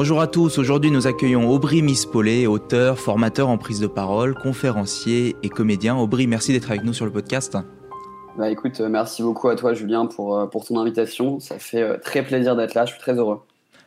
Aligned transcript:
Bonjour 0.00 0.22
à 0.22 0.26
tous, 0.26 0.56
aujourd'hui 0.56 0.90
nous 0.90 1.06
accueillons 1.06 1.50
Aubry 1.50 1.82
Mispollet, 1.82 2.46
auteur, 2.46 2.98
formateur 2.98 3.50
en 3.50 3.58
prise 3.58 3.80
de 3.80 3.86
parole, 3.86 4.34
conférencier 4.34 5.36
et 5.42 5.50
comédien. 5.50 5.94
Aubry, 5.94 6.26
merci 6.26 6.54
d'être 6.54 6.70
avec 6.70 6.84
nous 6.84 6.94
sur 6.94 7.04
le 7.04 7.10
podcast. 7.10 7.58
Bah 8.38 8.48
écoute, 8.48 8.80
euh, 8.80 8.88
merci 8.88 9.22
beaucoup 9.22 9.50
à 9.50 9.56
toi 9.56 9.74
Julien 9.74 10.06
pour, 10.06 10.38
euh, 10.38 10.46
pour 10.46 10.64
ton 10.64 10.78
invitation. 10.78 11.38
Ça 11.38 11.58
fait 11.58 11.82
euh, 11.82 11.98
très 12.02 12.22
plaisir 12.22 12.56
d'être 12.56 12.72
là, 12.72 12.86
je 12.86 12.92
suis 12.92 12.98
très 12.98 13.12
heureux. 13.12 13.42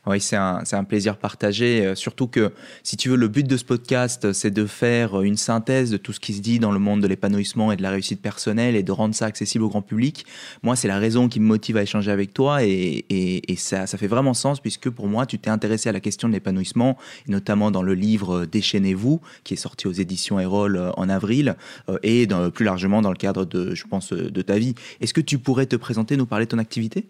Oui, 0.06 0.20
c'est 0.20 0.36
un, 0.36 0.84
plaisir 0.84 1.16
partagé. 1.16 1.86
Euh, 1.86 1.96
surtout 1.96 2.28
que, 2.28 2.52
si 2.84 2.98
tu 2.98 3.08
veux, 3.08 3.16
le 3.16 3.30
but 3.30 3.48
de 3.48 3.56
ce 3.56 3.64
podcast, 3.64 4.34
c'est 4.34 4.52
de 4.52 4.66
faire 4.66 5.22
une 5.22 5.38
synthèse 5.38 5.92
de 5.92 5.98
tout 5.98 6.12
ce 6.12 6.20
qui 6.20 6.34
se 6.34 6.42
dit 6.42 6.60
dans 6.60 6.72
le 6.72 6.80
monde 6.80 7.02
de 7.02 7.08
l'épanouissement 7.08 7.72
et 7.72 7.78
de 7.78 7.82
la 7.82 7.90
réussite 7.90 8.22
personnelle 8.22 8.76
et 8.76 8.84
de 8.84 8.92
rendre 8.92 9.16
ça 9.16 9.26
accessible 9.28 9.64
au 9.64 9.70
grand 9.70 9.82
public. 9.82 10.26
Moi, 10.62 10.76
c'est 10.76 10.90
la 10.90 11.00
raison 11.00 11.30
qui 11.30 11.40
me 11.40 11.46
motive 11.46 11.78
à 11.78 11.84
échanger 11.84 12.12
avec 12.12 12.34
toi 12.34 12.64
et, 12.64 13.46
ça, 13.58 13.88
fait 13.88 14.08
vraiment 14.08 14.34
sens 14.34 14.60
puisque 14.60 14.90
pour 14.90 15.08
moi, 15.08 15.26
tu 15.26 15.40
t'es 15.40 15.50
intéressé 15.50 15.88
à 15.88 15.94
la 15.94 16.02
question 16.02 16.28
de 16.28 16.34
l'épanouissement, 16.34 16.98
notamment 17.28 17.72
dans 17.72 17.84
le 17.84 17.94
livre 17.94 18.46
Déchaînez-vous, 18.46 19.22
qui 19.46 19.54
est 19.54 19.58
sorti 19.58 19.88
aux 19.88 19.94
éditions 19.94 20.38
Erol 20.38 20.76
euh, 20.76 20.92
en 20.98 21.08
avril 21.08 21.56
euh, 21.88 21.98
et 22.04 22.28
plus 22.54 22.66
largement 22.66 23.02
dans 23.02 23.12
le 23.12 23.16
cadre 23.16 23.46
de, 23.46 23.74
je 23.74 23.86
pense, 23.86 24.12
de 24.12 24.42
ta 24.42 24.58
vie. 24.58 24.76
Est-ce 25.00 25.14
que 25.14 25.22
tu 25.22 25.38
pourrais 25.38 25.66
te 25.66 25.78
présenter, 25.78 26.18
nous 26.18 26.26
parler 26.26 26.46
de 26.46 26.52
ton 26.52 26.58
activité? 26.58 27.06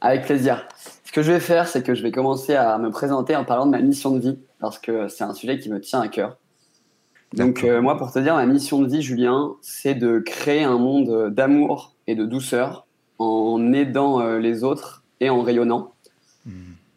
Avec 0.00 0.26
plaisir. 0.26 0.62
Ce 1.06 1.12
que 1.12 1.22
je 1.22 1.32
vais 1.32 1.40
faire, 1.40 1.66
c'est 1.66 1.82
que 1.82 1.94
je 1.94 2.02
vais 2.02 2.10
commencer 2.10 2.54
à 2.54 2.76
me 2.78 2.90
présenter 2.90 3.34
en 3.34 3.44
parlant 3.44 3.64
de 3.64 3.70
ma 3.70 3.80
mission 3.80 4.10
de 4.10 4.18
vie, 4.20 4.38
parce 4.60 4.78
que 4.78 5.08
c'est 5.08 5.24
un 5.24 5.32
sujet 5.32 5.58
qui 5.58 5.70
me 5.70 5.80
tient 5.80 6.00
à 6.00 6.08
cœur. 6.08 6.36
Donc 7.32 7.64
euh, 7.64 7.80
moi, 7.80 7.96
pour 7.96 8.12
te 8.12 8.18
dire, 8.18 8.34
ma 8.34 8.46
mission 8.46 8.82
de 8.82 8.88
vie, 8.88 9.02
Julien, 9.02 9.54
c'est 9.62 9.94
de 9.94 10.18
créer 10.18 10.64
un 10.64 10.78
monde 10.78 11.30
d'amour 11.32 11.94
et 12.06 12.14
de 12.14 12.26
douceur 12.26 12.86
en 13.18 13.72
aidant 13.72 14.20
euh, 14.20 14.38
les 14.38 14.64
autres 14.64 15.04
et 15.20 15.30
en 15.30 15.42
rayonnant. 15.42 15.94
Mmh. 16.44 16.50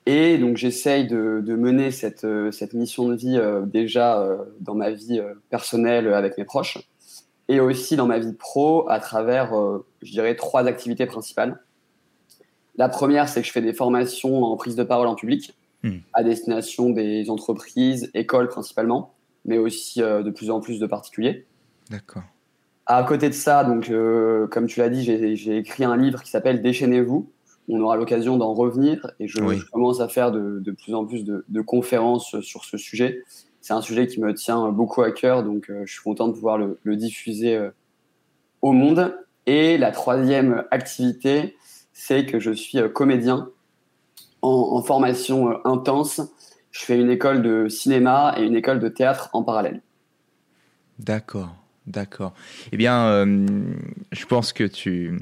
Et 0.06 0.38
donc 0.38 0.58
j'essaye 0.58 1.08
de, 1.08 1.42
de, 1.46 1.56
mener 1.56 1.92
cette, 1.92 2.24
euh, 2.24 2.52
cette, 2.52 2.74
mission 2.74 3.10
de 3.10 3.16
vie 3.16 3.38
euh, 3.38 3.62
déjà 3.66 4.28
dans 4.60 4.74
ma 4.74 4.92
vie 4.92 5.22
personnelle 5.50 6.14
avec 6.14 6.38
mes 6.38 6.46
proches 6.46 6.80
et 7.48 7.60
aussi 7.60 7.96
dans 7.96 8.08
ma 8.08 8.20
vie 8.20 8.34
pro 8.34 8.90
à 8.90 9.00
travers, 9.00 9.54
je 10.04 10.12
dirais, 10.12 10.36
trois 10.36 10.68
activités 10.68 11.08
principales. 11.08 11.60
La 12.76 12.90
première, 12.90 13.28
c'est 13.28 13.42
que 13.42 13.48
je 13.48 13.52
fais 13.52 13.62
des 13.62 13.74
formations 13.74 14.44
en 14.44 14.56
prise 14.56 14.76
de 14.76 14.84
parole 14.84 15.08
en 15.08 15.16
public 15.16 15.56
mmh. 15.84 15.98
à 16.14 16.24
destination 16.24 16.90
des 16.90 17.30
entreprises, 17.30 18.10
écoles 18.14 18.48
principalement, 18.48 19.14
mais 19.46 19.58
aussi 19.58 20.02
euh, 20.02 20.24
de 20.24 20.32
plus 20.32 20.50
en 20.50 20.60
plus 20.60 20.80
de 20.80 20.86
particuliers. 20.86 21.46
D'accord. 21.90 22.24
À 22.86 23.04
côté 23.04 23.30
de 23.30 23.34
ça, 23.34 23.64
donc, 23.64 23.90
euh, 23.90 24.48
comme 24.48 24.66
tu 24.66 24.80
l'as 24.80 24.90
dit, 24.90 25.04
j'ai 25.04 25.58
écrit 25.58 25.84
un 25.84 25.96
livre 25.96 26.24
qui 26.24 26.30
s'appelle 26.30 26.62
Déchaînez-vous. 26.62 27.30
On 27.68 27.80
aura 27.82 27.98
l'occasion 27.98 28.38
d'en 28.38 28.56
revenir 28.56 29.12
et 29.20 29.28
je, 29.28 29.44
oui. 29.44 29.58
je, 29.60 29.66
commence 29.66 30.00
à 30.00 30.08
faire 30.08 30.32
de, 30.32 30.60
de 30.60 30.72
plus 30.72 30.96
en 30.96 31.06
plus 31.06 31.24
de, 31.24 31.46
de, 31.48 31.62
conférences 31.62 32.40
sur 32.40 32.66
ce 32.66 32.78
sujet. 32.78 33.22
C'est 33.62 33.74
un 33.74 33.82
sujet 33.82 34.08
qui 34.08 34.20
me 34.20 34.34
tient 34.34 34.72
beaucoup 34.72 35.04
à 35.04 35.12
cœur, 35.12 35.44
donc 35.44 35.70
euh, 35.70 35.84
je 35.86 35.92
suis 35.92 36.02
content 36.02 36.28
de 36.28 36.34
pouvoir 36.34 36.58
le, 36.58 36.80
le 36.82 36.96
diffuser 36.96 37.60
au 38.64 38.72
monde. 38.72 39.16
Et 39.46 39.78
la 39.78 39.92
troisième 39.92 40.64
activité, 40.72 41.56
c'est 42.00 42.26
que 42.26 42.40
je 42.40 42.52
suis 42.52 42.78
euh, 42.78 42.88
comédien 42.88 43.50
en, 44.42 44.82
formation 44.82 45.52
euh, 45.52 45.56
intense. 45.66 46.22
Je 46.72 46.86
fais 46.86 46.98
une 46.98 47.10
école 47.10 47.42
de 47.42 47.68
cinéma 47.68 48.36
et 48.38 48.44
une 48.44 48.56
école 48.56 48.80
de 48.80 48.88
théâtre 48.88 49.30
en 49.34 49.44
parallèle. 49.44 49.82
D'accord, 50.98 51.54
d'accord. 51.88 52.34
Eh 52.72 52.78
bien, 52.78 53.06
euh, 53.08 53.46
je 54.14 54.26
pense 54.26 54.54
que 54.54 54.64
tu, 54.64 55.20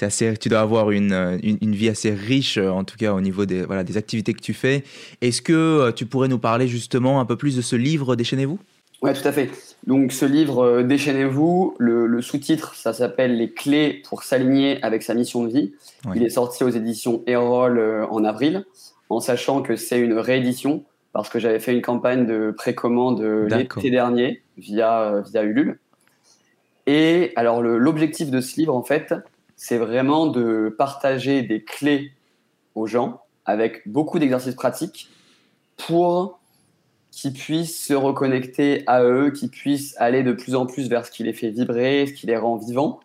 assez, 0.00 0.36
tu 0.36 0.48
dois 0.48 0.60
avoir 0.60 0.92
une, 0.92 1.12
une, 1.42 1.58
une, 1.60 1.74
vie 1.74 1.88
assez 1.88 2.14
riche, 2.14 2.56
en 2.56 2.84
tout 2.84 2.96
cas 2.96 3.12
au 3.12 3.20
niveau 3.20 3.44
des, 3.44 3.64
voilà, 3.64 3.82
des 3.82 3.96
activités 3.96 4.32
que 4.32 4.42
tu 4.42 4.54
fais. 4.54 4.84
Est-ce 5.22 5.42
que 5.42 5.90
tu 5.90 6.06
pourrais 6.06 6.28
nous 6.28 6.38
parler 6.38 6.68
justement 6.68 7.20
un 7.20 7.24
peu 7.24 7.36
plus 7.36 7.56
de 7.56 7.62
ce 7.62 7.74
livre 7.74 8.14
Déchaînez-vous? 8.14 8.60
Ouais, 9.02 9.12
tout 9.12 9.26
à 9.26 9.32
fait. 9.32 9.50
Donc, 9.86 10.12
ce 10.12 10.24
livre, 10.24 10.64
euh, 10.64 10.82
Déchaînez-vous, 10.82 11.74
le, 11.78 12.06
le 12.06 12.22
sous-titre, 12.22 12.74
ça 12.74 12.92
s'appelle 12.92 13.36
Les 13.36 13.50
clés 13.50 14.02
pour 14.08 14.22
s'aligner 14.22 14.82
avec 14.82 15.02
sa 15.02 15.14
mission 15.14 15.44
de 15.44 15.50
vie. 15.50 15.74
Oui. 16.06 16.12
Il 16.16 16.22
est 16.24 16.30
sorti 16.30 16.64
aux 16.64 16.70
éditions 16.70 17.22
Erol 17.26 17.78
euh, 17.78 18.06
en 18.06 18.24
avril, 18.24 18.64
en 19.10 19.20
sachant 19.20 19.62
que 19.62 19.76
c'est 19.76 20.00
une 20.00 20.14
réédition, 20.14 20.84
parce 21.12 21.28
que 21.28 21.38
j'avais 21.38 21.60
fait 21.60 21.72
une 21.72 21.82
campagne 21.82 22.26
de 22.26 22.54
précommande 22.56 23.20
l'été 23.20 23.90
dernier 23.90 24.42
via, 24.56 25.02
euh, 25.02 25.22
via 25.22 25.42
Ulule. 25.42 25.78
Et 26.86 27.32
alors, 27.36 27.62
l'objectif 27.62 28.30
de 28.30 28.40
ce 28.40 28.56
livre, 28.56 28.74
en 28.74 28.82
fait, 28.82 29.14
c'est 29.56 29.78
vraiment 29.78 30.26
de 30.26 30.74
partager 30.76 31.42
des 31.42 31.62
clés 31.62 32.12
aux 32.74 32.86
gens 32.86 33.22
avec 33.44 33.88
beaucoup 33.88 34.18
d'exercices 34.18 34.54
pratiques 34.54 35.10
pour 35.76 36.38
qui 37.16 37.30
puissent 37.30 37.82
se 37.82 37.94
reconnecter 37.94 38.84
à 38.86 39.02
eux, 39.02 39.30
qui 39.30 39.48
puissent 39.48 39.94
aller 39.96 40.22
de 40.22 40.32
plus 40.32 40.54
en 40.54 40.66
plus 40.66 40.90
vers 40.90 41.06
ce 41.06 41.10
qui 41.10 41.24
les 41.24 41.32
fait 41.32 41.48
vibrer, 41.48 42.06
ce 42.06 42.12
qui 42.12 42.26
les 42.26 42.36
rend 42.36 42.56
vivants. 42.56 43.00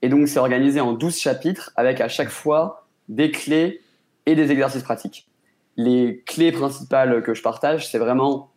Et 0.00 0.08
donc, 0.08 0.28
c'est 0.28 0.38
organisé 0.38 0.80
en 0.80 0.94
12 0.94 1.14
chapitres 1.14 1.70
avec 1.76 2.00
à 2.00 2.08
chaque 2.08 2.30
fois 2.30 2.86
des 3.10 3.30
clés 3.30 3.82
et 4.24 4.34
des 4.34 4.50
exercices 4.50 4.82
pratiques. 4.82 5.28
Les 5.76 6.22
clés 6.26 6.52
principales 6.52 7.22
que 7.22 7.34
je 7.34 7.42
partage, 7.42 7.86
c'est 7.90 7.98
vraiment 7.98 8.50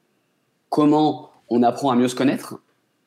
comment 0.69 1.31
on 1.49 1.63
apprend 1.63 1.91
à 1.91 1.97
mieux 1.97 2.07
se 2.07 2.15
connaître, 2.15 2.61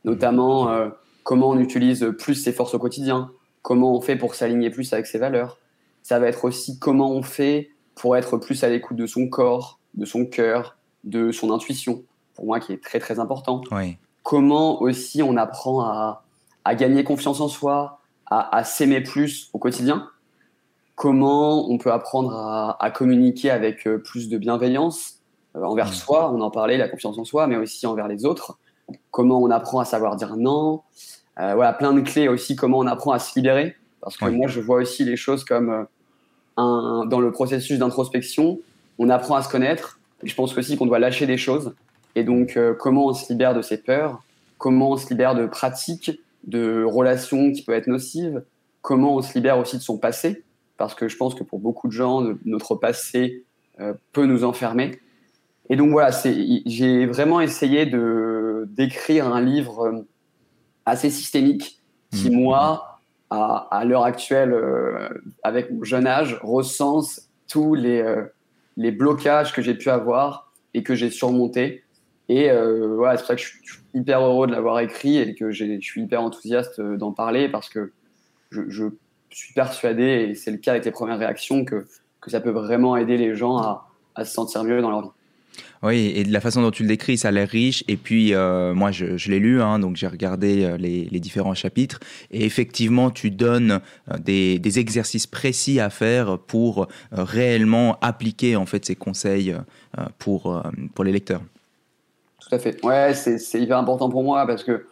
notamment 0.05 0.69
euh, 0.69 0.91
comment 1.23 1.49
on 1.49 1.59
utilise 1.59 2.13
plus 2.19 2.35
ses 2.35 2.53
forces 2.53 2.75
au 2.75 2.79
quotidien, 2.79 3.31
comment 3.63 3.97
on 3.97 4.03
fait 4.03 4.17
pour 4.17 4.35
s'aligner 4.35 4.69
plus 4.69 4.93
avec 4.93 5.07
ses 5.07 5.17
valeurs. 5.17 5.59
Ça 6.03 6.19
va 6.19 6.29
être 6.29 6.45
aussi 6.45 6.79
comment 6.79 7.11
on 7.11 7.23
fait 7.23 7.71
pour 7.95 8.19
être 8.19 8.37
plus 8.37 8.65
à 8.65 8.69
l'écoute 8.69 8.99
de 8.99 9.07
son 9.07 9.29
corps, 9.29 9.81
de 9.95 10.05
son 10.05 10.27
cœur, 10.27 10.77
de 11.07 11.33
son 11.33 11.51
intuition, 11.51 12.03
pour 12.35 12.45
moi 12.45 12.61
qui 12.61 12.73
est 12.73 12.83
très 12.83 12.99
très 12.99 13.19
important. 13.19 13.63
Oui. 13.73 13.97
Comment 14.23 14.83
aussi 14.83 15.23
on 15.23 15.37
apprend 15.37 15.81
à, 15.81 16.25
à 16.65 16.75
gagner 16.75 17.05
confiance 17.05 17.41
en 17.41 17.49
soi, 17.49 18.01
à, 18.27 18.55
à 18.55 18.65
s'aimer 18.65 19.01
plus 19.01 19.49
au 19.53 19.59
quotidien. 19.59 20.09
Comment 20.97 21.71
on 21.71 21.79
peut 21.79 21.93
apprendre 21.93 22.35
à, 22.35 22.77
à 22.85 22.91
communiquer 22.91 23.51
avec 23.51 23.87
euh, 23.87 23.99
plus 23.99 24.29
de 24.29 24.37
bienveillance 24.37 25.21
euh, 25.55 25.63
envers 25.63 25.91
mmh. 25.91 25.95
soi, 25.95 26.33
on 26.33 26.41
en 26.41 26.51
parlait, 26.51 26.77
la 26.77 26.89
confiance 26.89 27.19
en 27.19 27.25
soi, 27.25 27.47
mais 27.47 27.57
aussi 27.57 27.87
envers 27.87 28.09
les 28.09 28.25
autres. 28.25 28.59
Comment 29.11 29.41
on 29.41 29.51
apprend 29.51 29.81
à 29.81 29.85
savoir 29.85 30.17
dire 30.17 30.37
non. 30.37 30.83
Euh, 31.39 31.55
voilà, 31.55 31.73
plein 31.73 31.93
de 31.93 32.01
clés 32.01 32.29
aussi, 32.29 32.57
comment 32.57 32.79
on 32.79 32.87
apprend 32.87 33.13
à 33.13 33.19
se 33.19 33.35
libérer. 33.37 33.77
Parce 34.01 34.17
que 34.17 34.25
oui. 34.25 34.37
moi, 34.37 34.49
je 34.49 34.61
vois 34.61 34.79
aussi 34.79 35.05
les 35.05 35.17
choses 35.17 35.45
comme 35.45 35.71
euh, 35.71 35.85
un, 36.57 37.05
dans 37.07 37.21
le 37.21 37.31
processus 37.31 37.79
d'introspection, 37.79 38.59
on 38.99 39.11
apprend 39.11 39.35
à 39.35 39.43
se 39.43 39.51
connaître, 39.51 39.96
je 40.23 40.35
pense 40.35 40.57
aussi 40.57 40.77
qu'on 40.77 40.87
doit 40.87 40.99
lâcher 40.99 41.27
des 41.27 41.37
choses. 41.37 41.75
Et 42.15 42.25
donc, 42.25 42.57
euh, 42.57 42.75
comment 42.75 43.07
on 43.07 43.13
se 43.13 43.31
libère 43.33 43.55
de 43.55 43.63
ses 43.63 43.79
peurs? 43.79 44.23
Comment 44.59 44.93
on 44.93 44.97
se 44.97 45.09
libère 45.11 45.35
de 45.35 45.47
pratiques, 45.47 46.21
de 46.47 46.83
relations 46.85 47.53
qui 47.53 47.63
peuvent 47.63 47.77
être 47.77 47.89
nocives? 47.89 48.43
Comment 48.81 49.17
on 49.17 49.23
se 49.23 49.35
libère 49.35 49.59
aussi 49.59 49.77
de 49.77 49.83
son 49.83 49.99
passé? 49.99 50.45
Parce 50.79 50.95
que 50.95 51.09
je 51.09 51.17
pense 51.17 51.35
que 51.35 51.45
pour 51.45 51.59
beaucoup 51.59 51.89
de 51.89 51.93
gens, 51.93 52.25
notre 52.45 52.75
passé 52.75 53.45
euh, 53.81 53.95
peut 54.13 54.27
nous 54.27 54.45
enfermer. 54.45 54.99
Et 55.69 55.77
donc 55.77 55.91
voilà, 55.91 56.11
j'ai 56.67 57.07
vraiment 57.07 57.41
essayé 57.41 57.87
de 57.87 58.69
d'écrire 58.69 59.27
un 59.27 59.41
livre 59.41 59.87
euh, 59.87 60.07
assez 60.85 61.11
systémique 61.11 61.81
qui, 62.13 62.31
mmh. 62.31 62.35
moi, 62.35 63.01
à, 63.31 63.69
à 63.71 63.85
l'heure 63.85 64.05
actuelle, 64.05 64.53
euh, 64.53 65.09
avec 65.43 65.71
mon 65.71 65.83
jeune 65.83 66.07
âge, 66.07 66.39
recense 66.43 67.29
tous 67.49 67.75
les 67.75 68.01
euh, 68.01 68.25
les 68.77 68.93
blocages 68.93 69.53
que 69.53 69.63
j'ai 69.63 69.75
pu 69.75 69.91
avoir 69.91 70.53
et 70.75 70.83
que 70.83 70.95
j'ai 70.95 71.11
surmontés. 71.11 71.85
Et 72.29 72.51
euh, 72.51 72.95
voilà, 72.97 73.17
c'est 73.17 73.23
pour 73.23 73.29
ça 73.29 73.37
que 73.37 73.43
je 73.43 73.47
suis 73.47 73.83
hyper 73.95 74.21
heureux 74.21 74.47
de 74.47 74.53
l'avoir 74.53 74.81
écrit 74.81 75.19
et 75.19 75.35
que 75.35 75.51
je 75.51 75.79
suis 75.81 76.03
hyper 76.03 76.23
enthousiaste 76.23 76.81
d'en 76.81 77.13
parler 77.13 77.49
parce 77.49 77.69
que 77.69 77.93
je, 78.51 78.63
je, 78.69 78.85
suis 79.31 79.53
persuadé, 79.53 80.29
et 80.31 80.35
c'est 80.35 80.51
le 80.51 80.57
cas 80.57 80.71
avec 80.71 80.87
les 80.87 80.91
premières 80.91 81.19
réactions, 81.19 81.65
que, 81.65 81.87
que 82.23 82.31
ça 82.31 82.41
peut 82.41 82.51
vraiment 82.51 82.97
aider 82.97 83.19
les 83.19 83.35
gens 83.35 83.59
à, 83.59 83.87
à 84.15 84.25
se 84.25 84.33
sentir 84.33 84.65
mieux 84.65 84.81
dans 84.81 84.91
leur 84.91 85.03
vie. 85.03 85.11
Oui, 85.83 86.13
et 86.15 86.25
de 86.25 86.33
la 86.33 86.41
façon 86.41 86.63
dont 86.63 86.71
tu 86.71 86.83
le 86.83 86.89
décris, 86.89 87.19
ça 87.19 87.29
a 87.29 87.31
l'air 87.31 87.49
riche. 87.49 87.85
Et 87.89 87.97
puis, 87.97 88.35
euh, 88.35 88.75
moi, 88.75 88.91
je, 88.91 89.17
je 89.17 89.31
l'ai 89.31 89.39
lu, 89.39 89.61
hein, 89.61 89.79
donc 89.79 89.97
j'ai 89.97 90.07
regardé 90.07 90.65
euh, 90.65 90.77
les, 90.77 91.05
les, 91.11 91.21
différents 91.21 91.55
chapitres. 91.55 92.01
Et 92.31 92.45
effectivement, 92.45 93.11
tu 93.11 93.31
donnes 93.31 93.81
euh, 94.11 94.19
des, 94.19 94.59
des 94.59 94.79
exercices 94.79 95.27
précis 95.27 95.81
à 95.81 95.91
faire 95.91 96.39
pour 96.39 96.89
réellement 97.13 97.99
appliquer 98.01 98.57
en 98.57 98.67
fait 98.67 98.85
ces 98.85 98.97
conseils 98.97 99.55
pour, 100.19 100.63
pour 100.95 101.05
les 101.05 101.13
lecteurs. 101.13 101.43
Tout 102.41 102.55
à 102.55 102.59
fait. 102.59 102.85
Ouais, 102.85 103.15
c'est 103.15 103.61
hyper 103.61 103.79
important 103.79 104.09
pour 104.09 104.23
moi 104.23 104.47
parce 104.47 104.65
que 104.65 104.87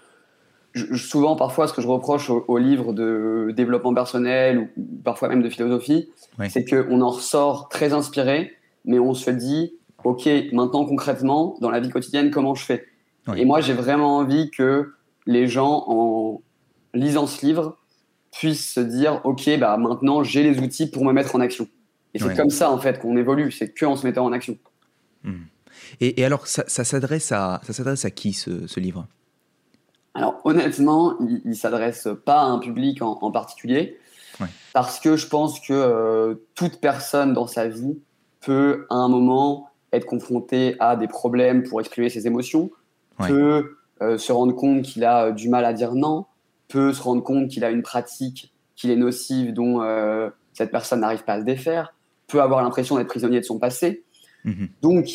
je, 0.73 0.97
souvent, 0.97 1.37
parfois, 1.37 1.69
ce 1.69 1.73
que 1.73 1.83
je 1.83 1.87
reproche 1.87 2.31
aux, 2.31 2.45
aux 2.49 2.59
livres 2.59 2.93
de 2.93 3.53
développement 3.57 3.95
personnel 3.95 4.59
ou, 4.59 4.69
ou 4.77 4.85
parfois 5.05 5.29
même 5.29 5.43
de 5.43 5.49
philosophie, 5.49 6.11
oui. 6.39 6.51
c'est 6.51 6.65
qu'on 6.65 7.01
en 7.01 7.11
ressort 7.11 7.69
très 7.69 7.93
inspiré, 7.93 8.53
mais 8.85 8.99
on 8.99 9.15
se 9.15 9.31
dit 9.31 9.75
OK, 10.05 10.29
maintenant 10.53 10.85
concrètement, 10.85 11.57
dans 11.61 11.71
la 11.71 11.81
vie 11.81 11.91
quotidienne, 11.91 12.31
comment 12.31 12.55
je 12.55 12.65
fais? 12.65 12.87
Oui. 13.27 13.41
Et 13.41 13.45
moi, 13.45 13.61
j'ai 13.61 13.73
vraiment 13.73 14.19
envie 14.19 14.51
que 14.51 14.93
les 15.27 15.49
gens, 15.49 15.85
en 15.89 16.43
lisant 16.93 17.27
ce 17.27 17.45
livre, 17.45 17.79
puissent 18.33 18.73
se 18.73 18.81
dire 18.81 19.21
OK, 19.25 19.49
bah 19.59 19.77
maintenant, 19.77 20.23
j'ai 20.23 20.43
les 20.43 20.59
outils 20.61 20.91
pour 20.91 21.05
me 21.05 21.13
mettre 21.13 21.35
en 21.35 21.41
action. 21.41 21.69
Et 22.13 22.19
c'est 22.19 22.27
oui. 22.27 22.37
comme 22.37 22.51
ça, 22.51 22.71
en 22.71 22.79
fait, 22.79 23.01
qu'on 23.01 23.17
évolue. 23.17 23.51
C'est 23.51 23.77
qu'en 23.77 23.97
se 23.97 24.07
mettant 24.07 24.25
en 24.25 24.33
action. 24.33 24.57
Hmm. 25.25 25.45
Et, 26.01 26.25
alors, 26.25 26.47
ça, 26.47 26.67
s'adresse 26.67 27.33
à, 27.33 27.61
ça 27.65 27.73
s'adresse 27.73 28.05
à 28.05 28.11
qui 28.11 28.33
ce, 28.33 28.81
livre? 28.81 29.07
Alors, 30.15 30.41
honnêtement, 30.45 31.17
il 31.21 31.43
ne 31.45 31.55
s'adresse 31.55 32.09
pas 32.25 32.43
à 32.43 32.45
un 32.45 32.59
public 32.59 33.03
en, 33.03 33.31
particulier, 33.31 33.99
parce 34.73 35.01
que 35.01 35.17
je 35.17 35.27
pense 35.27 35.61
que 35.61 35.73
euh, 35.73 36.35
toute 36.55 36.81
personne 36.81 37.33
dans 37.33 37.47
sa 37.47 37.69
vie 37.69 37.99
peut, 38.41 38.87
à 38.91 38.95
un 38.95 39.09
moment, 39.09 39.71
être 39.97 40.07
confrontée 40.07 40.77
à 40.81 40.97
des 40.97 41.09
problèmes 41.09 41.63
pour 41.63 41.81
exprimer 41.81 42.09
ses 42.09 42.27
émotions, 42.27 42.71
peut 43.19 43.77
euh, 44.03 44.19
se 44.19 44.33
rendre 44.33 44.55
compte 44.55 44.83
qu'il 44.83 45.05
a 45.05 45.33
du 45.33 45.49
mal 45.49 45.65
à 45.65 45.73
dire 45.73 45.95
non, 45.95 46.27
peut 46.69 46.93
se 46.93 47.03
rendre 47.03 47.23
compte 47.23 47.49
qu'il 47.49 47.65
a 47.65 47.71
une 47.71 47.83
pratique 47.83 48.53
qu'il 48.77 48.91
est 48.91 48.97
nocive 48.97 49.53
dont 49.53 49.83
euh, 49.83 50.31
cette 50.53 50.71
personne 50.71 51.01
n'arrive 51.01 51.25
pas 51.25 51.35
à 51.35 51.41
se 51.41 51.45
défaire, 51.45 51.95
peut 52.27 52.43
avoir 52.43 52.63
l'impression 52.63 52.97
d'être 52.97 53.09
prisonnier 53.09 53.41
de 53.41 53.45
son 53.45 53.59
passé. 53.59 54.03
Mhm. 54.45 54.69
Donc, 54.83 55.09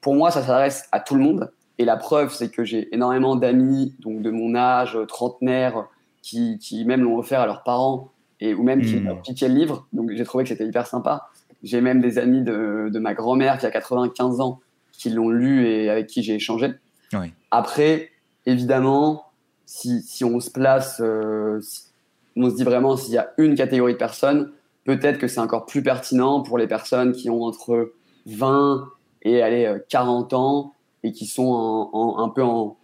pour 0.00 0.14
moi, 0.14 0.30
ça 0.30 0.42
s'adresse 0.42 0.88
à 0.92 1.00
tout 1.00 1.14
le 1.14 1.22
monde. 1.22 1.52
Et 1.78 1.84
la 1.84 1.96
preuve, 1.96 2.34
c'est 2.34 2.50
que 2.50 2.64
j'ai 2.64 2.92
énormément 2.92 3.36
d'amis, 3.36 3.94
donc 4.00 4.22
de 4.22 4.30
mon 4.30 4.56
âge, 4.56 4.98
trentenaire, 5.06 5.86
qui, 6.22 6.58
qui 6.58 6.84
même 6.84 7.02
l'ont 7.02 7.16
offert 7.16 7.40
à 7.40 7.46
leurs 7.46 7.62
parents 7.62 8.10
et 8.40 8.54
ou 8.54 8.62
même 8.62 8.82
qui 8.82 8.96
mmh. 8.96 9.04
leur 9.04 9.22
piquaient 9.22 9.48
le 9.48 9.54
livre. 9.54 9.86
Donc 9.92 10.10
j'ai 10.12 10.24
trouvé 10.24 10.44
que 10.44 10.48
c'était 10.48 10.66
hyper 10.66 10.86
sympa. 10.86 11.28
J'ai 11.62 11.80
même 11.80 12.00
des 12.00 12.18
amis 12.18 12.42
de, 12.42 12.88
de, 12.92 12.98
ma 12.98 13.14
grand-mère 13.14 13.58
qui 13.58 13.66
a 13.66 13.70
95 13.70 14.40
ans 14.40 14.60
qui 14.92 15.10
l'ont 15.10 15.30
lu 15.30 15.66
et 15.66 15.90
avec 15.90 16.06
qui 16.06 16.22
j'ai 16.22 16.34
échangé. 16.34 16.70
Après, 17.50 18.10
évidemment, 18.46 19.24
si, 19.66 20.02
si, 20.02 20.24
on 20.24 20.40
se 20.40 20.50
place, 20.50 21.00
euh, 21.00 21.60
on 22.36 22.50
se 22.50 22.56
dit 22.56 22.64
vraiment 22.64 22.96
s'il 22.96 23.14
y 23.14 23.18
a 23.18 23.32
une 23.38 23.54
catégorie 23.54 23.94
de 23.94 23.98
personnes, 23.98 24.52
peut-être 24.84 25.18
que 25.18 25.28
c'est 25.28 25.40
encore 25.40 25.66
plus 25.66 25.82
pertinent 25.82 26.42
pour 26.42 26.58
les 26.58 26.66
personnes 26.66 27.12
qui 27.12 27.30
ont 27.30 27.42
entre 27.42 27.92
20 28.26 28.88
et 29.22 29.42
aller 29.42 29.72
40 29.88 30.32
ans 30.34 30.74
et 31.02 31.12
qui 31.12 31.26
sont 31.26 32.16
un 32.18 32.28
peu 32.28 32.42
en, 32.42 32.76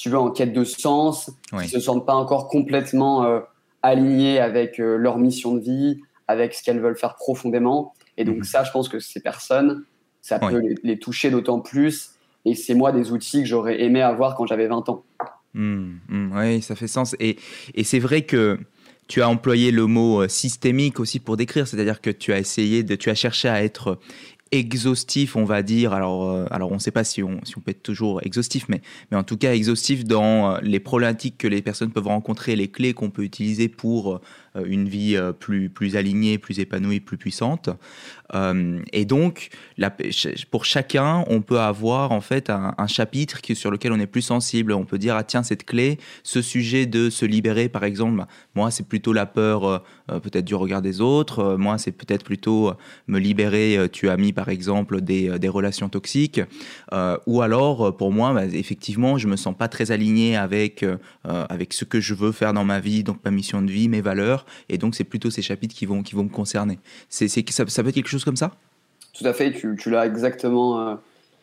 tu 0.00 0.08
veux, 0.08 0.18
en 0.18 0.30
quête 0.30 0.54
de 0.54 0.64
sens, 0.64 1.30
qui 1.60 1.68
se 1.68 1.78
sentent 1.78 2.06
pas 2.06 2.14
encore 2.14 2.48
complètement 2.48 3.24
euh, 3.24 3.40
alignés 3.82 4.40
avec 4.40 4.80
euh, 4.80 4.96
leur 4.96 5.18
mission 5.18 5.54
de 5.54 5.60
vie, 5.60 6.00
avec 6.26 6.54
ce 6.54 6.62
qu'elles 6.62 6.80
veulent 6.80 6.96
faire 6.96 7.16
profondément. 7.16 7.92
Et 8.20 8.24
donc 8.24 8.36
mhm. 8.36 8.44
ça, 8.44 8.64
je 8.64 8.70
pense 8.70 8.90
que 8.90 9.00
ces 9.00 9.20
personnes, 9.20 9.84
ça 10.20 10.38
peut 10.38 10.60
les, 10.82 10.98
toucher 10.98 11.30
d'autant 11.30 11.60
plus. 11.60 12.10
Et 12.44 12.54
c'est 12.54 12.74
moi 12.74 12.92
des 12.92 13.12
outils 13.12 13.40
que 13.40 13.48
j'aurais 13.48 13.80
aimé 13.80 14.02
avoir 14.02 14.34
quand 14.34 14.46
j'avais 14.46 14.66
20 14.66 14.90
ans. 14.90 15.04
Mmh, 15.54 15.92
mmh, 16.08 16.32
oui, 16.36 16.62
ça 16.62 16.74
fait 16.74 16.86
sens. 16.86 17.16
Et, 17.18 17.36
et 17.74 17.82
c'est 17.82 17.98
vrai 17.98 18.22
que 18.22 18.58
tu 19.08 19.22
as 19.22 19.28
employé 19.28 19.70
le 19.70 19.86
mot 19.86 20.22
euh, 20.22 20.28
systémique 20.28 21.00
aussi 21.00 21.18
pour 21.18 21.38
décrire, 21.38 21.66
c'est-à-dire 21.66 22.02
que 22.02 22.10
tu 22.10 22.32
as 22.34 22.38
essayé 22.38 22.82
de, 22.82 22.94
tu 22.94 23.08
as 23.08 23.14
cherché 23.14 23.48
à 23.48 23.64
être 23.64 23.98
exhaustif, 24.52 25.36
on 25.36 25.44
va 25.44 25.62
dire. 25.62 25.92
Alors, 25.92 26.30
euh, 26.30 26.44
alors 26.50 26.70
on 26.70 26.74
ne 26.74 26.80
sait 26.80 26.90
pas 26.90 27.04
si 27.04 27.22
on, 27.22 27.40
si 27.44 27.56
on 27.56 27.60
peut 27.60 27.70
être 27.70 27.82
toujours 27.82 28.20
exhaustif, 28.22 28.66
mais, 28.68 28.82
mais 29.10 29.16
en 29.16 29.22
tout 29.22 29.36
cas 29.36 29.54
exhaustif 29.54 30.04
dans 30.04 30.52
euh, 30.52 30.58
les 30.62 30.80
problématiques 30.80 31.38
que 31.38 31.48
les 31.48 31.62
personnes 31.62 31.90
peuvent 31.90 32.06
rencontrer, 32.06 32.56
les 32.56 32.68
clés 32.68 32.92
qu'on 32.92 33.10
peut 33.10 33.22
utiliser 33.22 33.68
pour 33.68 34.20
une 34.56 34.88
vie 34.88 35.16
euh, 35.16 35.32
plus, 35.32 35.68
plus 35.70 35.96
alignée, 35.96 36.38
plus 36.38 36.58
épanouie, 36.58 37.00
plus 37.00 37.16
puissante. 37.16 37.70
Euh, 38.34 38.80
et 38.92 39.04
donc, 39.04 39.50
pour 40.50 40.64
chacun, 40.64 41.24
on 41.28 41.40
peut 41.40 41.60
avoir 41.60 42.12
en 42.12 42.20
fait 42.20 42.50
un, 42.50 42.86
chapitre 42.86 43.40
qui, 43.40 43.54
sur 43.54 43.70
lequel 43.70 43.92
on 43.92 43.98
est 43.98 44.06
plus 44.06 44.22
sensible. 44.22 44.72
On 44.72 44.84
peut 44.84 44.98
dire, 44.98 45.16
ah 45.16 45.24
tiens, 45.24 45.42
cette 45.42 45.64
clé, 45.64 45.98
ce 46.22 46.42
sujet 46.42 46.86
de 46.86 47.10
se 47.10 47.24
libérer, 47.24 47.68
par 47.68 47.84
exemple, 47.84 48.18
bah, 48.18 48.28
moi, 48.54 48.70
c'est 48.70 48.86
plutôt 48.86 49.12
la 49.12 49.26
peur 49.26 49.82
peut-être 50.06 50.44
du 50.44 50.54
regard 50.54 50.82
des 50.82 51.00
autres. 51.00 51.56
moi, 51.56 51.78
c'est 51.78 51.92
peut-être 51.92 52.24
plutôt 52.24 52.72
me 53.06 53.18
libérer, 53.18 53.88
tu 53.92 54.08
as 54.08 54.16
mis 54.16 54.32
par 54.32 54.48
exemple 54.48 55.00
des, 55.00 55.38
des 55.38 55.48
relations 55.48 55.88
toxiques. 55.88 56.40
ou 57.26 57.42
alors, 57.42 57.96
pour 57.96 58.12
moi, 58.12 58.32
bah, 58.32 58.44
effectivement, 58.46 59.18
je 59.18 59.28
me 59.28 59.36
sens 59.36 59.56
pas 59.56 59.68
très 59.68 59.92
aligné 59.92 60.36
avec, 60.36 60.84
avec 61.24 61.72
ce 61.72 61.84
que 61.84 62.00
je 62.00 62.14
veux 62.14 62.32
faire 62.32 62.52
dans 62.52 62.64
ma 62.64 62.80
vie, 62.80 63.04
donc 63.04 63.18
ma 63.24 63.30
mission 63.30 63.62
de 63.62 63.70
vie, 63.70 63.88
mes 63.88 64.00
valeurs. 64.00 64.39
Et 64.68 64.78
donc, 64.78 64.94
c'est 64.94 65.04
plutôt 65.04 65.30
ces 65.30 65.42
chapitres 65.42 65.74
qui 65.74 65.86
vont, 65.86 66.02
qui 66.02 66.14
vont 66.14 66.24
me 66.24 66.28
concerner. 66.28 66.78
C'est, 67.08 67.28
ça, 67.28 67.64
ça 67.66 67.82
peut 67.82 67.88
être 67.88 67.94
quelque 67.94 68.08
chose 68.08 68.24
comme 68.24 68.36
ça? 68.36 68.52
Tout 69.12 69.26
à 69.26 69.32
fait, 69.32 69.52
tu, 69.52 69.76
tu 69.78 69.90
l'as 69.90 70.06
exactement, 70.06 70.80
euh, 70.80 70.94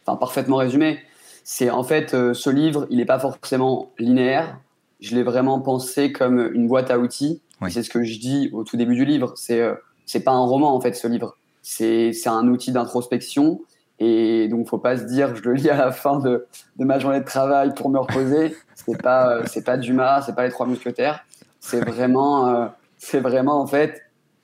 enfin, 0.06 0.18
parfaitement 0.18 0.58
résumé. 0.58 1.00
C'est 1.44 1.70
en 1.70 1.84
fait, 1.84 2.14
euh, 2.14 2.34
ce 2.34 2.50
livre, 2.50 2.88
il 2.90 2.98
n'est 2.98 3.06
pas 3.06 3.20
forcément 3.20 3.92
linéaire. 4.00 4.60
Je 5.00 5.16
l'ai 5.16 5.24
vraiment 5.24 5.60
pensé 5.60 6.12
comme 6.12 6.40
une 6.54 6.68
boîte 6.68 6.92
à 6.92 7.00
outils. 7.00 7.42
C'est 7.70 7.84
ce 7.84 7.90
que 7.90 8.04
je 8.04 8.20
dis 8.20 8.50
au 8.54 8.64
tout 8.64 8.78
début 8.78 8.96
du 8.96 9.06
livre. 9.06 9.34
C'est 9.36 9.62
euh, 9.62 9.74
c'est 10.06 10.22
pas 10.22 10.32
un 10.32 10.46
roman, 10.46 10.74
en 10.76 10.80
fait, 10.80 10.94
ce 10.94 11.08
livre. 11.08 11.36
C'est 11.62 12.14
un 12.28 12.48
outil 12.48 12.72
d'introspection. 12.72 13.62
Et 14.00 14.48
donc, 14.48 14.70
faut 14.70 14.78
pas 14.78 14.96
se 14.98 15.04
dire, 15.04 15.36
je 15.36 15.42
le 15.42 15.54
lis 15.54 15.70
à 15.70 15.76
la 15.76 15.92
fin 15.92 16.20
de, 16.20 16.46
de 16.78 16.86
ma 16.86 17.00
journée 17.00 17.20
de 17.20 17.26
travail 17.26 17.74
pour 17.74 17.90
me 17.90 18.00
reposer. 18.00 18.56
C'est 18.76 19.02
pas, 19.02 19.46
c'est 19.48 19.64
pas 19.64 19.76
Dumas, 19.76 20.22
c'est 20.22 20.36
pas 20.36 20.46
les 20.46 20.52
Trois 20.52 20.66
Mousquetaires. 20.66 21.26
C'est 21.60 21.84
vraiment, 21.84 22.70
c'est 22.98 23.20
vraiment 23.20 23.62
en 23.62 23.68
fait, 23.68 24.02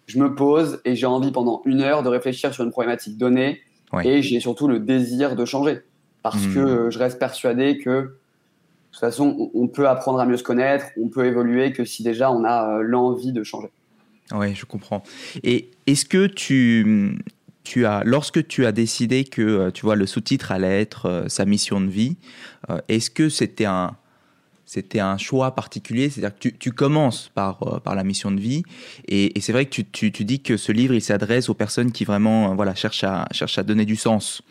je 0.08 0.20
me 0.20 0.36
pose 0.36 0.82
et 0.86 0.96
j'ai 0.96 1.06
envie 1.06 1.32
pendant 1.32 1.62
une 1.66 1.82
heure 1.82 2.04
de 2.04 2.10
réfléchir 2.10 2.54
sur 2.54 2.64
une 2.64 2.72
problématique 2.72 3.18
donnée 3.18 3.62
et 4.04 4.22
j'ai 4.22 4.40
surtout 4.40 4.68
le 4.68 4.80
désir 4.80 5.36
de 5.36 5.46
changer 5.46 5.82
parce 6.24 6.46
hmm. 6.48 6.54
que 6.54 6.90
je 6.90 7.00
reste 7.00 7.20
persuadé 7.20 7.78
que 7.78 7.90
de 8.94 8.98
toute 8.98 9.00
façon, 9.00 9.50
on 9.56 9.68
peut 9.68 9.88
apprendre 9.88 10.20
à 10.20 10.26
mieux 10.28 10.38
se 10.38 10.44
connaître, 10.44 10.86
on 11.02 11.10
peut 11.10 11.26
évoluer 11.26 11.74
que 11.74 11.84
si 11.84 12.04
déjà 12.04 12.32
on 12.32 12.44
a 12.44 12.78
euh, 12.78 12.82
l'envie 12.84 13.32
de 13.32 13.44
changer. 13.44 13.70
Oui, 14.32 14.54
je 14.54 14.66
comprends. 14.66 15.02
Et 15.42 15.72
est-ce 15.88 16.06
que 16.06 16.28
tu, 16.28 17.18
tu 17.64 17.88
as, 17.88 18.04
lorsque 18.06 18.48
tu 18.48 18.68
as 18.68 18.72
décidé 18.72 19.24
que 19.24 19.42
euh, 19.42 19.72
tu 19.72 19.82
vois 19.82 19.96
le 19.96 20.06
sous-titre 20.06 20.52
allait 20.52 20.80
être 20.80 21.08
euh, 21.08 21.28
sa 21.28 21.46
mission 21.46 21.82
de 21.82 21.90
vie, 21.90 22.18
est-ce 22.88 23.10
que 23.10 23.30
c'était 23.30 23.66
un, 23.66 23.96
c'était 24.74 25.02
un 25.02 25.20
choix 25.20 25.54
particulier, 25.54 26.10
c'est-à-dire 26.10 26.36
que 26.36 26.50
tu, 26.50 26.72
commences 26.72 27.30
par, 27.36 27.62
euh, 27.62 27.80
par 27.80 27.94
la 27.94 28.04
mission 28.04 28.32
de 28.32 28.40
vie, 28.40 28.64
et, 29.08 29.32
c'est 29.40 29.52
vrai 29.52 29.68
que 29.68 29.82
tu, 29.82 30.10
dis 30.10 30.42
que 30.42 30.58
ce 30.58 30.72
livre, 30.72 30.96
il 30.96 31.02
s'adresse 31.02 31.48
aux 31.48 31.54
personnes 31.54 31.92
qui 31.92 32.06
vraiment 32.06 32.50
euh, 32.50 32.56
voilà, 32.56 32.74
cherchent, 32.74 33.04
à, 33.04 33.28
cherchent 33.32 33.60
à 33.60 33.64
donner 33.64 33.86
du 33.86 33.96
sens. 33.96 34.42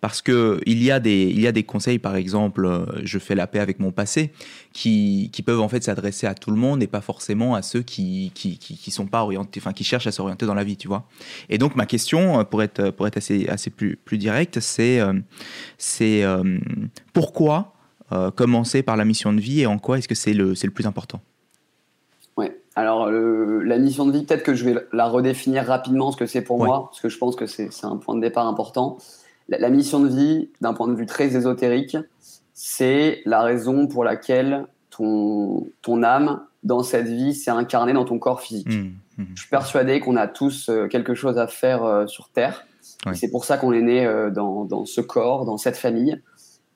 Parce 0.00 0.22
qu'il 0.22 0.60
y, 0.66 0.92
a 0.92 1.00
des, 1.00 1.24
il 1.24 1.40
y 1.40 1.48
a 1.48 1.52
des 1.52 1.64
conseils, 1.64 1.98
par 1.98 2.14
exemple, 2.14 2.64
euh, 2.64 2.86
je 3.02 3.18
fais 3.18 3.34
la 3.34 3.48
paix 3.48 3.58
avec 3.58 3.80
mon 3.80 3.90
passé, 3.90 4.30
qui, 4.72 5.30
qui 5.32 5.42
peuvent 5.42 5.60
en 5.60 5.68
fait 5.68 5.82
s'adresser 5.82 6.28
à 6.28 6.34
tout 6.34 6.52
le 6.52 6.58
monde 6.58 6.80
et 6.80 6.86
pas 6.86 7.00
forcément 7.00 7.56
à 7.56 7.62
ceux 7.62 7.82
qui, 7.82 8.30
qui, 8.36 8.58
qui, 8.58 8.90
sont 8.92 9.06
pas 9.06 9.24
orientés, 9.24 9.58
enfin 9.58 9.72
qui 9.72 9.82
cherchent 9.82 10.06
à 10.06 10.12
s'orienter 10.12 10.46
dans 10.46 10.54
la 10.54 10.64
vie, 10.64 10.76
tu 10.76 10.86
vois. 10.86 11.08
Et 11.48 11.58
donc 11.58 11.74
ma 11.74 11.86
question, 11.86 12.44
pour 12.44 12.62
être, 12.62 12.90
pour 12.90 13.08
être 13.08 13.16
assez, 13.16 13.48
assez 13.48 13.70
plus, 13.70 13.96
plus 13.96 14.18
directe, 14.18 14.60
c'est 14.60 15.00
c'est 15.76 16.24
pourquoi 17.12 17.74
commencer 18.34 18.82
par 18.82 18.96
la 18.96 19.04
mission 19.04 19.32
de 19.32 19.40
vie 19.40 19.60
et 19.60 19.66
en 19.66 19.78
quoi 19.78 19.98
est-ce 19.98 20.08
que 20.08 20.14
c'est 20.14 20.34
le, 20.34 20.54
le 20.60 20.70
plus 20.70 20.86
important? 20.86 21.20
Oui, 22.36 22.46
alors 22.74 23.10
la 23.10 23.78
mission 23.78 24.06
de 24.06 24.12
vie, 24.12 24.24
peut-être 24.24 24.42
que 24.42 24.54
je 24.54 24.64
vais 24.64 24.86
la 24.92 25.06
redéfinir 25.06 25.66
rapidement 25.66 26.12
ce 26.12 26.16
que 26.16 26.26
c'est 26.26 26.42
pour 26.42 26.58
moi, 26.58 26.86
parce 26.90 27.00
que 27.00 27.08
je 27.08 27.18
pense 27.18 27.36
que 27.36 27.46
c'est 27.46 27.68
un 27.84 27.96
point 27.96 28.14
de 28.14 28.20
départ 28.20 28.46
important. 28.46 28.98
La, 29.48 29.70
mission 29.70 30.00
de 30.00 30.08
vie, 30.08 30.50
d'un 30.60 30.72
point 30.72 30.88
de 30.88 30.94
vue 30.94 31.06
très 31.06 31.36
ésotérique, 31.36 31.96
c'est 32.54 33.20
la 33.26 33.42
raison 33.42 33.86
pour 33.86 34.04
laquelle 34.04 34.66
ton, 34.90 35.66
ton 35.82 36.02
âme, 36.02 36.42
dans 36.62 36.82
cette 36.82 37.08
vie, 37.08 37.34
s'est 37.34 37.50
incarnée 37.50 37.92
dans 37.92 38.04
ton 38.04 38.18
corps 38.18 38.40
physique. 38.40 38.68
Mmh, 38.68 38.92
mmh. 39.18 39.24
Je 39.34 39.40
suis 39.40 39.50
persuadé 39.50 40.00
qu'on 40.00 40.16
a 40.16 40.28
tous 40.28 40.68
euh, 40.68 40.86
quelque 40.86 41.14
chose 41.14 41.38
à 41.38 41.48
faire 41.48 41.84
euh, 41.84 42.06
sur 42.06 42.28
Terre. 42.28 42.66
C'est 43.14 43.30
pour 43.30 43.44
ça 43.44 43.58
qu'on 43.58 43.72
est 43.72 43.82
né 43.82 44.08
dans, 44.32 44.64
dans, 44.64 44.84
ce 44.84 45.00
corps, 45.00 45.44
dans 45.44 45.56
cette 45.56 45.76
famille. 45.76 46.20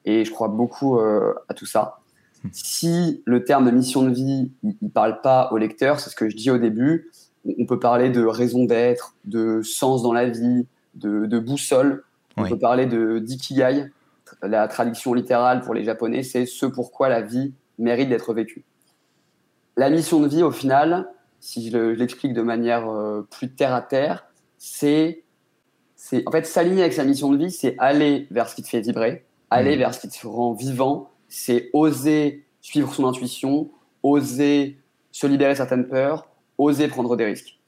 Et 0.07 0.25
je 0.25 0.31
crois 0.31 0.49
beaucoup 0.49 0.99
euh, 0.99 1.35
à 1.49 1.55
tout 1.55 1.67
ça. 1.67 1.99
Hmm. 2.43 2.49
Si 2.53 3.23
le 3.27 3.45
terme 3.45 3.67
de 3.67 3.71
mission 3.71 4.03
de 4.03 4.11
vie, 4.11 4.53
ne 4.63 4.89
parle 4.89 5.21
pas 5.21 5.51
au 5.53 5.59
lecteur, 5.59 6.01
c'est 6.01 6.11
ce 6.11 6.17
que 6.17 6.29
je 6.29 6.37
dis 6.37 6.51
au 6.51 6.59
début, 6.59 7.11
on 7.59 7.67
peut 7.67 7.79
parler 7.79 8.11
de 8.11 8.25
raison 8.25 8.65
d'être, 8.65 9.15
de 9.25 9.63
sens 9.63 10.03
dans 10.03 10.13
la 10.13 10.29
vie, 10.29 10.67
de, 10.95 11.39
boussole. 11.39 12.05
On 12.37 12.49
peut 12.49 12.59
parler 12.59 12.87
de 12.87 13.19
d'ikigai. 13.19 13.91
La 14.43 14.67
traduction 14.69 15.15
littérale 15.15 15.61
pour 15.61 15.75
les 15.75 15.85
Japonais, 15.85 16.23
c'est 16.23 16.47
ce 16.47 16.67
pourquoi 16.67 17.09
la 17.09 17.23
vie 17.23 17.53
mérite 17.79 18.09
d'être 18.09 18.35
vécue. 18.35 18.65
La 19.77 19.91
mission 19.91 20.21
de 20.21 20.29
vie, 20.29 20.43
au 20.43 20.51
final, 20.51 21.09
si 21.41 21.71
je 21.71 21.77
l'explique 21.77 22.33
de 22.33 22.43
manière 22.43 22.89
euh, 22.89 23.27
plus 23.31 23.53
terre 23.53 23.75
à 23.75 23.83
terre, 23.83 24.27
c'est 24.59 25.23
en 26.27 26.31
fait 26.31 26.47
s'aligner 26.47 26.81
avec 26.81 26.93
sa 26.93 27.05
mission 27.05 27.31
de 27.31 27.37
vie, 27.37 27.51
c'est 27.51 27.77
aller 27.79 28.27
vers 28.31 28.49
ce 28.49 28.55
qui 28.55 28.63
te 28.63 28.69
fait 28.69 28.81
vibrer, 28.81 29.26
aller 29.51 29.77
mm. 29.77 29.79
vers 29.79 29.95
ce 29.95 30.01
qui 30.01 30.09
te 30.09 30.27
rend 30.27 30.53
vivant, 30.53 31.11
c'est 31.29 31.71
oser 31.73 32.45
suivre 32.61 32.93
son 32.95 33.07
intuition, 33.07 33.71
oser 34.03 34.79
se 35.13 35.27
libérer 35.27 35.55
certaines 35.55 35.87
peurs, 35.87 36.29
oser 36.59 36.89
prendre 36.89 37.17
des 37.17 37.25
risques. 37.25 37.59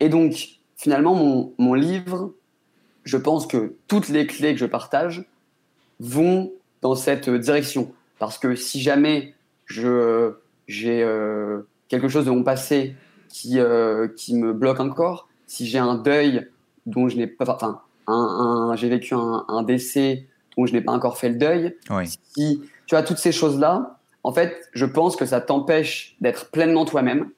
Et 0.00 0.08
donc, 0.08 0.60
finalement, 0.76 1.14
mon, 1.14 1.52
mon 1.58 1.74
livre, 1.74 2.32
je 3.04 3.16
pense 3.16 3.46
que 3.46 3.76
toutes 3.88 4.08
les 4.08 4.26
clés 4.26 4.52
que 4.52 4.60
je 4.60 4.66
partage 4.66 5.24
vont 6.00 6.52
dans 6.82 6.94
cette 6.94 7.30
direction. 7.30 7.92
Parce 8.18 8.38
que 8.38 8.54
si 8.54 8.80
jamais 8.80 9.34
je, 9.66 10.34
j'ai 10.66 11.02
euh, 11.02 11.62
quelque 11.88 12.08
chose 12.08 12.24
de 12.24 12.30
mon 12.30 12.42
passé 12.42 12.94
qui, 13.28 13.58
euh, 13.58 14.08
qui 14.08 14.34
me 14.34 14.52
bloque 14.52 14.80
encore, 14.80 15.28
si 15.46 15.66
j'ai 15.66 15.78
un 15.78 15.94
deuil 15.94 16.48
dont 16.86 17.08
je 17.08 17.16
n'ai 17.16 17.26
pas, 17.26 17.48
enfin, 17.48 17.80
un, 18.06 18.74
j'ai 18.76 18.88
vécu 18.88 19.14
un, 19.14 19.62
décès 19.62 20.26
dont 20.56 20.66
je 20.66 20.72
n'ai 20.72 20.80
pas 20.80 20.92
encore 20.92 21.18
fait 21.18 21.28
le 21.28 21.36
deuil, 21.36 21.76
si 22.04 22.62
tu 22.86 22.94
as 22.94 23.02
toutes 23.02 23.18
ces 23.18 23.32
choses-là, 23.32 23.98
en 24.22 24.32
fait, 24.32 24.68
je 24.72 24.84
pense 24.84 25.14
que 25.14 25.24
ça 25.24 25.40
t'empêche 25.40 26.16
d'être 26.20 26.50
pleinement 26.50 26.84
toi-même 26.84 27.30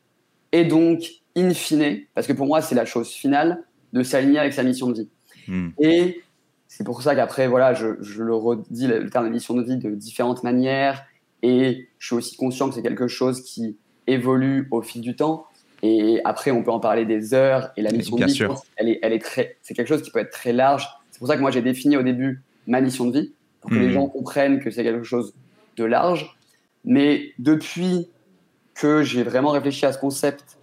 et 0.52 0.64
donc, 0.64 1.02
in 1.36 1.52
fine, 1.52 2.00
parce 2.14 2.26
que 2.26 2.32
pour 2.32 2.46
moi, 2.46 2.62
c'est 2.62 2.74
la 2.74 2.84
chose 2.84 3.10
finale, 3.10 3.64
de 3.92 4.02
s'aligner 4.02 4.38
avec 4.38 4.52
sa 4.52 4.62
mission 4.62 4.88
de 4.88 5.02
vie. 5.02 5.08
Hmm. 5.46 5.68
Et 5.78 6.22
c'est 6.66 6.84
pour 6.84 7.02
ça 7.02 7.14
qu'après, 7.14 7.48
voilà, 7.48 7.74
je, 7.74 8.22
le 8.22 8.34
redis, 8.34 8.86
le 8.86 9.08
terme 9.10 9.26
de 9.26 9.30
mission 9.30 9.54
de 9.54 9.62
vie 9.62 9.76
de 9.76 9.90
différentes 9.90 10.42
manières. 10.42 11.04
Et 11.42 11.88
je 11.98 12.06
suis 12.06 12.16
aussi 12.16 12.36
conscient 12.36 12.68
que 12.68 12.74
c'est 12.74 12.82
quelque 12.82 13.08
chose 13.08 13.42
qui 13.42 13.76
évolue 14.06 14.68
au 14.70 14.82
fil 14.82 15.00
du 15.00 15.16
temps. 15.16 15.46
Et 15.82 16.20
après, 16.24 16.50
on 16.50 16.62
peut 16.62 16.72
en 16.72 16.80
parler 16.80 17.04
des 17.04 17.34
heures. 17.34 17.70
Et 17.76 17.82
la 17.82 17.92
mission 17.92 18.16
de 18.16 18.24
vie, 18.24 18.44
elle 18.76 18.88
est, 18.88 18.98
elle 19.02 19.12
est 19.12 19.22
très, 19.22 19.56
c'est 19.62 19.74
quelque 19.74 19.88
chose 19.88 20.02
qui 20.02 20.10
peut 20.10 20.18
être 20.18 20.32
très 20.32 20.52
large. 20.52 20.88
C'est 21.10 21.18
pour 21.18 21.28
ça 21.28 21.36
que 21.36 21.40
moi, 21.40 21.50
j'ai 21.50 21.62
défini 21.62 21.96
au 21.96 22.02
début 22.02 22.42
ma 22.68 22.80
mission 22.80 23.06
de 23.06 23.18
vie, 23.18 23.32
pour 23.60 23.70
que 23.70 23.74
les 23.74 23.88
hmm. 23.88 23.92
gens 23.92 24.06
comprennent 24.06 24.60
que 24.60 24.70
c'est 24.70 24.84
quelque 24.84 25.02
chose 25.02 25.34
de 25.76 25.84
large. 25.84 26.36
Mais 26.84 27.32
depuis 27.38 28.08
que 28.74 29.02
j'ai 29.02 29.24
vraiment 29.24 29.50
réfléchi 29.50 29.84
à 29.84 29.92
ce 29.92 29.98
concept 29.98 30.58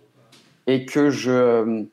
et 0.67 0.85
que 0.85 1.09
je 1.09 1.85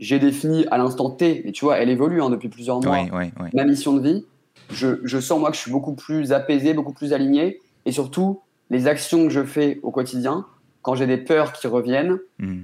j'ai 0.00 0.18
défini 0.18 0.64
à 0.70 0.78
l'instant 0.78 1.10
T, 1.10 1.48
et 1.48 1.52
tu 1.52 1.64
vois, 1.64 1.78
elle 1.78 1.90
évolue 1.90 2.22
hein, 2.22 2.30
depuis 2.30 2.48
plusieurs 2.48 2.80
mois, 2.80 3.04
ma 3.52 3.64
mission 3.64 3.94
de 3.94 4.00
vie, 4.00 4.24
je, 4.70 5.00
je, 5.02 5.18
sens 5.18 5.40
moi 5.40 5.50
que 5.50 5.56
je 5.56 5.62
suis 5.62 5.72
beaucoup 5.72 5.94
plus 5.94 6.32
apaisé, 6.32 6.72
beaucoup 6.72 6.92
plus 6.92 7.12
aligné, 7.12 7.60
et 7.84 7.90
surtout, 7.90 8.40
les 8.70 8.86
actions 8.86 9.24
que 9.24 9.30
je 9.30 9.42
fais 9.42 9.80
au 9.82 9.90
quotidien, 9.90 10.46
quand 10.82 10.94
j'ai 10.94 11.06
des 11.06 11.16
peurs 11.16 11.52
qui 11.52 11.66
reviennent, 11.66 12.18
hmm. 12.38 12.60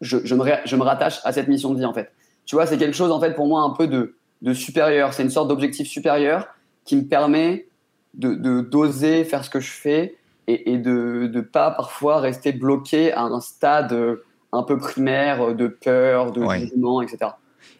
je, 0.00 0.18
je, 0.24 0.34
me 0.34 0.44
je, 0.64 0.76
me 0.76 0.82
rattache 0.82 1.20
à 1.24 1.32
cette 1.32 1.48
mission 1.48 1.74
de 1.74 1.78
vie, 1.78 1.84
en 1.84 1.92
fait. 1.92 2.10
Tu 2.46 2.54
vois, 2.54 2.64
c'est 2.64 2.78
quelque 2.78 2.96
chose, 2.96 3.10
en 3.10 3.20
fait, 3.20 3.34
pour 3.34 3.48
moi, 3.48 3.60
un 3.62 3.70
peu 3.70 3.86
de, 3.86 4.16
de 4.42 4.52
supérieur. 4.52 5.12
C'est 5.12 5.22
une 5.22 5.30
sorte 5.30 5.48
d'objectif 5.48 5.88
supérieur 5.88 6.48
qui 6.84 6.96
me 6.96 7.04
permet 7.04 7.66
de 8.14 8.34
d'oser 8.62 9.24
faire 9.24 9.44
ce 9.44 9.50
que 9.50 9.60
je 9.60 9.70
fais 9.70 10.16
et, 10.46 10.72
et 10.72 10.78
de 10.78 11.30
ne 11.32 11.40
pas 11.40 11.70
parfois 11.70 12.20
rester 12.20 12.52
bloqué 12.52 13.12
à 13.12 13.22
un 13.22 13.40
stade 13.40 14.18
un 14.52 14.62
peu 14.62 14.78
primaire 14.78 15.54
de 15.54 15.68
peur, 15.68 16.32
de 16.32 16.42
jugement, 16.42 17.02
etc. 17.02 17.30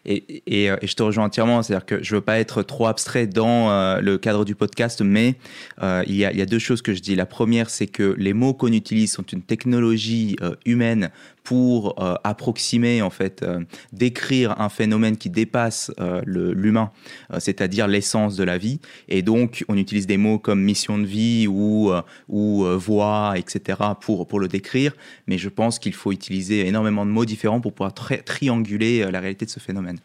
Et, 0.05 0.43
et, 0.45 0.71
euh, 0.71 0.77
et, 0.81 0.87
je 0.87 0.95
te 0.95 1.03
rejoins 1.03 1.25
entièrement, 1.25 1.61
c'est-à-dire 1.61 1.85
que 1.85 2.01
je 2.01 2.15
veux 2.15 2.21
pas 2.21 2.39
être 2.39 2.63
trop 2.63 2.87
abstrait 2.87 3.27
dans 3.27 3.69
euh, 3.69 3.99
le 3.99 4.17
cadre 4.17 4.45
du 4.45 4.55
podcast, 4.55 5.01
mais 5.01 5.35
euh, 5.83 6.03
il, 6.07 6.15
y 6.15 6.25
a, 6.25 6.31
il, 6.31 6.37
y 6.37 6.41
a, 6.41 6.45
deux 6.45 6.59
choses 6.59 6.81
que 6.81 6.93
je 6.93 7.01
dis. 7.01 7.15
La 7.15 7.25
première, 7.25 7.69
c'est 7.69 7.87
que 7.87 8.15
les 8.17 8.33
mots 8.33 8.53
qu'on 8.53 8.71
utilise 8.71 9.11
sont 9.11 9.23
une 9.23 9.41
technologie 9.41 10.37
humaine 10.65 11.11
pour 11.49 11.99
euh, 11.99 12.13
approximer, 12.23 13.01
en 13.01 13.09
fait, 13.09 13.41
euh, 13.41 13.61
décrire 13.91 14.61
un 14.61 14.69
phénomène 14.69 15.17
qui 15.17 15.31
dépasse 15.31 15.91
euh, 15.99 16.21
l'humain, 16.23 16.91
c'est-à-dire 17.39 17.87
l'essence 17.87 18.35
de 18.35 18.43
la 18.43 18.59
vie. 18.59 18.79
Et 19.07 19.23
donc, 19.23 19.65
on 19.67 19.75
utilise 19.75 20.05
des 20.05 20.17
mots 20.17 20.37
comme 20.37 20.61
mission 20.61 20.99
de 20.99 21.07
vie 21.07 21.47
ou, 21.47 21.91
ou 22.27 22.65
voix, 22.77 23.33
etc., 23.35 23.79
pour, 23.99 24.27
pour 24.27 24.39
le 24.39 24.47
décrire. 24.47 24.95
Mais 25.25 25.39
je 25.39 25.49
pense 25.49 25.79
qu'il 25.79 25.95
faut 25.95 26.11
utiliser 26.11 26.67
énormément 26.67 27.03
de 27.03 27.09
mots 27.09 27.25
différents 27.25 27.61
pour 27.61 27.73
pouvoir 27.73 27.95
trianguler 27.95 29.09
la 29.09 29.19
réalité 29.19 29.47
de 29.47 29.49
ce 29.49 29.59
phénomène. 29.59 29.97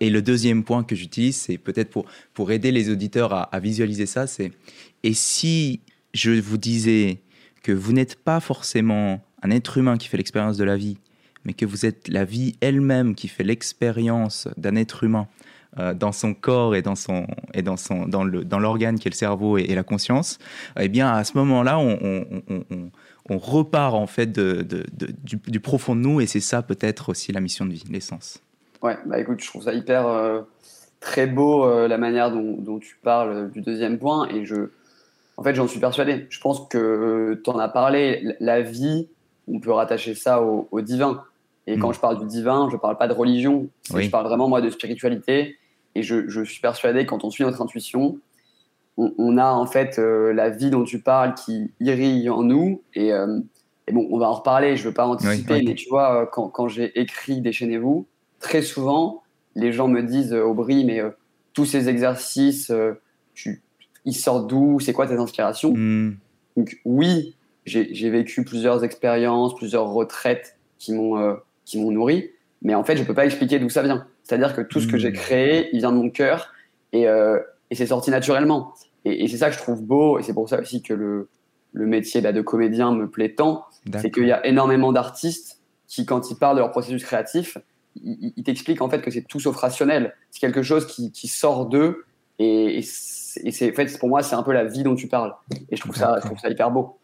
et 0.00 0.08
le 0.08 0.22
deuxième 0.22 0.64
point 0.64 0.82
que 0.82 0.94
j'utilise, 0.94 1.36
c'est 1.36 1.58
peut-être 1.58 1.90
pour, 1.90 2.06
pour 2.32 2.52
aider 2.52 2.72
les 2.72 2.88
auditeurs 2.88 3.34
à, 3.34 3.42
à 3.42 3.60
visualiser 3.60 4.06
ça, 4.06 4.26
c'est 4.26 4.50
et 5.02 5.12
si 5.12 5.80
je 6.14 6.30
vous 6.30 6.56
disais 6.56 7.20
que 7.62 7.72
vous 7.72 7.92
n'êtes 7.92 8.16
pas 8.16 8.40
forcément 8.40 9.20
un 9.44 9.50
être 9.50 9.78
humain 9.78 9.96
qui 9.96 10.08
fait 10.08 10.16
l'expérience 10.16 10.56
de 10.56 10.64
la 10.64 10.76
vie, 10.76 10.96
mais 11.44 11.52
que 11.52 11.66
vous 11.66 11.86
êtes 11.86 12.08
la 12.08 12.24
vie 12.24 12.56
elle-même 12.60 13.14
qui 13.14 13.28
fait 13.28 13.44
l'expérience 13.44 14.48
d'un 14.56 14.74
être 14.74 15.04
humain 15.04 15.28
euh, 15.78 15.92
dans 15.92 16.12
son 16.12 16.34
corps 16.34 16.74
et 16.74 16.82
dans 16.82 16.94
son 16.94 17.26
et 17.52 17.62
dans 17.62 17.76
son 17.76 18.06
dans 18.06 18.24
le 18.24 18.44
dans 18.44 18.58
l'organe 18.58 18.98
qui 18.98 19.08
est 19.08 19.10
le 19.10 19.16
cerveau 19.16 19.58
et, 19.58 19.74
la 19.74 19.82
conscience, 19.82 20.38
eh 20.80 20.88
bien 20.88 21.12
à 21.12 21.24
ce 21.24 21.36
moment-là, 21.38 21.78
on, 21.78 23.38
repart 23.38 23.94
en 23.94 24.06
fait 24.06 24.30
du, 24.32 25.60
profond 25.60 25.96
de 25.96 26.00
nous 26.00 26.20
et 26.20 26.26
c'est 26.26 26.40
ça 26.40 26.62
peut-être 26.62 27.08
aussi 27.10 27.32
la 27.32 27.40
mission 27.40 27.66
de 27.66 27.72
vie, 27.72 27.84
l'essence. 27.90 28.40
Ouais, 28.82 28.96
bah 29.06 29.18
écoute, 29.18 29.42
je 29.42 29.46
trouve 29.48 29.64
ça 29.64 29.72
hyper 29.72 30.06
euh, 30.06 30.42
très 31.00 31.26
beau 31.26 31.66
euh, 31.66 31.88
la 31.88 31.98
manière 31.98 32.30
dont, 32.30 32.56
dont, 32.58 32.78
tu 32.78 32.96
parles 33.02 33.50
du 33.50 33.60
deuxième 33.60 33.98
point 33.98 34.28
et 34.28 34.44
je 34.44 34.70
en 35.36 35.42
fait 35.42 35.54
j'en 35.54 35.66
suis 35.66 35.80
persuadé. 35.80 36.26
Je 36.30 36.40
pense 36.40 36.66
que 36.68 37.40
tu 37.42 37.50
en 37.50 37.58
as 37.58 37.68
parlé, 37.68 38.36
la 38.40 38.62
vie 38.62 39.08
on 39.48 39.60
peut 39.60 39.72
rattacher 39.72 40.14
ça 40.14 40.42
au, 40.42 40.80
divin. 40.80 41.22
Et 41.66 41.78
quand 41.78 41.90
mm. 41.90 41.94
je 41.94 42.00
parle 42.00 42.18
du 42.20 42.26
divin, 42.26 42.68
je 42.70 42.76
ne 42.76 42.80
parle 42.80 42.96
pas 42.96 43.08
de 43.08 43.12
religion, 43.12 43.68
je 43.94 44.08
parle 44.10 44.26
vraiment 44.26 44.48
moi 44.48 44.60
de 44.60 44.70
spiritualité. 44.70 45.56
Et 45.94 46.02
je, 46.02 46.44
suis 46.44 46.60
persuadé, 46.60 47.06
quand 47.06 47.24
on 47.24 47.30
suit 47.30 47.44
notre 47.44 47.62
intuition, 47.62 48.18
on, 48.96 49.38
a 49.38 49.50
en 49.50 49.66
fait 49.66 49.98
euh, 49.98 50.32
la 50.32 50.50
vie 50.50 50.70
dont 50.70 50.84
tu 50.84 51.00
parles 51.00 51.34
qui 51.34 51.72
irrille 51.80 52.28
en 52.30 52.42
nous. 52.42 52.82
Euh, 52.96 53.40
et, 53.86 53.92
bon, 53.92 54.06
on 54.10 54.18
va 54.18 54.28
en 54.28 54.34
reparler, 54.34 54.76
je 54.76 54.82
ne 54.82 54.88
veux 54.88 54.94
pas 54.94 55.06
anticiper, 55.06 55.62
mais 55.62 55.74
tu 55.74 55.88
vois, 55.88 56.22
euh, 56.22 56.26
quand, 56.26 56.68
j'ai 56.68 56.98
écrit 56.98 57.40
Déchaînez-vous, 57.40 58.06
très 58.40 58.62
souvent, 58.62 59.22
les 59.56 59.72
gens 59.72 59.88
me 59.88 60.02
disent 60.02 60.32
Aubry, 60.32 60.84
mais 60.84 61.00
tous 61.52 61.64
ces 61.64 61.88
exercices, 61.88 62.72
tu, 63.34 63.62
ils 64.04 64.14
sortent 64.14 64.48
d'où? 64.48 64.80
C'est 64.80 64.92
quoi 64.92 65.06
tes 65.06 65.16
inspirations? 65.16 65.72
Mm. 65.74 66.16
Donc, 66.56 66.80
oui, 66.84 67.36
j'ai 67.64 68.10
vécu 68.10 68.44
plusieurs 68.44 68.84
expériences, 68.84 69.54
plusieurs 69.54 69.88
retraites 69.88 70.56
qui 70.78 70.92
m'ont 70.92 71.18
euh, 71.18 71.34
qui 71.64 71.80
m'ont 71.80 71.90
nourri, 71.90 72.30
mais 72.62 72.74
en 72.74 72.84
fait, 72.84 72.96
je 72.96 73.04
peux 73.04 73.14
pas 73.14 73.26
expliquer 73.26 73.58
d'où 73.58 73.68
ça 73.68 73.82
vient. 73.82 74.06
C'est-à-dire 74.22 74.54
que 74.54 74.62
tout 74.62 74.80
ce 74.80 74.86
que 74.86 74.96
j'ai 74.98 75.10
mmh. 75.10 75.14
créé, 75.14 75.68
il 75.72 75.78
vient 75.80 75.92
de 75.92 75.96
mon 75.96 76.10
cœur 76.10 76.52
et, 76.92 77.08
euh, 77.08 77.38
et 77.70 77.74
c'est 77.74 77.86
sorti 77.86 78.10
naturellement. 78.10 78.72
Et, 79.04 79.24
et 79.24 79.28
c'est 79.28 79.36
ça 79.36 79.50
que 79.50 79.54
je 79.54 79.60
trouve 79.60 79.82
beau 79.82 80.18
et 80.18 80.22
c'est 80.22 80.32
pour 80.32 80.48
ça 80.48 80.60
aussi 80.60 80.82
que 80.82 80.94
le, 80.94 81.28
le 81.72 81.86
métier 81.86 82.20
bah, 82.20 82.32
de 82.32 82.40
comédien 82.40 82.92
me 82.92 83.08
plaît 83.08 83.34
tant. 83.34 83.66
C'est 84.00 84.10
qu'il 84.10 84.26
y 84.26 84.32
a 84.32 84.44
énormément 84.46 84.92
d'artistes 84.92 85.60
qui, 85.86 86.06
quand 86.06 86.30
ils 86.30 86.36
parlent 86.36 86.56
de 86.56 86.60
leur 86.60 86.70
processus 86.70 87.04
créatif, 87.04 87.58
ils, 88.02 88.32
ils 88.36 88.44
t'expliquent 88.44 88.80
en 88.80 88.88
fait 88.88 89.02
que 89.02 89.10
c'est 89.10 89.22
tout 89.22 89.40
sauf 89.40 89.56
rationnel. 89.56 90.14
C'est 90.30 90.40
quelque 90.40 90.62
chose 90.62 90.86
qui, 90.86 91.12
qui 91.12 91.28
sort 91.28 91.66
d'eux 91.66 92.04
et, 92.38 92.78
et 92.78 92.82
c'est 92.82 93.70
en 93.70 93.74
fait 93.74 93.98
pour 93.98 94.08
moi 94.08 94.22
c'est 94.22 94.34
un 94.34 94.42
peu 94.42 94.52
la 94.52 94.64
vie 94.64 94.82
dont 94.82 94.94
tu 94.94 95.08
parles. 95.08 95.34
Et 95.70 95.76
je 95.76 95.80
trouve 95.82 95.96
ça, 95.96 96.16
je 96.22 96.26
trouve 96.26 96.38
ça 96.38 96.48
hyper 96.48 96.70
beau. 96.70 96.98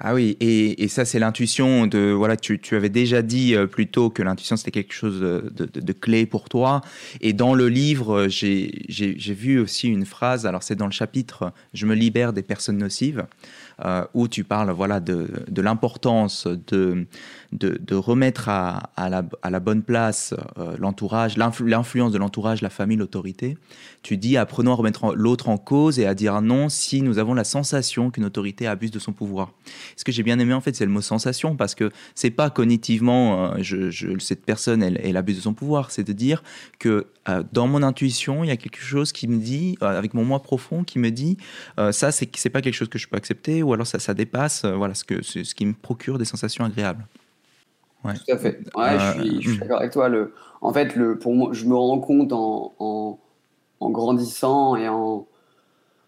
Ah 0.00 0.14
oui, 0.14 0.36
et, 0.40 0.88
ça 0.88 1.04
c'est 1.04 1.18
l'intuition 1.18 1.86
de 1.86 2.10
voilà, 2.10 2.36
tu, 2.36 2.58
tu 2.58 2.74
avais 2.74 2.88
déjà 2.88 3.22
dit 3.22 3.54
euh, 3.54 3.66
plus 3.66 3.86
tôt 3.86 4.10
que 4.10 4.22
l'intuition 4.22 4.56
c'était 4.56 4.72
quelque 4.72 4.92
chose 4.92 5.20
de, 5.20 5.50
de, 5.52 5.92
clé 5.92 6.26
pour 6.26 6.48
toi. 6.48 6.80
Et 7.20 7.32
dans 7.32 7.54
le 7.54 7.68
livre, 7.68 8.26
j'ai 8.28 9.34
vu 9.34 9.60
aussi 9.60 9.88
une 9.88 10.04
phrase. 10.04 10.44
Alors 10.44 10.62
c'est 10.62 10.74
dans 10.74 10.86
le 10.86 10.92
chapitre 10.92 11.52
Je 11.72 11.86
me 11.86 11.94
libère 11.94 12.32
des 12.32 12.42
personnes 12.42 12.78
nocives. 12.78 13.24
Euh, 13.84 14.04
où 14.14 14.28
tu 14.28 14.44
parles 14.44 14.70
voilà, 14.70 15.00
de, 15.00 15.28
de 15.48 15.62
l'importance 15.62 16.46
de, 16.46 17.06
de, 17.52 17.94
remettre 17.94 18.48
à, 18.48 18.90
à, 18.96 19.08
la, 19.08 19.24
à, 19.42 19.50
la, 19.50 19.60
bonne 19.60 19.82
place 19.82 20.34
euh, 20.58 20.76
l'entourage, 20.78 21.36
l'influence 21.36 22.12
de 22.12 22.18
l'entourage, 22.18 22.60
la 22.62 22.70
famille, 22.70 22.98
l'autorité. 22.98 23.56
Tu 24.02 24.18
dis 24.18 24.36
apprenons 24.36 24.72
à 24.72 24.74
remettre 24.74 25.14
l'autre 25.14 25.48
en 25.48 25.56
cause 25.56 25.98
et 25.98 26.06
à 26.06 26.14
dire 26.14 26.40
non 26.42 26.68
si 26.68 27.02
nous 27.02 27.18
avons 27.18 27.34
la 27.34 27.44
sensation 27.44 28.10
qu'une 28.10 28.24
autorité 28.24 28.66
abuse 28.66 28.90
de 28.90 28.98
son 28.98 29.12
pouvoir. 29.12 29.52
Ce 29.96 30.04
que 30.04 30.12
j'ai 30.12 30.22
bien 30.22 30.38
aimé 30.38 30.52
en 30.52 30.60
fait, 30.60 30.76
c'est 30.76 30.84
le 30.84 30.90
mot 30.90 31.00
sensation 31.00 31.56
parce 31.56 31.74
que 31.74 31.90
c'est 32.14 32.30
pas 32.30 32.50
cognitivement, 32.50 33.54
euh, 33.54 33.56
je, 33.60 34.18
cette 34.18 34.44
personne 34.44 34.82
elle, 34.82 35.00
elle, 35.02 35.16
abuse 35.16 35.36
de 35.36 35.42
son 35.42 35.54
pouvoir, 35.54 35.90
c'est 35.90 36.04
de 36.04 36.12
dire 36.12 36.42
que 36.78 37.06
dans 37.52 37.68
mon 37.68 37.84
intuition, 37.84 38.42
il 38.42 38.48
y 38.48 38.50
a 38.50 38.56
quelque 38.56 38.80
chose 38.80 39.12
qui 39.12 39.28
me 39.28 39.38
dit, 39.38 39.78
avec 39.80 40.12
mon 40.12 40.24
moi 40.24 40.42
profond, 40.42 40.82
qui 40.82 40.98
me 40.98 41.12
dit 41.12 41.36
ça 41.92 42.10
c'est 42.10 42.50
pas 42.50 42.60
quelque 42.60 42.74
chose 42.74 42.88
que 42.88 42.98
je 42.98 43.06
peux 43.06 43.16
accepter 43.16 43.61
ou 43.62 43.72
alors 43.72 43.86
ça, 43.86 43.98
ça 43.98 44.14
dépasse 44.14 44.64
euh, 44.64 44.74
voilà, 44.74 44.94
ce, 44.94 45.04
que, 45.04 45.22
ce, 45.22 45.54
qui 45.54 45.66
me 45.66 45.72
procure 45.72 46.18
des 46.18 46.24
sensations 46.24 46.64
agréables. 46.64 47.06
Ouais. 48.04 48.14
Tout 48.14 48.32
à 48.32 48.38
fait. 48.38 48.60
Ouais, 48.76 48.98
je 48.98 49.22
suis, 49.22 49.42
suis 49.42 49.52
euh, 49.52 49.58
d'accord 49.60 49.78
avec 49.78 49.92
toi. 49.92 50.08
Le, 50.08 50.34
en 50.60 50.72
fait, 50.72 50.96
le, 50.96 51.18
pour 51.18 51.34
moi, 51.34 51.50
je 51.52 51.64
me 51.66 51.76
rends 51.76 52.00
compte 52.00 52.32
en, 52.32 52.74
en, 52.78 53.18
en 53.80 53.90
grandissant 53.90 54.76
et 54.76 54.88
en, 54.88 55.26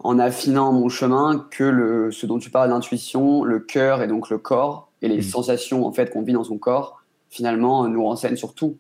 en, 0.01 0.19
affinant 0.19 0.73
mon 0.73 0.89
chemin 0.89 1.47
que 1.51 1.65
le, 1.65 2.11
ce 2.11 2.27
dont 2.27 2.39
tu 2.39 2.51
parles, 2.51 2.71
l'intuition, 2.71 3.45
le 3.45 3.61
cœur 3.61 4.03
et 4.03 4.09
donc 4.09 4.31
le 4.31 4.39
corps 4.39 4.91
et 5.03 5.09
les 5.09 5.19
mm. 5.19 5.23
sensations 5.23 5.87
en 5.87 5.93
fait 5.93 6.11
qu'on 6.11 6.23
vit 6.23 6.33
dans 6.33 6.45
son 6.45 6.59
corps, 6.59 7.03
finalement, 7.31 7.87
nous 7.89 8.05
renseignent 8.05 8.37
sur 8.37 8.55
tout. 8.55 8.77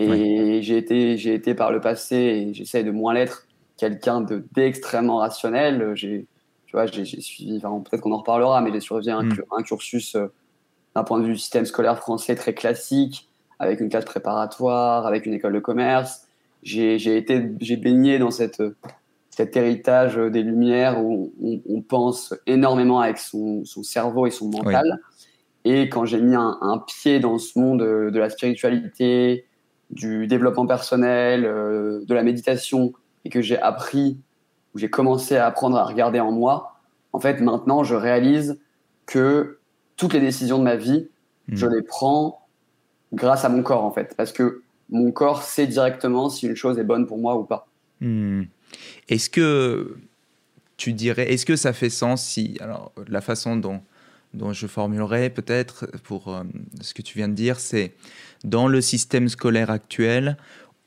Et 0.00 0.62
j'ai 0.62 0.78
été, 0.78 1.16
j'ai 1.16 1.34
été 1.34 1.54
par 1.54 1.72
le 1.72 1.80
passé, 1.80 2.16
et 2.16 2.54
j'essaie 2.54 2.84
de 2.84 2.92
moins 2.92 3.14
l'être, 3.14 3.48
quelqu'un 3.76 4.24
d'extrêmement 4.54 5.16
rationnel. 5.16 5.92
J'ai 5.94 6.28
tu 6.68 6.76
vois, 6.76 6.84
j'ai 6.84 7.04
suivi, 7.06 7.60
peut-être 7.60 8.02
qu'on 8.02 8.12
en 8.12 8.18
reparlera, 8.18 8.60
mais 8.60 8.70
j'ai 8.70 8.80
suivi 8.80 9.10
un, 9.10 9.22
mm. 9.22 9.42
un 9.56 9.62
cursus 9.62 10.14
euh, 10.16 10.26
d'un 10.94 11.02
point 11.02 11.18
de 11.18 11.24
vue 11.24 11.32
du 11.32 11.38
système 11.38 11.64
scolaire 11.64 11.98
français 11.98 12.34
très 12.34 12.52
classique, 12.52 13.26
avec 13.58 13.80
une 13.80 13.88
classe 13.88 14.04
préparatoire, 14.04 15.06
avec 15.06 15.24
une 15.24 15.32
école 15.32 15.54
de 15.54 15.60
commerce. 15.60 16.28
J'ai 16.62 16.96
été, 17.16 17.52
j'ai 17.60 17.76
baigné 17.76 18.18
dans 18.18 18.30
cette, 18.30 18.62
cet 19.30 19.56
héritage 19.56 20.16
des 20.16 20.42
Lumières 20.42 21.02
où 21.02 21.32
on, 21.42 21.80
pense 21.80 22.34
énormément 22.46 23.00
avec 23.00 23.16
son, 23.16 23.64
son, 23.64 23.82
cerveau 23.82 24.26
et 24.26 24.30
son 24.30 24.50
mental. 24.50 25.00
Et 25.64 25.88
quand 25.88 26.04
j'ai 26.04 26.20
mis 26.20 26.34
un, 26.34 26.84
pied 26.86 27.18
dans 27.20 27.38
ce 27.38 27.58
monde 27.58 27.80
de, 27.80 28.18
la 28.18 28.28
spiritualité, 28.28 29.46
du 29.90 30.26
développement 30.26 30.66
personnel, 30.66 31.42
de 31.42 32.14
la 32.14 32.22
méditation, 32.22 32.92
et 33.24 33.30
que 33.30 33.40
j'ai 33.40 33.58
appris, 33.58 34.18
où 34.74 34.78
j'ai 34.78 34.90
commencé 34.90 35.36
à 35.36 35.46
apprendre 35.46 35.76
à 35.76 35.84
regarder 35.84 36.20
en 36.20 36.32
moi, 36.32 36.78
en 37.12 37.20
fait, 37.20 37.40
maintenant, 37.40 37.84
je 37.84 37.94
réalise 37.94 38.58
que 39.06 39.58
toutes 39.96 40.12
les 40.12 40.20
décisions 40.20 40.58
de 40.58 40.64
ma 40.64 40.76
vie, 40.76 41.08
je 41.48 41.66
hmm. 41.66 41.74
les 41.74 41.82
prends 41.82 42.46
grâce 43.12 43.44
à 43.44 43.48
mon 43.48 43.62
corps, 43.62 43.84
en 43.84 43.90
fait. 43.90 44.14
Parce 44.16 44.32
que 44.32 44.62
mon 44.90 45.10
corps 45.10 45.42
sait 45.42 45.66
directement 45.66 46.28
si 46.28 46.46
une 46.46 46.56
chose 46.56 46.78
est 46.78 46.84
bonne 46.84 47.06
pour 47.06 47.18
moi 47.18 47.36
ou 47.36 47.44
pas. 47.44 47.66
Hmm. 48.00 48.44
Est-ce 49.08 49.30
que 49.30 49.96
tu 50.76 50.92
dirais, 50.92 51.32
est-ce 51.32 51.44
que 51.44 51.56
ça 51.56 51.72
fait 51.72 51.90
sens 51.90 52.24
si, 52.24 52.56
alors, 52.60 52.92
la 53.08 53.20
façon 53.20 53.56
dont, 53.56 53.80
dont 54.34 54.52
je 54.52 54.66
formulerais 54.66 55.30
peut-être 55.30 55.86
pour 56.04 56.28
euh, 56.28 56.44
ce 56.80 56.94
que 56.94 57.02
tu 57.02 57.18
viens 57.18 57.28
de 57.28 57.34
dire, 57.34 57.58
c'est 57.58 57.94
dans 58.44 58.68
le 58.68 58.80
système 58.80 59.28
scolaire 59.28 59.70
actuel, 59.70 60.36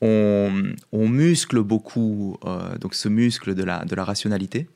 on, 0.02 1.08
muscle 1.08 1.62
beaucoup, 1.62 2.36
euh, 2.44 2.76
donc 2.78 2.94
ce 2.94 3.08
muscle 3.08 3.54
de 3.54 3.64
la, 3.64 3.84
de 3.84 3.94
la 3.94 4.04
rationalité, 4.04 4.66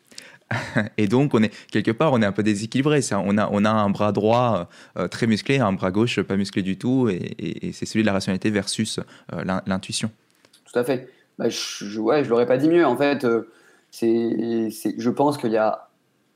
et 0.97 1.09
donc, 1.09 1.35
on 1.35 1.42
est 1.42 1.52
quelque 1.71 1.90
part, 1.90 2.12
on 2.12 2.23
est 2.23 2.26
un 2.26 2.33
peu 2.33 2.42
déséquilibré. 2.42 3.00
On 3.12 3.38
a, 3.38 3.49
on 3.50 3.64
a 3.64 3.71
un 3.71 3.90
bras 3.90 4.12
droit 4.12 4.68
euh, 4.97 5.09
très 5.09 5.26
musclé, 5.26 5.59
un 5.59 5.73
bras 5.73 5.90
gauche 5.90 6.21
pas 6.23 6.37
musclé 6.37 6.62
du 6.62 6.78
tout, 6.78 7.09
et, 7.09 7.71
c'est 7.73 7.87
celui 7.87 8.02
de 8.02 8.06
la 8.06 8.12
rationalité 8.12 8.50
versus 8.50 9.00
euh, 9.33 9.42
l'intuition. 9.66 10.11
Tout 10.64 10.78
à 10.78 10.85
fait. 10.85 11.09
Bah, 11.38 11.49
je, 11.49 11.99
ouais, 11.99 12.25
je 12.25 12.30
l'aurais 12.30 12.47
pas 12.47 12.59
dit 12.59 12.68
mieux. 12.68 12.87
En 12.87 12.97
fait, 12.97 13.25
euh, 13.25 13.50
c'est, 13.90 14.71
je 14.99 15.11
pense 15.11 15.37
qu'il 15.37 15.52
y 15.52 15.56
a 15.56 15.88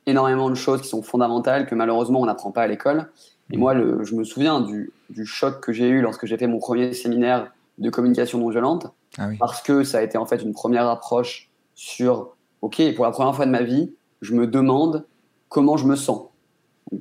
énormément 0.06 0.50
de 0.50 0.54
choses 0.54 0.82
qui 0.82 0.88
sont 0.88 1.02
fondamentales 1.02 1.66
que 1.66 1.74
malheureusement 1.74 2.20
on 2.20 2.26
n'apprend 2.26 2.50
pas 2.50 2.62
à 2.62 2.66
l'école. 2.66 3.06
Et 3.52 3.56
moi, 3.56 3.74
je 3.74 4.14
me 4.14 4.22
souviens 4.22 4.60
du 4.60 4.92
choc 5.26 5.60
que 5.60 5.72
j'ai 5.72 5.88
eu 5.88 6.00
lorsque 6.00 6.24
j'ai 6.24 6.38
fait 6.38 6.46
mon 6.46 6.58
premier 6.58 6.92
séminaire 6.92 7.50
de 7.80 7.90
communication 7.90 8.38
non 8.38 8.50
violente, 8.50 8.86
ah 9.18 9.28
parce 9.38 9.62
que 9.62 9.82
ça 9.82 9.98
a 9.98 10.02
été 10.02 10.18
en 10.18 10.26
fait 10.26 10.42
une 10.42 10.52
première 10.52 10.88
approche 10.88 11.50
sur, 11.74 12.36
ok, 12.62 12.94
pour 12.94 13.04
la 13.04 13.10
première 13.10 13.34
fois 13.34 13.46
de 13.46 13.50
ma 13.50 13.62
vie, 13.62 13.92
je 14.20 14.34
me 14.34 14.46
demande 14.46 15.06
comment 15.48 15.76
je 15.76 15.86
me 15.86 15.96
sens. 15.96 16.28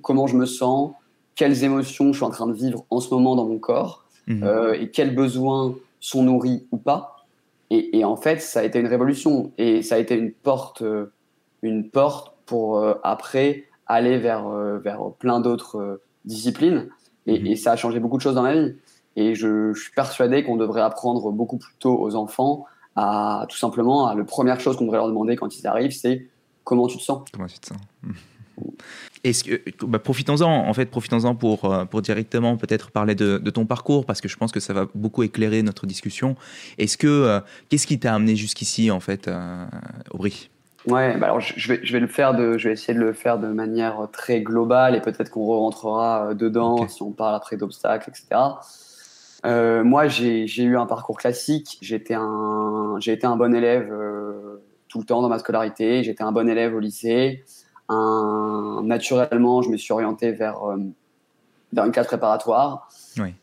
comment 0.01 0.27
je 0.27 0.37
me 0.37 0.45
sens, 0.45 0.91
quelles 1.35 1.63
émotions 1.63 2.11
je 2.13 2.17
suis 2.17 2.25
en 2.25 2.29
train 2.29 2.47
de 2.47 2.53
vivre 2.53 2.85
en 2.89 2.99
ce 2.99 3.13
moment 3.13 3.35
dans 3.35 3.45
mon 3.45 3.59
corps, 3.59 4.05
mhm. 4.27 4.43
euh, 4.43 4.73
et 4.73 4.89
quels 4.89 5.13
besoins 5.13 5.75
sont 5.99 6.23
nourris 6.23 6.67
ou 6.71 6.77
pas. 6.77 7.15
Et, 7.71 8.03
en 8.03 8.15
fait, 8.15 8.41
ça 8.41 8.61
a 8.61 8.63
été 8.63 8.79
une 8.79 8.87
révolution 8.87 9.51
et 9.59 9.83
ça 9.83 9.93
a 9.93 9.97
été 9.99 10.15
une 10.15 10.31
porte, 10.31 10.81
euh, 10.81 11.11
une 11.61 11.87
porte 11.87 12.33
pour 12.47 12.79
euh, 12.79 12.95
après 13.03 13.65
aller 13.85 14.17
vers, 14.17 14.49
vers 14.49 15.11
plein 15.19 15.39
d'autres 15.39 16.01
disciplines. 16.25 16.89
Mhm. 17.27 17.45
Et, 17.45 17.55
ça 17.55 17.73
a 17.73 17.75
changé 17.75 17.99
beaucoup 17.99 18.17
de 18.17 18.23
choses 18.23 18.35
dans 18.35 18.41
ma 18.41 18.53
vie. 18.53 18.73
Et 19.19 19.35
je, 19.35 19.73
je 19.73 19.81
suis 19.81 19.91
persuadé 19.91 20.43
qu'on 20.43 20.55
devrait 20.55 20.81
apprendre 20.81 21.31
beaucoup 21.31 21.57
plus 21.57 21.75
tôt 21.79 21.99
aux 21.99 22.15
enfants 22.15 22.65
à 22.95 23.45
tout 23.47 23.57
simplement, 23.57 24.07
à, 24.07 24.15
la 24.15 24.23
première 24.23 24.59
chose 24.59 24.77
qu'on 24.77 24.85
devrait 24.85 24.97
leur 24.97 25.07
demander 25.07 25.35
quand 25.35 25.57
ils 25.57 25.67
arrivent, 25.67 25.91
c'est 25.91 26.27
Comment 26.69 26.85
tu 26.85 26.97
te 26.97 27.03
sens 27.03 27.23
Comment 27.33 27.47
tu 27.47 27.57
te 27.57 27.67
sens 27.67 27.77
Est-ce 29.23 29.43
que, 29.43 29.85
bah, 29.85 29.97
profitons-en, 29.97 30.47
en 30.47 30.73
fait, 30.73 30.85
profitons-en 30.85 31.33
pour, 31.33 31.65
euh, 31.65 31.85
pour 31.85 32.01
directement 32.01 32.57
peut-être 32.57 32.91
parler 32.91 33.15
de, 33.15 33.37
ton 33.49 33.65
parcours, 33.65 34.05
parce 34.05 34.21
que 34.21 34.27
je 34.27 34.37
pense 34.37 34.51
que 34.51 34.59
ça 34.59 34.73
va 34.73 34.85
beaucoup 34.93 35.23
éclairer 35.23 35.63
notre 35.63 35.87
discussion. 35.87 36.35
Est-ce 36.77 36.97
que, 36.97 37.07
euh, 37.07 37.39
qu'est-ce 37.69 37.87
qui 37.87 37.99
t'a 37.99 38.13
amené 38.13 38.35
jusqu'ici, 38.35 38.91
en 38.91 38.99
fait, 38.99 39.27
euh, 39.27 39.65
Aubry 40.11 40.49
Ouais, 40.85 41.17
bah 41.17 41.27
alors 41.27 41.41
je 41.41 41.73
vais, 41.73 41.79
je 41.83 41.91
vais 41.91 41.99
le 41.99 42.07
faire 42.07 42.33
de, 42.33 42.57
je 42.57 42.69
vais 42.69 42.73
essayer 42.73 42.93
de 42.93 42.99
le 42.99 43.11
faire 43.11 43.37
de 43.37 43.47
manière 43.47 44.07
très 44.13 44.41
globale 44.41 44.95
et 44.95 45.01
peut-être 45.01 45.29
qu'on 45.29 45.45
rentrera 45.45 46.33
dedans 46.33 46.87
si 46.87 47.01
on 47.01 47.11
parle 47.11 47.35
après 47.35 47.57
d'obstacles, 47.57 48.09
etc. 48.09 48.39
moi, 49.43 50.07
j'ai 50.07 50.63
eu 50.63 50.77
un 50.77 50.85
parcours 50.85 51.17
classique. 51.17 51.77
J'étais 51.81 52.15
un, 52.15 52.95
j'ai 52.99 53.13
été 53.13 53.25
un 53.25 53.35
bon 53.35 53.53
élève 53.53 53.91
tout 54.89 54.99
le 54.99 55.05
temps 55.05 55.21
dans 55.21 55.29
ma 55.29 55.39
scolarité. 55.39 56.03
J'étais 56.03 56.23
un 56.23 56.31
bon 56.31 56.49
élève 56.49 56.75
au 56.75 56.79
lycée. 56.79 57.43
Un, 57.87 58.81
naturellement, 58.83 59.61
je 59.61 59.69
me 59.69 59.77
suis 59.77 59.93
orienté 59.93 60.31
vers, 60.31 60.63
euh, 60.63 60.77
vers 61.71 61.85
une 61.85 61.91
classe 61.91 62.07
préparatoire. 62.07 62.89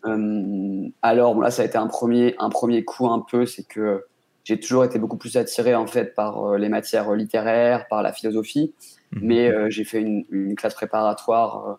Euh, 0.04 0.88
alors, 1.02 1.34
bon, 1.34 1.40
là, 1.40 1.50
ça 1.50 1.62
a 1.62 1.64
été 1.64 1.78
un 1.78 1.86
premier, 1.86 2.34
un 2.38 2.50
premier 2.50 2.84
coup 2.84 3.08
un 3.08 3.20
peu, 3.20 3.46
c'est 3.46 3.66
que 3.66 4.04
j'ai 4.44 4.60
toujours 4.60 4.84
été 4.84 4.98
beaucoup 4.98 5.16
plus 5.16 5.36
attiré 5.36 5.74
en 5.74 5.88
fait 5.88 6.14
par 6.14 6.44
euh, 6.44 6.58
les 6.58 6.68
matières 6.68 7.12
littéraires, 7.14 7.88
par 7.88 8.02
la 8.02 8.12
philosophie. 8.12 8.74
Mhm. 9.12 9.20
Mais 9.22 9.70
j'ai 9.70 9.84
fait 9.84 10.00
une, 10.00 10.24
une, 10.30 10.54
classe 10.56 10.74
préparatoire 10.74 11.78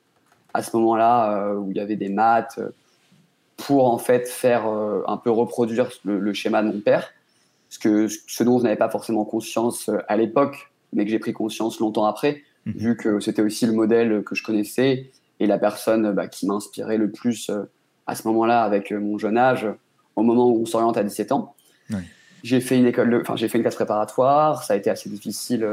à 0.53 0.63
ce 0.63 0.75
moment-là 0.77 1.53
où 1.55 1.71
il 1.71 1.77
y 1.77 1.79
avait 1.81 1.97
des 1.97 2.07
maths 2.07 2.59
pour 3.57 3.91
en 3.91 3.97
fait 3.97 4.27
faire 4.27 4.65
un 4.65 5.17
peu 5.17 5.31
reproduire 5.31 5.89
le 6.03 6.33
schéma 6.33 6.61
de 6.61 6.67
mon 6.67 6.79
père 6.79 7.11
ce, 7.69 7.79
que, 7.79 8.07
ce 8.07 8.43
dont 8.43 8.59
je 8.59 8.63
n'avais 8.63 8.75
pas 8.75 8.89
forcément 8.89 9.25
conscience 9.25 9.89
euh, 9.89 9.97
à 10.07 10.17
l'époque, 10.17 10.71
mais 10.93 11.05
que 11.05 11.11
j'ai 11.11 11.19
pris 11.19 11.33
conscience 11.33 11.79
longtemps 11.79 12.05
après, 12.05 12.43
mhm. 12.65 12.73
vu 12.75 12.97
que 12.97 13.19
c'était 13.19 13.41
aussi 13.41 13.65
le 13.65 13.73
modèle 13.73 14.23
que 14.23 14.35
je 14.35 14.43
connaissais 14.43 15.11
et 15.39 15.47
la 15.47 15.57
personne 15.57 16.13
bah, 16.13 16.27
qui 16.27 16.47
m'inspirait 16.47 16.97
le 16.97 17.11
plus 17.11 17.49
euh, 17.49 17.63
à 18.05 18.15
ce 18.15 18.27
moment-là, 18.27 18.63
avec 18.63 18.91
euh, 18.91 18.99
mon 18.99 19.17
jeune 19.17 19.37
âge, 19.37 19.67
au 20.15 20.23
moment 20.23 20.47
où 20.49 20.61
on 20.61 20.65
s'oriente 20.65 20.97
à 20.97 21.03
17 21.03 21.31
ans. 21.31 21.53
J'ai 22.43 22.61
fait 22.61 22.77
une 22.77 22.85
école, 22.85 23.19
enfin 23.21 23.35
j'ai 23.35 23.49
fait 23.49 23.57
une 23.57 23.63
classe 23.63 23.75
préparatoire. 23.75 24.63
Ça 24.63 24.73
a 24.73 24.77
été 24.77 24.89
assez 24.89 25.09
difficile 25.09 25.67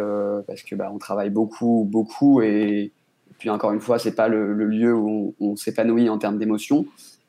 parce 0.47 0.63
que 0.63 0.75
bah, 0.75 0.91
on 0.93 0.99
travaille 0.99 1.29
beaucoup, 1.29 1.87
beaucoup, 1.89 2.41
et, 2.41 2.91
puis 3.39 3.51
encore 3.51 3.73
une 3.73 3.81
fois, 3.81 3.99
c'est 3.99 4.15
pas 4.15 4.29
le, 4.29 4.53
lieu 4.55 4.95
où 4.95 5.35
on, 5.41 5.57
s'épanouit 5.57 6.09
en 6.09 6.19
termes 6.19 6.39
d'émotions. 6.39 6.87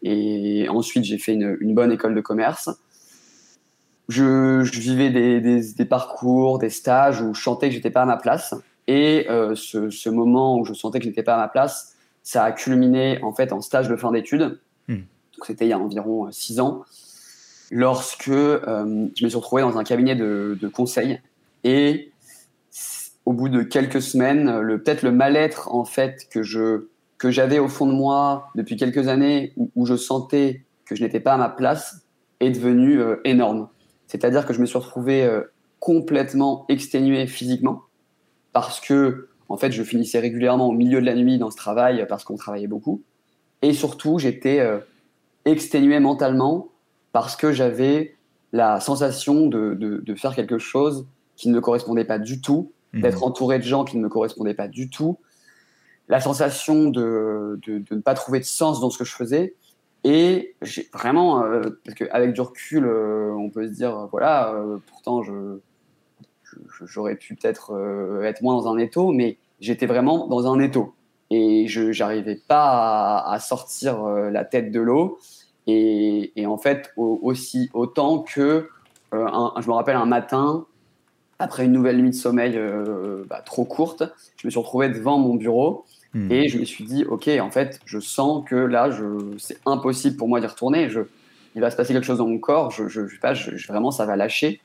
Et 0.07 0.67
ensuite, 0.69 1.03
j'ai 1.03 1.17
fait 1.17 1.33
une, 1.33 1.57
une, 1.59 1.73
bonne 1.73 1.91
école 1.91 2.13
de 2.13 2.21
commerce 2.21 2.69
je, 4.09 4.63
je 4.63 4.79
vivais 4.79 5.09
des, 5.09 5.41
des, 5.41 5.73
des, 5.73 5.85
parcours, 5.85 6.59
des 6.59 6.69
stages 6.69 7.21
où 7.21 7.33
je 7.33 7.41
sentais 7.41 7.69
que 7.69 7.75
j'étais 7.75 7.89
pas 7.89 8.03
à 8.03 8.05
ma 8.05 8.17
place. 8.17 8.53
Et 8.87 9.25
euh, 9.29 9.55
ce, 9.55 9.89
ce, 9.89 10.09
moment 10.09 10.59
où 10.59 10.65
je 10.65 10.73
sentais 10.73 10.99
que 10.99 11.05
j'étais 11.05 11.23
pas 11.23 11.35
à 11.35 11.37
ma 11.37 11.47
place, 11.47 11.95
ça 12.23 12.43
a 12.43 12.51
culminé 12.51 13.19
en 13.23 13.33
fait 13.33 13.51
en 13.51 13.61
stage 13.61 13.87
de 13.87 13.95
fin 13.95 14.11
d'études. 14.11 14.59
Hmm. 14.87 15.01
C'était 15.45 15.65
il 15.65 15.69
y 15.69 15.73
a 15.73 15.79
environ 15.79 16.27
euh, 16.27 16.31
six 16.31 16.59
ans, 16.59 16.83
lorsque 17.71 18.29
euh, 18.29 19.07
je 19.15 19.23
me 19.23 19.29
suis 19.29 19.37
retrouvé 19.37 19.63
dans 19.63 19.77
un 19.77 19.83
cabinet 19.83 20.15
de, 20.15 20.57
de 20.59 20.67
conseil 20.67 21.19
et 21.63 22.11
au 23.25 23.33
bout 23.33 23.49
de 23.49 23.63
quelques 23.63 24.03
semaines, 24.03 24.45
peut-être 24.83 25.01
le 25.01 25.11
mal-être 25.11 25.73
en 25.73 25.83
fait 25.83 26.27
que 26.29 26.43
je 26.43 26.89
que 27.25 27.31
j'avais 27.31 27.57
au 27.57 27.67
fond 27.67 27.87
de 27.87 27.91
moi 27.91 28.51
depuis 28.53 28.75
quelques 28.75 29.07
années 29.07 29.51
où, 29.57 29.71
où 29.75 29.87
je 29.87 29.95
sentais 29.95 30.61
que 30.85 30.95
je 30.95 31.03
n'étais 31.03 31.19
pas 31.19 31.33
à 31.33 31.37
ma 31.37 31.49
place 31.49 32.05
est 32.39 32.51
devenu 32.51 33.01
euh, 33.01 33.15
énorme. 33.23 33.67
C'est-à-dire 34.05 34.45
que 34.45 34.53
je 34.53 34.61
me 34.61 34.67
suis 34.67 34.77
retrouvé 34.77 35.23
euh, 35.23 35.41
complètement 35.79 36.65
exténué 36.69 37.25
physiquement 37.25 37.81
parce 38.53 38.79
que, 38.79 39.29
en 39.49 39.57
fait, 39.57 39.71
je 39.71 39.81
finissais 39.81 40.19
régulièrement 40.19 40.67
au 40.67 40.71
milieu 40.71 41.01
de 41.01 41.05
la 41.07 41.15
nuit 41.15 41.39
dans 41.39 41.49
ce 41.49 41.57
travail 41.57 42.05
parce 42.07 42.23
qu'on 42.23 42.35
travaillait 42.35 42.67
beaucoup. 42.67 43.01
Et 43.63 43.73
surtout, 43.73 44.19
j'étais 44.19 44.59
euh, 44.59 44.77
exténué 45.45 45.99
mentalement 45.99 46.67
parce 47.11 47.35
que 47.35 47.51
j'avais 47.51 48.17
la 48.53 48.79
sensation 48.79 49.47
de, 49.47 50.03
faire 50.15 50.35
quelque 50.35 50.59
chose 50.59 51.07
qui 51.37 51.49
ne 51.49 51.55
me 51.55 51.61
correspondait 51.61 52.05
pas 52.05 52.19
du 52.19 52.39
tout, 52.39 52.71
mmh. 52.93 53.01
d'être 53.01 53.23
entouré 53.23 53.57
de 53.57 53.63
gens 53.63 53.83
qui 53.83 53.97
ne 53.97 54.03
me 54.03 54.09
correspondaient 54.09 54.53
pas 54.53 54.67
du 54.67 54.91
tout, 54.91 55.17
la 56.07 56.19
sensation 56.19 56.89
de, 56.89 57.59
ne 57.67 57.99
pas 58.01 58.13
trouver 58.13 58.39
de 58.39 58.45
sens 58.45 58.79
dans 58.79 58.89
ce 58.89 58.97
que 58.97 59.05
je 59.05 59.15
faisais 59.15 59.55
et 60.05 60.55
j'ai 60.61 60.87
vraiment, 60.93 61.43
euh, 61.43 61.63
parce 61.83 61.97
qu'avec 61.97 62.31
du 62.33 62.39
recul, 62.39 62.85
euh, 62.85 63.33
on 63.35 63.49
peut 63.49 63.67
se 63.67 63.73
dire, 63.73 63.97
euh, 63.97 64.05
voilà, 64.11 64.53
pourtant, 64.87 65.23
je, 65.23 65.57
j'aurais 66.85 67.15
pu 67.15 67.33
peut-être 67.35 68.21
être 68.23 68.43
moins 68.43 68.53
dans 68.53 68.71
un 68.71 68.77
étau, 68.77 69.11
mais 69.11 69.39
j'étais 69.59 69.87
vraiment 69.87 70.27
dans 70.27 70.45
un 70.45 70.59
étau. 70.59 70.93
Et 71.31 71.67
je 71.67 71.97
n'arrivais 71.99 72.39
pas 72.47 73.17
à, 73.17 73.39
sortir 73.39 74.03
la 74.05 74.45
tête 74.45 74.71
de 74.71 74.79
l'eau. 74.79 75.17
Et, 75.65 76.39
et, 76.39 76.45
en 76.45 76.59
fait, 76.59 76.93
aussi 76.97 77.71
autant 77.73 78.19
que, 78.19 78.69
je 79.11 79.17
me 79.67 79.73
rappelle 79.73 79.95
un 79.95 80.05
matin, 80.05 80.67
après 81.39 81.65
une 81.65 81.71
nouvelle 81.71 81.97
nuit 81.97 82.11
de 82.11 82.15
sommeil 82.15 82.61
bah, 83.27 83.41
trop 83.43 83.65
courte, 83.65 84.03
je 84.37 84.45
me 84.45 84.51
suis 84.51 84.59
retrouvé 84.59 84.89
devant 84.89 85.17
mon 85.17 85.33
bureau 85.33 85.83
Hmm. 86.15 86.31
Et 86.31 86.47
je 86.47 86.57
me 86.57 86.63
suis 86.63 86.85
dit, 86.85 87.03
OK, 87.03 87.27
en 87.27 87.51
fait, 87.51 87.81
je 87.85 87.99
sens 87.99 88.45
que 88.47 88.55
là, 88.55 88.89
c'est 89.37 89.59
impossible 89.65 90.15
pour 90.15 90.29
moi 90.29 90.39
d'y 90.39 90.47
retourner. 90.47 90.87
Je, 90.89 91.01
il 91.55 91.61
va 91.61 91.69
se 91.69 91.75
passer 91.75 91.93
quelque 91.93 92.05
chose 92.05 92.19
dans 92.19 92.27
mon 92.27 92.39
corps. 92.39 92.71
Je, 92.71 92.87
je, 92.87 93.05
je 93.05 93.19
pas, 93.19 93.33
je, 93.33 93.67
vraiment, 93.67 93.91
ça 93.91 94.05
va 94.05 94.15
lâcher. 94.15 94.61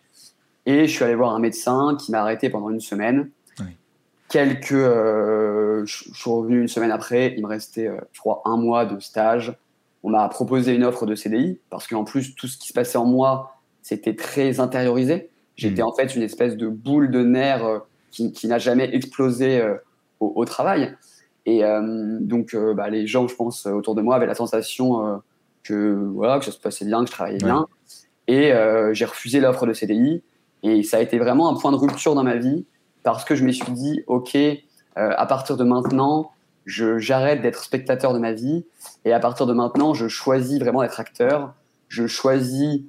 Et 0.64 0.86
je 0.86 0.92
suis 0.92 1.02
allé 1.02 1.16
voir 1.16 1.34
un 1.34 1.40
médecin 1.40 1.96
qui 1.98 2.12
m'a 2.12 2.20
arrêté 2.20 2.50
pendant 2.50 2.70
une 2.70 2.80
semaine. 2.80 3.30
Quelques, 4.28 4.70
euh, 4.70 5.84
je, 5.86 6.04
suis 6.14 6.30
revenu 6.30 6.60
une 6.60 6.68
semaine 6.68 6.92
après. 6.92 7.34
Il 7.36 7.42
me 7.42 7.48
restait, 7.48 7.88
euh, 7.88 7.96
je 8.12 8.20
crois, 8.20 8.42
un 8.44 8.56
mois 8.56 8.86
de 8.86 9.00
stage. 9.00 9.52
On 10.04 10.10
m'a 10.10 10.28
proposé 10.28 10.72
une 10.72 10.84
offre 10.84 11.04
de 11.04 11.16
CDI 11.16 11.58
parce 11.68 11.88
qu'en 11.88 12.04
plus, 12.04 12.36
tout 12.36 12.46
ce 12.46 12.56
qui 12.56 12.68
se 12.68 12.72
passait 12.72 12.96
en 12.96 13.06
moi, 13.06 13.56
c'était 13.82 14.14
très 14.14 14.60
intériorisé. 14.60 15.30
J'étais 15.56 15.82
hmm. 15.82 15.86
en 15.86 15.92
fait 15.92 16.14
une 16.14 16.22
espèce 16.22 16.56
de 16.56 16.68
boule 16.68 17.10
de 17.10 17.24
nerfs 17.24 17.64
euh, 17.64 17.78
qui, 18.12 18.30
qui 18.30 18.46
n'a 18.46 18.58
jamais 18.58 18.94
explosé 18.94 19.60
au, 20.20 20.32
au, 20.36 20.44
travail. 20.44 20.94
Et 21.46 21.64
euh, 21.64 22.18
donc, 22.20 22.54
euh, 22.54 22.74
bah, 22.74 22.88
les 22.88 23.06
gens, 23.06 23.28
je 23.28 23.34
pense, 23.34 23.66
autour 23.66 23.94
de 23.94 24.02
moi 24.02 24.16
avaient 24.16 24.26
la 24.26 24.34
sensation 24.34 25.06
euh, 25.06 25.16
que, 25.62 25.94
voilà, 26.14 26.38
que 26.38 26.44
ça 26.44 26.52
se 26.52 26.58
passait 26.58 26.84
bien, 26.84 27.00
que 27.00 27.06
je 27.06 27.12
travaillais 27.12 27.38
bien. 27.38 27.66
Et 28.28 28.52
j'ai 28.92 29.04
refusé 29.04 29.40
l'offre 29.40 29.66
de 29.66 29.72
CDI. 29.72 30.22
Et 30.62 30.82
ça 30.84 30.98
a 30.98 31.00
été 31.00 31.18
vraiment 31.18 31.48
un 31.48 31.58
point 31.58 31.72
de 31.72 31.76
rupture 31.76 32.14
dans 32.14 32.22
ma 32.22 32.36
vie 32.36 32.64
parce 33.02 33.24
que 33.24 33.34
je 33.34 33.44
me 33.44 33.50
suis 33.50 33.72
dit, 33.72 34.04
OK, 34.06 34.38
à 34.94 35.26
partir 35.26 35.56
de 35.56 35.64
maintenant, 35.64 36.30
j'arrête 36.64 37.42
d'être 37.42 37.64
spectateur 37.64 38.14
de 38.14 38.20
ma 38.20 38.32
vie 38.32 38.64
et 39.04 39.12
à 39.12 39.18
partir 39.18 39.46
de 39.46 39.52
maintenant, 39.52 39.94
je 39.94 40.06
choisis 40.06 40.60
vraiment 40.60 40.82
d'être 40.82 41.00
acteur. 41.00 41.54
Je 41.88 42.06
choisis 42.06 42.82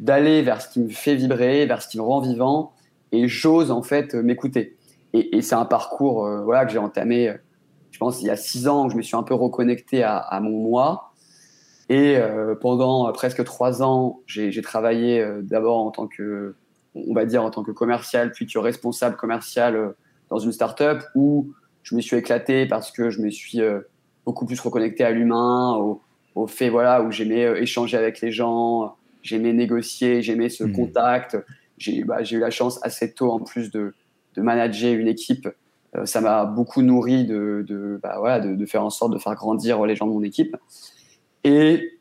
d'aller 0.00 0.42
vers 0.42 0.60
ce 0.60 0.68
qui 0.68 0.80
me 0.80 0.88
fait 0.88 1.14
vibrer, 1.14 1.64
vers 1.66 1.80
ce 1.80 1.86
qui 1.86 1.98
me 1.98 2.02
rend 2.02 2.20
vivant 2.20 2.72
et 3.12 3.28
j'ose 3.28 3.70
en 3.70 3.82
fait 3.82 4.14
m'écouter. 4.14 4.76
Et, 5.14 5.42
c'est 5.42 5.54
un 5.54 5.64
parcours 5.64 6.26
euh, 6.26 6.42
voilà, 6.42 6.66
que 6.66 6.72
j'ai 6.72 6.78
entamé, 6.78 7.28
euh, 7.28 7.34
je 7.98 8.04
pense, 8.04 8.22
il 8.22 8.28
y 8.28 8.30
a 8.30 8.36
six 8.36 8.68
ans, 8.68 8.86
où 8.86 8.90
je 8.90 8.96
me 8.96 9.02
suis 9.02 9.16
un 9.16 9.24
peu 9.24 9.34
reconnecté 9.34 10.04
à, 10.04 10.38
mon 10.40 10.62
moi. 10.62 11.10
Et 11.88 12.16
euh, 12.16 12.54
pendant 12.54 13.10
presque 13.12 13.42
trois 13.42 13.82
ans, 13.82 14.20
j'ai 14.24 14.62
travaillé 14.62 15.26
d'abord 15.42 15.78
en 15.78 15.90
tant 15.90 16.06
que, 16.06 16.54
on 16.94 17.12
va 17.12 17.24
dire, 17.24 17.42
en 17.42 17.50
tant 17.50 17.64
que 17.64 17.72
commercial, 17.72 18.30
puis 18.30 18.46
que 18.46 18.56
responsable 18.56 19.16
commercial 19.16 19.94
dans 20.30 20.38
une 20.38 20.52
start-up 20.52 21.02
où 21.16 21.52
je 21.82 21.96
me 21.96 22.00
suis 22.00 22.16
éclaté 22.16 22.66
parce 22.66 22.92
que 22.92 23.10
je 23.10 23.20
me 23.20 23.30
suis 23.30 23.58
beaucoup 24.24 24.46
plus 24.46 24.60
reconnecté 24.60 25.02
à 25.02 25.10
l'humain, 25.10 25.74
au, 26.36 26.46
fait 26.46 26.68
voilà, 26.68 27.02
où 27.02 27.10
j'aimais 27.10 27.60
échanger 27.60 27.96
avec 27.96 28.20
les 28.20 28.30
gens, 28.30 28.94
j'aimais 29.24 29.52
négocier, 29.52 30.22
j'aimais 30.22 30.50
ce 30.50 30.62
mmh. 30.62 30.72
contact. 30.72 31.36
Bah, 32.04 32.22
j'ai 32.22 32.36
eu 32.36 32.38
la 32.38 32.50
chance 32.50 32.78
assez 32.84 33.12
tôt 33.12 33.32
en 33.32 33.40
plus 33.40 33.72
de, 33.72 33.92
de 34.36 34.40
manager 34.40 34.94
une 34.94 35.08
équipe. 35.08 35.48
Euh, 35.96 36.06
ça 36.06 36.20
m'a 36.20 36.44
beaucoup 36.44 36.82
nourri 36.82 37.24
de, 37.24 37.64
de, 37.66 37.98
bah, 38.02 38.16
voilà, 38.18 38.40
de, 38.40 38.66
faire 38.66 38.84
en 38.84 38.90
sorte 38.90 39.12
de 39.12 39.18
faire 39.18 39.34
grandir 39.34 39.84
les 39.86 39.96
gens 39.96 40.06
de 40.06 40.12
mon 40.12 40.22
équipe. 40.22 40.56
Et 41.44 41.98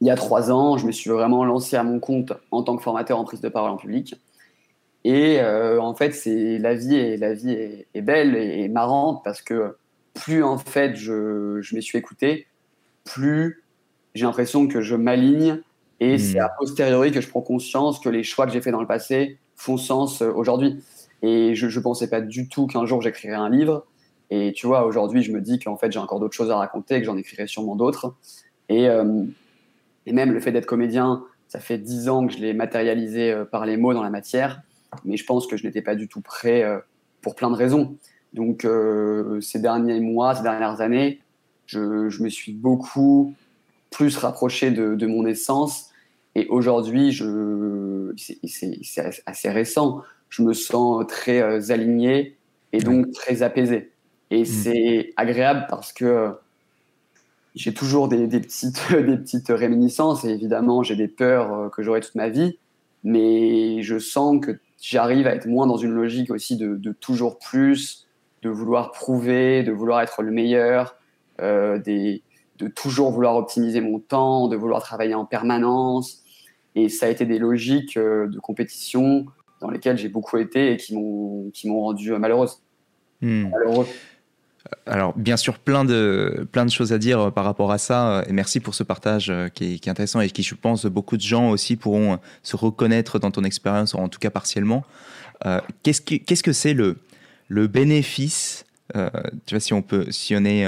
il 0.00 0.06
y 0.06 0.10
a 0.10 0.16
trois 0.16 0.52
ans, 0.52 0.78
je 0.78 0.86
me 0.86 0.92
suis 0.92 1.10
vraiment 1.10 1.44
lancé 1.44 1.76
à 1.76 1.82
mon 1.82 1.98
compte 1.98 2.32
en 2.50 2.62
tant 2.62 2.76
que 2.76 2.82
formateur 2.82 3.18
en 3.18 3.24
prise 3.24 3.40
de 3.40 3.48
parole 3.48 3.70
en 3.70 3.76
public. 3.76 4.14
Et 5.04 5.40
euh, 5.40 5.80
en 5.80 5.94
fait, 5.94 6.12
c'est 6.12 6.58
la 6.58 6.74
vie 6.74 6.96
et 6.96 7.16
la 7.16 7.34
vie 7.34 7.50
est, 7.50 8.02
belle 8.02 8.36
et, 8.36 8.68
marrante 8.68 9.22
parce 9.24 9.42
que 9.42 9.76
plus 10.14 10.42
en 10.42 10.58
fait 10.58 10.96
je, 10.96 11.60
je 11.60 11.76
me 11.76 11.80
suis 11.80 11.98
écouté, 11.98 12.46
plus 13.04 13.64
j'ai 14.14 14.24
l'impression 14.24 14.66
que 14.66 14.80
je 14.80 14.96
m'aligne 14.96 15.60
et 16.00 16.16
hmm. 16.16 16.18
c'est 16.18 16.38
a 16.38 16.48
posteriori 16.48 17.12
que 17.12 17.20
je 17.20 17.28
prends 17.28 17.40
conscience 17.40 17.98
que 17.98 18.08
les 18.08 18.22
choix 18.22 18.46
que 18.46 18.52
j'ai 18.52 18.60
faits 18.60 18.72
dans 18.72 18.80
le 18.80 18.86
passé 18.86 19.38
font 19.56 19.76
sens 19.76 20.22
euh, 20.22 20.30
aujourd'hui. 20.30 20.82
Et 21.22 21.54
je 21.54 21.66
ne 21.66 21.82
pensais 21.82 22.08
pas 22.08 22.20
du 22.20 22.48
tout 22.48 22.66
qu'un 22.66 22.86
jour 22.86 23.02
j'écrirais 23.02 23.34
un 23.34 23.50
livre. 23.50 23.86
Et 24.30 24.52
tu 24.54 24.66
vois, 24.66 24.86
aujourd'hui, 24.86 25.22
je 25.22 25.32
me 25.32 25.40
dis 25.40 25.58
qu'en 25.58 25.76
fait, 25.76 25.90
j'ai 25.90 25.98
encore 25.98 26.20
d'autres 26.20 26.36
choses 26.36 26.50
à 26.50 26.56
raconter, 26.56 27.00
que 27.00 27.06
j'en 27.06 27.16
écrirai 27.16 27.46
sûrement 27.46 27.76
d'autres. 27.76 28.14
Et, 28.68 28.88
euh, 28.88 29.24
et, 30.06 30.12
même 30.12 30.32
le 30.32 30.40
fait 30.40 30.52
d'être 30.52 30.66
comédien, 30.66 31.24
ça 31.48 31.60
fait 31.60 31.78
dix 31.78 32.08
ans 32.08 32.26
que 32.26 32.34
je 32.34 32.38
l'ai 32.38 32.52
matérialisé 32.52 33.32
euh, 33.32 33.44
par 33.44 33.64
les 33.64 33.76
mots 33.76 33.94
dans 33.94 34.02
la 34.02 34.10
matière. 34.10 34.60
Mais 35.04 35.16
je 35.16 35.24
pense 35.24 35.46
que 35.46 35.56
je 35.56 35.66
n'étais 35.66 35.82
pas 35.82 35.94
du 35.94 36.08
tout 36.08 36.20
prêt 36.20 36.64
pour 37.20 37.34
plein 37.34 37.50
de 37.50 37.56
raisons. 37.56 37.96
Donc, 38.32 38.66
ces 39.42 39.58
derniers 39.58 40.00
mois, 40.00 40.34
ces 40.34 40.42
dernières 40.42 40.80
années, 40.80 41.20
je, 41.66 42.08
je, 42.08 42.22
me 42.22 42.30
suis 42.30 42.52
beaucoup 42.52 43.34
plus 43.90 44.16
rapproché 44.16 44.70
de, 44.70 44.94
de 44.94 45.06
mon 45.06 45.26
essence 45.26 45.88
et 46.38 46.46
aujourd'hui, 46.50 47.12
c'est 48.16 49.22
assez 49.26 49.50
récent, 49.50 50.02
je 50.28 50.42
me 50.42 50.52
sens 50.52 51.06
très 51.06 51.40
euh, 51.40 51.60
aligné 51.70 52.36
et 52.72 52.80
donc 52.80 53.12
très 53.12 53.42
apaisé. 53.42 53.92
Et 54.30 54.42
mm. 54.42 54.46
c'est 54.46 55.12
agréable 55.16 55.66
parce 55.68 55.92
que 55.92 56.32
j'ai 57.54 57.74
toujours 57.74 58.08
des, 58.08 58.26
petites, 58.28 58.80
des 58.92 59.16
petites 59.16 59.48
réminiscences 59.48 60.24
et 60.24 60.30
évidemment, 60.30 60.82
j'ai 60.82 60.96
des 60.96 61.08
peurs 61.08 61.52
euh, 61.52 61.68
que 61.68 61.82
j'aurai 61.82 62.00
toute 62.00 62.14
ma 62.14 62.28
vie, 62.28 62.58
mais 63.04 63.82
je 63.82 63.98
sens 63.98 64.44
que 64.44 64.58
j'arrive 64.80 65.26
à 65.26 65.34
être 65.34 65.46
moins 65.46 65.66
dans 65.66 65.76
une 65.76 65.90
logique 65.90 66.30
aussi 66.30 66.56
de, 66.56 66.92
toujours 66.92 67.38
plus, 67.38 68.06
de 68.42 68.48
vouloir 68.50 68.92
prouver, 68.92 69.62
de 69.62 69.72
vouloir 69.72 70.00
être 70.00 70.22
le 70.22 70.30
meilleur, 70.30 70.96
euh, 71.40 71.78
des, 71.78 72.22
de 72.58 72.68
toujours 72.68 73.10
vouloir 73.10 73.36
optimiser 73.36 73.80
mon 73.80 73.98
temps, 73.98 74.48
de 74.48 74.56
vouloir 74.56 74.82
travailler 74.82 75.14
en 75.14 75.24
permanence. 75.24 76.22
Et 76.74 76.88
ça 76.88 77.06
a 77.06 77.08
été 77.08 77.26
des 77.26 77.38
logiques 77.38 77.96
euh, 77.96 78.28
de 78.28 78.38
compétition 78.38 79.26
dans 79.60 79.70
lesquelles 79.70 79.98
j'ai 79.98 80.08
beaucoup 80.08 80.38
été 80.38 80.72
et 80.72 80.76
qui 80.76 80.94
m'ont 80.94 81.52
rendu 81.80 82.12
euh, 82.12 82.18
malheureuse. 82.18 82.60
Hmm. 83.20 83.48
Malheureux. 83.48 83.86
Alors, 84.86 85.16
bien 85.16 85.36
sûr, 85.36 85.58
plein 85.58 85.84
de, 85.84 86.46
plein 86.52 86.66
de 86.66 86.70
choses 86.70 86.92
à 86.92 86.98
dire 86.98 87.20
euh, 87.20 87.30
par 87.30 87.44
rapport 87.44 87.72
à 87.72 87.78
ça. 87.78 88.24
Et 88.28 88.32
merci 88.32 88.60
pour 88.60 88.74
ce 88.74 88.82
partage 88.82 89.32
qui 89.54 89.74
est, 89.74 89.88
intéressant 89.88 90.20
et 90.20 90.28
qui, 90.30 90.42
je 90.42 90.54
pense, 90.54 90.86
beaucoup 90.86 91.16
de 91.16 91.22
gens 91.22 91.50
aussi 91.50 91.76
pourront 91.76 92.18
se 92.42 92.56
reconnaître 92.56 93.18
dans 93.18 93.30
ton 93.30 93.44
expérience, 93.44 93.94
en 93.94 94.08
tout 94.08 94.18
cas 94.18 94.30
partiellement. 94.30 94.84
Qu'est-ce 95.84 96.02
que 96.02 96.42
que 96.42 96.52
c'est 96.52 96.74
le, 96.74 96.96
le 97.46 97.68
bénéfice 97.68 98.66
Tu 98.92 99.54
vois, 99.54 99.60
si 99.60 99.72
on 99.72 99.82
peut, 99.82 100.06
si 100.10 100.34
on 100.34 100.44
est, 100.44 100.66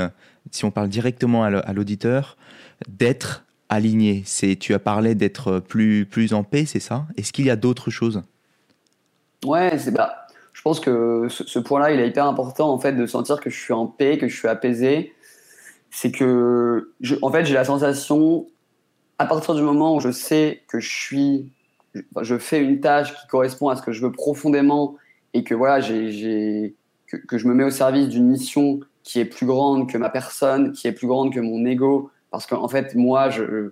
si 0.53 0.64
on 0.64 0.70
parle 0.70 0.88
directement 0.88 1.42
à 1.42 1.72
l'auditeur, 1.72 2.37
d'être 2.88 3.44
aligné? 3.68 4.24
Tu 4.61 4.74
as 4.74 4.79
parlé 4.79 5.16
d'être 5.16 5.59
plus 5.59 6.07
plus 6.07 6.33
en 6.33 6.44
paix, 6.44 6.66
c'est 6.66 6.81
ça? 6.81 7.07
Est-ce 7.16 7.33
qu'il 7.33 7.46
y 7.46 7.50
a 7.50 7.57
d'autres 7.57 7.90
choses? 7.90 8.22
Ouais, 9.44 9.79
c'est 9.79 9.90
bah, 9.90 10.26
je 10.53 10.62
pense 10.62 10.81
que 10.81 11.26
ce, 11.29 11.59
point-là, 11.59 11.92
il 11.92 12.00
est 12.00 12.09
hyper 12.09 12.26
important 12.26 12.70
en 12.70 12.79
fait 12.79 12.92
de 12.92 13.07
sentir 13.07 13.40
que 13.40 13.50
je 13.50 13.59
suis 13.59 13.72
en 13.72 13.87
paix, 13.87 14.18
que 14.18 14.29
je 14.29 14.37
suis 14.37 14.48
apaisé. 14.48 15.14
C'est 15.90 16.12
que, 16.12 16.92
je, 17.00 17.16
en 17.22 17.31
fait, 17.31 17.44
j'ai 17.44 17.55
la 17.55 17.64
sensation, 17.64 18.46
à 19.18 19.26
partir 19.26 19.55
du 19.55 19.62
moment 19.62 19.96
où 19.96 20.00
je 20.00 20.11
sais 20.11 20.62
que 20.68 20.79
je 20.79 20.88
suis, 20.88 21.53
je, 22.20 22.38
fais 22.38 22.62
une 22.62 22.81
tâche 22.81 23.14
qui 23.14 23.26
correspond 23.26 23.68
à 23.68 23.76
ce 23.76 23.83
que 23.83 23.92
je 23.92 24.03
veux 24.03 24.12
profondément 24.12 24.96
et 25.35 25.42
que 25.42 25.55
voilà, 25.55 25.81
j'ai, 25.81 26.76
que, 27.07 27.16
que, 27.16 27.38
je 27.38 27.48
me 27.48 27.55
mets 27.55 27.64
au 27.64 27.70
service 27.70 28.09
d'une 28.09 28.29
mission 28.29 28.81
qui 29.03 29.18
est 29.18 29.24
plus 29.24 29.46
grande 29.46 29.90
que 29.90 29.98
ma 29.98 30.11
personne, 30.11 30.72
qui 30.72 30.87
est 30.87 30.92
plus 30.92 31.07
grande 31.07 31.33
que 31.33 31.40
mon 31.40 31.64
ego, 31.64 32.11
parce 32.31 32.46
qu'en 32.46 32.68
fait, 32.68 32.94
moi, 32.94 33.31
je, 33.31 33.70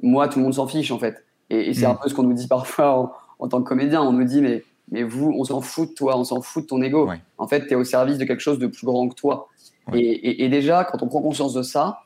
moi, 0.00 0.28
tout 0.28 0.38
le 0.38 0.44
monde 0.44 0.54
s'en 0.54 0.66
fiche, 0.66 0.90
en 0.90 0.98
fait. 0.98 1.24
Et, 1.50 1.72
c'est 1.74 1.86
mm. 1.86 1.90
un 1.90 1.94
peu 1.94 2.08
ce 2.08 2.14
qu'on 2.14 2.24
nous 2.24 2.34
dit 2.34 2.48
parfois 2.48 3.16
en, 3.38 3.48
tant 3.48 3.62
que 3.62 3.68
comédien. 3.68 4.02
On 4.02 4.12
nous 4.12 4.24
dit, 4.24 4.40
mais, 4.40 4.64
mais 4.90 5.02
vous, 5.02 5.32
on 5.36 5.44
s'en 5.44 5.60
fout 5.60 5.90
de 5.90 5.94
toi, 5.94 6.18
on 6.18 6.24
s'en 6.24 6.40
fout 6.40 6.64
de 6.64 6.68
ton 6.68 6.82
ego. 6.82 7.10
En 7.36 7.48
fait, 7.48 7.66
tu 7.66 7.72
es 7.72 7.74
au 7.74 7.84
service 7.84 8.18
de 8.18 8.24
quelque 8.24 8.40
chose 8.40 8.58
de 8.58 8.66
plus 8.66 8.86
grand 8.86 9.08
que 9.08 9.14
toi. 9.14 9.48
Et, 9.94 10.48
déjà, 10.48 10.84
quand 10.84 11.02
on 11.02 11.08
prend 11.08 11.22
conscience 11.22 11.54
de 11.54 11.62
ça, 11.62 12.00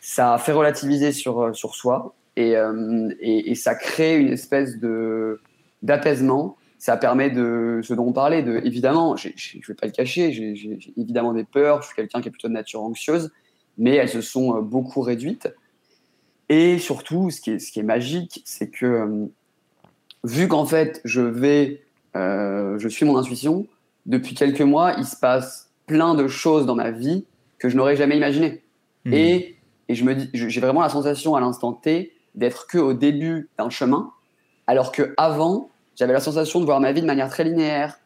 ça 0.00 0.38
fait 0.38 0.52
relativiser 0.52 1.12
sur, 1.12 1.40
euh, 1.40 1.52
sur 1.52 1.74
soi 1.74 2.14
euh, 2.38 3.10
et, 3.20 3.50
et, 3.50 3.54
ça 3.54 3.74
crée 3.74 4.18
une 4.18 4.32
espèce 4.32 4.78
de 4.78 5.40
d'apaisement. 5.82 6.56
Ça 6.78 6.96
permet 6.96 7.30
de 7.30 7.80
ce 7.84 7.94
dont 7.94 8.06
on 8.06 8.12
parlait. 8.12 8.42
De, 8.42 8.60
évidemment, 8.64 9.16
je 9.16 9.28
ne 9.28 9.66
vais 9.66 9.74
pas 9.74 9.86
le 9.86 9.92
cacher, 9.92 10.32
j'ai 10.32 10.78
évidemment 10.96 11.32
des 11.32 11.44
peurs. 11.44 11.82
Je 11.82 11.88
suis 11.88 11.94
quelqu'un 11.94 12.20
qui 12.20 12.28
est 12.28 12.30
plutôt 12.32 12.48
de 12.48 12.54
nature 12.54 12.82
anxieuse 12.82 13.30
mais 13.78 13.96
elles 13.96 14.08
se 14.08 14.20
sont 14.20 14.56
euh, 14.56 14.60
beaucoup 14.60 15.00
réduites. 15.00 15.48
Et 16.48 16.78
surtout, 16.78 17.30
ce 17.30 17.40
qui 17.40 17.52
est, 17.52 17.58
ce 17.58 17.72
qui 17.72 17.80
est 17.80 17.84
magique, 17.84 18.42
c'est 18.44 18.68
que 18.68 19.28
vu 20.24 20.48
qu'en 20.48 20.66
fait, 20.66 21.00
je 21.04 21.20
vais, 21.20 21.82
euh, 22.16 22.78
je 22.78 22.88
suis 22.88 23.04
mon 23.04 23.16
intuition, 23.16 23.66
depuis 24.06 24.34
quelques 24.34 24.60
mois, 24.60 24.94
il 24.98 25.04
se 25.04 25.16
passe 25.16 25.70
plein 25.86 26.14
de 26.14 26.28
choses 26.28 26.66
dans 26.66 26.74
ma 26.74 26.90
vie 26.90 27.24
que 27.58 27.68
je 27.68 27.76
n'aurais 27.76 27.96
jamais 27.96 28.16
imaginées. 28.16 28.62
Mmh. 29.04 29.12
Et, 29.12 29.56
et 29.88 29.94
je 29.94 30.04
me 30.04 30.14
dis, 30.14 30.30
j'ai 30.32 30.60
vraiment 30.60 30.82
la 30.82 30.88
sensation 30.88 31.34
à 31.34 31.40
l'instant 31.40 31.72
T 31.72 32.12
d'être 32.34 32.66
que 32.66 32.78
au 32.78 32.94
début 32.94 33.50
d'un 33.58 33.70
chemin, 33.70 34.10
alors 34.66 34.90
que 34.92 35.14
avant, 35.16 35.70
j'avais 35.96 36.12
la 36.12 36.20
sensation 36.20 36.60
de 36.60 36.64
voir 36.64 36.80
ma 36.80 36.92
vie 36.92 37.02
de 37.02 37.06
manière 37.06 37.28
très 37.28 37.44
linéaire, 37.44 37.98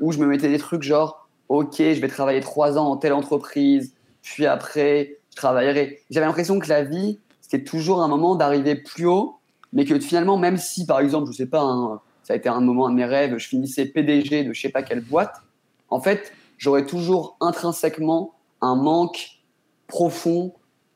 où 0.00 0.12
je 0.12 0.18
me 0.18 0.26
mettais 0.26 0.48
des 0.48 0.58
trucs 0.58 0.82
genre, 0.82 1.28
ok, 1.48 1.76
je 1.78 2.00
vais 2.00 2.08
travailler 2.08 2.40
trois 2.40 2.78
ans 2.78 2.86
en 2.86 2.96
telle 2.96 3.12
entreprise, 3.12 3.94
puis 4.22 4.46
après, 4.46 5.18
je 5.30 5.36
travaillerai. 5.36 6.00
J'avais 6.10 6.26
l'impression 6.26 6.58
que 6.58 6.68
la 6.68 6.82
vie, 6.82 7.18
c'était 7.40 7.64
toujours 7.64 8.02
un 8.02 8.08
moment 8.08 8.36
d'arriver 8.36 8.74
plus 8.74 9.06
haut, 9.06 9.38
mais 9.72 9.84
que 9.84 9.98
finalement, 10.00 10.36
même 10.36 10.56
si, 10.56 10.86
par 10.86 11.00
exemple, 11.00 11.30
je 11.30 11.36
sais 11.36 11.46
pas, 11.46 11.62
hein, 11.62 12.00
ça 12.26 12.32
a 12.32 12.36
été 12.36 12.48
un 12.48 12.60
moment 12.60 12.88
de 12.88 12.94
mes 12.96 13.04
rêves, 13.04 13.38
je 13.38 13.46
finissais 13.46 13.86
PDG 13.86 14.42
de 14.42 14.52
je 14.52 14.60
sais 14.60 14.68
pas 14.68 14.82
quelle 14.82 15.00
boîte, 15.00 15.42
en 15.90 16.00
fait, 16.00 16.32
j'aurais 16.58 16.84
toujours 16.84 17.36
intrinsèquement 17.40 18.34
un 18.60 18.74
manque 18.74 19.38
profond 19.86 20.52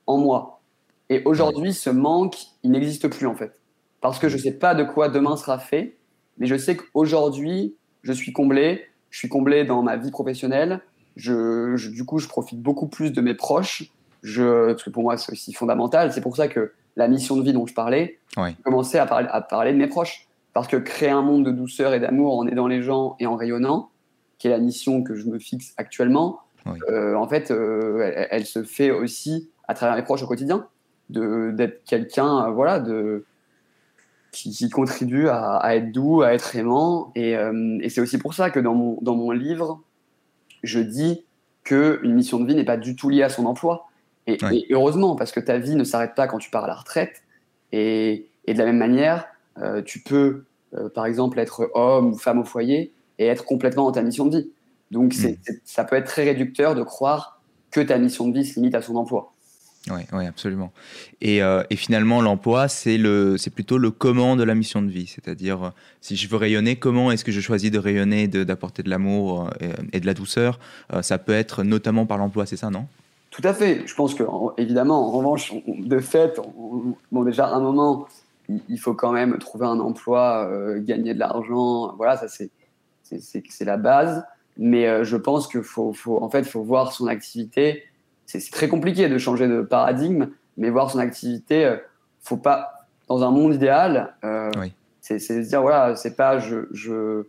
en 0.08 0.18
moi. 0.18 0.60
Et 1.08 1.22
aujourd'hui, 1.24 1.72
ce 1.72 1.88
manque, 1.88 2.36
il 2.64 2.72
n'existe 2.72 3.06
plus 3.06 3.28
en 3.28 3.36
fait. 3.36 3.60
Parce 4.00 4.18
que 4.18 4.28
je 4.28 4.38
ne 4.38 4.42
sais 4.42 4.54
pas 4.54 4.74
de 4.74 4.82
quoi 4.82 5.08
demain 5.08 5.36
sera 5.36 5.60
fait, 5.60 5.98
mais 6.38 6.48
je 6.48 6.56
sais 6.56 6.76
qu'aujourd'hui, 6.76 7.76
je 8.02 8.12
suis 8.12 8.32
comblé. 8.32 8.86
Je 9.10 9.18
suis 9.18 9.28
comblé 9.28 9.64
dans 9.64 9.82
ma 9.82 9.96
vie 9.96 10.10
professionnelle, 10.10 10.80
je, 11.14 11.90
du 11.90 12.04
coup, 12.04 12.18
je 12.18 12.26
profite 12.26 12.60
beaucoup 12.60 12.88
plus 12.88 13.12
de 13.12 13.20
mes 13.20 13.34
proches, 13.34 13.92
je, 14.24 14.72
parce 14.72 14.82
que 14.82 14.90
pour 14.90 15.04
moi, 15.04 15.16
c'est 15.16 15.30
aussi 15.30 15.52
fondamental. 15.52 16.12
C'est 16.12 16.20
pour 16.20 16.36
ça 16.36 16.48
que 16.48 16.72
la 16.96 17.06
mission 17.06 17.36
de 17.36 17.42
vie 17.44 17.52
dont 17.52 17.66
je 17.66 17.74
parlais, 17.74 18.18
j'ai 18.36 18.54
commencé 18.64 18.98
à, 18.98 19.06
parler, 19.06 19.28
à 19.30 19.40
parler 19.40 19.72
de 19.72 19.78
mes 19.78 19.86
proches. 19.86 20.26
Parce 20.52 20.68
que 20.68 20.76
créer 20.76 21.10
un 21.10 21.22
monde 21.22 21.44
de 21.44 21.52
douceur 21.52 21.94
et 21.94 22.00
d'amour 22.00 22.38
en 22.38 22.46
aidant 22.46 22.66
les 22.66 22.82
gens 22.82 23.16
et 23.20 23.26
en 23.26 23.36
rayonnant, 23.36 23.90
qui 24.38 24.48
est 24.48 24.50
la 24.50 24.58
mission 24.58 25.02
que 25.02 25.14
je 25.14 25.26
me 25.26 25.38
fixe 25.38 25.74
actuellement, 25.76 26.40
euh, 26.88 27.14
en 27.14 27.28
fait, 27.28 27.50
euh, 27.50 28.26
elle, 28.30 28.46
se 28.46 28.62
fait 28.62 28.90
aussi 28.90 29.50
à 29.68 29.74
travers 29.74 29.96
mes 29.96 30.02
proches 30.02 30.22
au 30.22 30.26
quotidien, 30.26 30.66
d'être 31.08 31.84
quelqu'un, 31.84 32.46
euh, 32.46 32.50
voilà, 32.50 32.80
de 32.80 33.24
qui, 34.32 34.68
contribue 34.68 35.28
à, 35.28 35.74
être 35.74 35.90
doux, 35.90 36.22
à 36.22 36.34
être 36.34 36.54
aimant. 36.54 37.10
Et, 37.16 37.32
et 37.32 37.88
c'est 37.88 38.00
aussi 38.00 38.16
pour 38.18 38.34
ça 38.34 38.50
que 38.50 38.60
dans 38.60 38.74
mon, 38.74 38.98
dans 39.02 39.16
mon 39.16 39.32
livre, 39.32 39.82
je 40.62 40.78
dis 40.78 41.24
qu'une 41.64 42.14
mission 42.14 42.38
de 42.38 42.46
vie 42.46 42.54
n'est 42.54 42.64
pas 42.64 42.76
du 42.76 42.94
tout 42.94 43.08
liée 43.08 43.24
à 43.24 43.28
son 43.28 43.44
emploi. 43.46 43.88
Et, 44.28 44.38
heureusement, 44.70 45.16
parce 45.16 45.32
que 45.32 45.40
ta 45.40 45.58
vie 45.58 45.74
ne 45.74 45.82
s'arrête 45.82 46.14
pas 46.14 46.28
quand 46.28 46.38
tu 46.38 46.48
pars 46.48 46.64
à 46.64 46.68
la 46.68 46.74
retraite. 46.74 47.22
Et, 47.72 48.28
et 48.44 48.54
de 48.54 48.58
la 48.58 48.66
même 48.66 48.78
manière, 48.78 49.26
tu 49.84 50.00
peux, 50.00 50.44
par 50.94 51.06
exemple, 51.06 51.38
être 51.38 51.70
homme 51.74 52.12
ou 52.12 52.18
femme 52.18 52.38
au 52.38 52.44
foyer 52.44 52.92
et 53.18 53.26
être 53.26 53.44
complètement 53.44 53.84
dans 53.84 53.92
ta 53.92 54.02
mission 54.02 54.26
de 54.26 54.38
vie. 54.38 54.50
Donc, 54.90 55.14
hmm. 55.14 55.34
ça 55.64 55.84
peut 55.84 55.96
être 55.96 56.06
très 56.06 56.24
réducteur 56.24 56.74
de 56.74 56.82
croire 56.82 57.40
que 57.70 57.80
ta 57.80 57.98
mission 57.98 58.28
de 58.28 58.38
vie 58.38 58.44
se 58.44 58.56
limite 58.56 58.74
à 58.74 58.82
son 58.82 58.96
emploi. 58.96 59.32
Oui, 59.88 60.02
ouais, 60.12 60.26
absolument. 60.26 60.72
Et, 61.22 61.42
euh, 61.42 61.62
et 61.70 61.76
finalement, 61.76 62.20
l'emploi, 62.20 62.68
c'est 62.68 62.98
plutôt 63.54 63.78
le 63.78 63.90
comment 63.90 64.36
de 64.36 64.42
la 64.42 64.54
mission 64.54 64.82
de 64.82 64.90
vie. 64.90 65.06
C'est-à-dire, 65.06 65.64
euh, 65.64 65.70
si 66.02 66.16
je 66.16 66.28
veux 66.28 66.36
rayonner, 66.36 66.76
comment 66.76 67.10
est-ce 67.10 67.24
que 67.24 67.32
je 67.32 67.40
choisis 67.40 67.70
de 67.70 67.78
rayonner, 67.78 68.28
d'apporter 68.28 68.82
de, 68.82 68.90
l'amour 68.90 69.48
euh, 69.62 69.72
et, 69.92 70.00
de 70.00 70.06
la 70.06 70.12
douceur 70.12 70.58
Ça 71.00 71.16
peut 71.18 71.32
être 71.32 71.62
notamment 71.62 72.04
par 72.04 72.18
l'emploi, 72.18 72.44
c'est 72.44 72.56
ça, 72.56 72.68
non? 72.68 72.86
Tout 73.30 73.42
à 73.44 73.54
fait. 73.54 73.86
Je 73.86 73.94
pense 73.94 74.14
que, 74.14 74.24
évidemment, 74.58 75.06
en 75.06 75.10
revanche, 75.10 75.54
de 75.66 75.98
fait, 75.98 76.38
bon, 77.10 77.22
déjà, 77.22 77.46
à 77.46 77.54
un 77.54 77.60
moment, 77.60 78.06
il 78.68 78.80
faut 78.80 78.94
quand 78.94 79.12
même 79.12 79.38
trouver 79.38 79.66
un 79.66 79.80
emploi, 79.80 80.50
gagner 80.78 81.14
de 81.14 81.18
l'argent. 81.18 81.94
Voilà, 81.96 82.16
ça, 82.16 82.26
c'est 82.28 83.64
la 83.64 83.76
base. 83.76 84.24
Mais 84.56 85.04
je 85.04 85.16
pense 85.16 85.46
qu'il 85.48 85.62
faut, 85.62 85.92
faut, 85.92 86.22
en 86.22 86.28
fait, 86.28 86.44
faut 86.44 86.62
voir 86.62 86.92
son 86.92 87.06
activité. 87.06 87.84
C'est 88.26 88.50
très 88.50 88.68
compliqué 88.68 89.08
de 89.08 89.18
changer 89.18 89.48
de 89.48 89.62
paradigme, 89.62 90.28
mais 90.56 90.70
voir 90.70 90.90
son 90.90 90.98
activité, 91.00 91.64
euh, 91.64 91.76
faut 92.20 92.36
pas 92.36 92.86
dans 93.08 93.24
un 93.24 93.30
monde 93.30 93.54
idéal, 93.54 94.14
euh, 94.22 94.50
c'est 95.00 95.18
se 95.18 95.32
dire 95.32 95.62
voilà, 95.62 95.96
c'est 95.96 96.14
pas 96.14 96.38
je, 96.38 96.68
je 96.70 97.24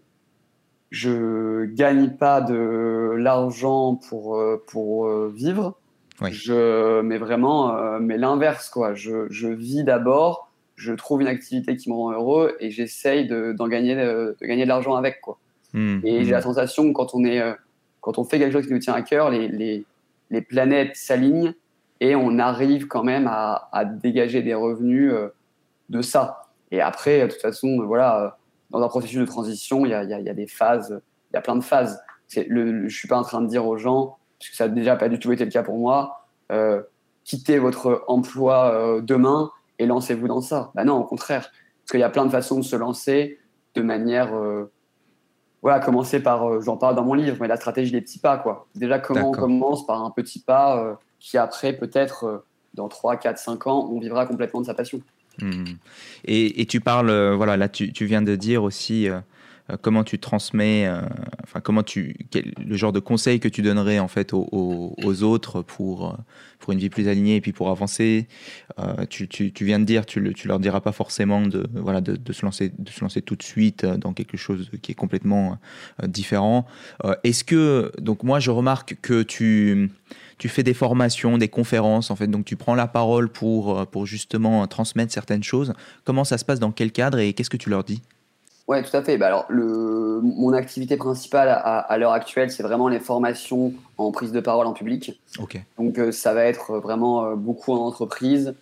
je 0.91 1.65
gagne 1.65 2.11
pas 2.11 2.41
de 2.41 3.15
l'argent 3.17 3.95
pour 3.95 4.37
euh, 4.37 4.63
pour 4.67 5.09
vivre, 5.29 5.79
je 6.21 7.01
mais 7.01 7.17
vraiment 7.17 7.99
mais 7.99 8.17
l'inverse 8.17 8.69
quoi, 8.69 8.93
je, 8.93 9.25
je 9.31 9.47
vis 9.47 9.83
d'abord, 9.83 10.50
je 10.81 10.93
trouve 10.93 11.21
une 11.21 11.27
activité 11.27 11.75
qui 11.75 11.89
me 11.89 11.95
rend 11.95 12.11
heureux 12.11 12.55
et 12.59 12.71
j'essaye 12.71 13.27
d'en 13.27 13.67
gagner 13.67 13.95
de, 13.95 14.35
gagner 14.41 14.63
de 14.63 14.69
l'argent 14.69 14.95
avec 14.95 15.21
quoi. 15.21 15.37
Mmh, 15.73 15.99
et 16.03 16.23
j'ai 16.23 16.29
mmh. 16.29 16.33
la 16.33 16.41
sensation 16.41 16.87
que 16.87 16.93
quand 16.93 17.13
on 17.13 17.23
est 17.23 17.41
quand 18.01 18.17
on 18.17 18.23
fait 18.23 18.39
quelque 18.39 18.53
chose 18.53 18.65
qui 18.65 18.73
nous 18.73 18.79
tient 18.79 18.93
à 18.93 19.03
cœur, 19.03 19.29
les, 19.29 19.47
les 19.47 19.85
les 20.31 20.41
planètes 20.41 20.95
s'alignent 20.95 21.53
et 21.99 22.15
on 22.15 22.39
arrive 22.39 22.87
quand 22.87 23.03
même 23.03 23.27
à, 23.27 23.85
dégager 23.85 24.41
des 24.41 24.55
revenus 24.55 25.11
euh, 25.13 25.27
de 25.89 26.01
ça. 26.01 26.47
Et 26.71 26.81
après, 26.81 27.21
de 27.21 27.31
toute 27.31 27.41
façon, 27.41 27.83
voilà, 27.85 28.23
euh, 28.23 28.29
dans 28.71 28.81
un 28.81 28.87
processus 28.87 29.19
de 29.19 29.25
transition, 29.25 29.85
il 29.85 29.91
y 29.91 29.93
a, 29.93 30.33
des 30.33 30.47
phases, 30.47 31.01
il 31.31 31.35
y 31.35 31.37
a 31.37 31.41
plein 31.41 31.55
de 31.55 31.63
phases. 31.63 32.01
Le, 32.35 32.87
je 32.87 32.97
suis 32.97 33.07
pas 33.07 33.19
en 33.19 33.23
train 33.23 33.41
de 33.41 33.47
dire 33.47 33.67
aux 33.67 33.77
gens, 33.77 34.17
parce 34.39 34.49
que 34.49 34.55
ça 34.55 34.67
n'a 34.67 34.73
déjà 34.73 34.95
pas 34.95 35.09
du 35.09 35.19
tout 35.19 35.31
été 35.31 35.45
le 35.45 35.51
cas 35.51 35.61
pour 35.61 35.77
moi, 35.77 36.25
euh, 36.51 36.81
quittez 37.23 37.59
votre 37.59 38.03
emploi 38.07 39.01
demain 39.03 39.51
et 39.81 39.85
lancez-vous 39.85 40.27
dans 40.27 40.41
ça. 40.41 40.71
Ben 40.75 40.85
non, 40.85 40.97
au 40.97 41.03
contraire, 41.03 41.41
parce 41.41 41.91
qu'il 41.91 41.99
y 41.99 42.03
a 42.03 42.09
plein 42.09 42.25
de 42.25 42.31
façons 42.31 42.57
de 42.57 42.63
se 42.63 42.75
lancer 42.75 43.39
de 43.75 43.81
manière 43.81 44.33
voilà, 45.61 45.79
commencer 45.79 46.21
par, 46.21 46.47
euh, 46.47 46.61
j'en 46.61 46.77
parle 46.77 46.95
dans 46.95 47.03
mon 47.03 47.13
livre, 47.13 47.37
mais 47.39 47.47
la 47.47 47.55
stratégie 47.55 47.91
des 47.91 48.01
petits 48.01 48.19
pas, 48.19 48.37
quoi. 48.37 48.67
Déjà, 48.75 48.99
comment 48.99 49.29
on 49.29 49.31
commence 49.31 49.85
par 49.85 50.03
un 50.03 50.09
petit 50.09 50.39
pas 50.39 50.83
euh, 50.83 50.93
qui, 51.19 51.37
après, 51.37 51.73
peut-être, 51.73 52.23
euh, 52.25 52.45
dans 52.73 52.87
3, 52.87 53.17
4, 53.17 53.37
5 53.37 53.67
ans, 53.67 53.89
on 53.91 53.99
vivra 53.99 54.25
complètement 54.25 54.61
de 54.61 54.65
sa 54.65 54.73
passion. 54.73 55.01
Hmm. 55.39 55.65
Et, 56.25 56.65
tu 56.65 56.81
parles, 56.81 57.35
voilà, 57.35 57.57
là, 57.57 57.69
tu, 57.69 57.93
tu, 57.93 58.05
viens 58.05 58.21
de 58.21 58.35
dire 58.35 58.63
aussi 58.63 59.07
euh, 59.07 59.19
comment 59.81 60.03
tu 60.03 60.19
transmets, 60.19 60.85
euh, 60.87 61.01
enfin 61.43 61.59
comment 61.61 61.83
tu, 61.83 62.15
le 62.33 62.75
genre 62.75 62.91
de 62.91 62.99
conseils 62.99 63.39
que 63.39 63.47
tu 63.47 63.61
donnerais 63.61 63.99
en 63.99 64.07
fait 64.07 64.33
aux, 64.33 65.23
autres 65.23 65.61
pour 65.61 66.09
euh, 66.09 66.13
pour 66.59 66.73
une 66.73 66.79
vie 66.79 66.89
plus 66.89 67.07
alignée 67.07 67.37
et 67.37 67.41
puis 67.41 67.53
pour 67.53 67.69
avancer. 67.69 68.27
tu, 69.09 69.27
tu, 69.27 69.65
viens 69.65 69.79
de 69.79 69.85
dire, 69.85 70.05
tu, 70.05 70.19
le, 70.19 70.33
tu 70.33 70.47
leur 70.47 70.59
diras 70.59 70.79
pas 70.79 70.91
forcément 70.91 71.41
de 71.41 71.67
voilà 71.73 72.01
de, 72.01 72.33
se 72.33 72.45
lancer 72.45 72.71
de 72.77 72.89
se 72.89 73.01
lancer 73.01 73.21
tout 73.21 73.35
de 73.35 73.43
suite 73.43 73.85
dans 73.85 74.13
quelque 74.13 74.37
chose 74.37 74.69
qui 74.81 74.91
est 74.91 74.95
complètement 74.95 75.57
différent. 76.03 76.67
Est-ce 77.23 77.43
que 77.43 77.91
donc 77.99 78.23
moi 78.23 78.39
je 78.39 78.51
remarque 78.51 78.97
que 79.01 79.23
tu 79.23 79.89
tu 80.37 80.49
fais 80.49 80.63
des 80.63 80.73
formations, 80.73 81.37
des 81.37 81.49
conférences, 81.49 82.09
en 82.09 82.15
fait, 82.15 82.25
donc 82.25 82.45
tu 82.45 82.55
prends 82.55 82.73
la 82.73 82.87
parole 82.87 83.29
pour, 83.29 83.85
pour 83.85 84.07
justement 84.07 84.65
transmettre 84.65 85.13
certaines 85.13 85.43
choses. 85.43 85.73
Comment 86.03 86.23
ça 86.23 86.39
se 86.39 86.45
passe, 86.45 86.59
dans 86.59 86.71
quel 86.71 86.91
cadre 86.91 87.19
et 87.19 87.33
qu'est-ce 87.33 87.51
que 87.51 87.57
tu 87.57 87.69
leur 87.69 87.83
dis? 87.83 88.01
Oui, 88.71 88.81
tout 88.83 88.95
à 88.95 89.03
fait. 89.03 89.17
Bah, 89.17 89.27
alors, 89.27 89.45
le, 89.49 90.21
mon 90.23 90.53
activité 90.53 90.95
principale 90.95 91.49
à, 91.49 91.97
l'heure 91.97 92.13
actuelle, 92.13 92.49
c'est 92.51 92.63
vraiment 92.63 92.87
les 92.87 93.01
formations 93.01 93.73
en 93.97 94.11
prise 94.11 94.31
de 94.31 94.39
parole 94.39 94.65
en 94.65 94.71
public. 94.71 95.19
Donc, 95.77 95.99
euh, 95.99 96.13
ça 96.13 96.33
va 96.33 96.45
être 96.45 96.77
vraiment 96.77 97.25
euh, 97.25 97.35
beaucoup 97.35 97.73
en 97.73 97.85
entreprise, 97.85 98.55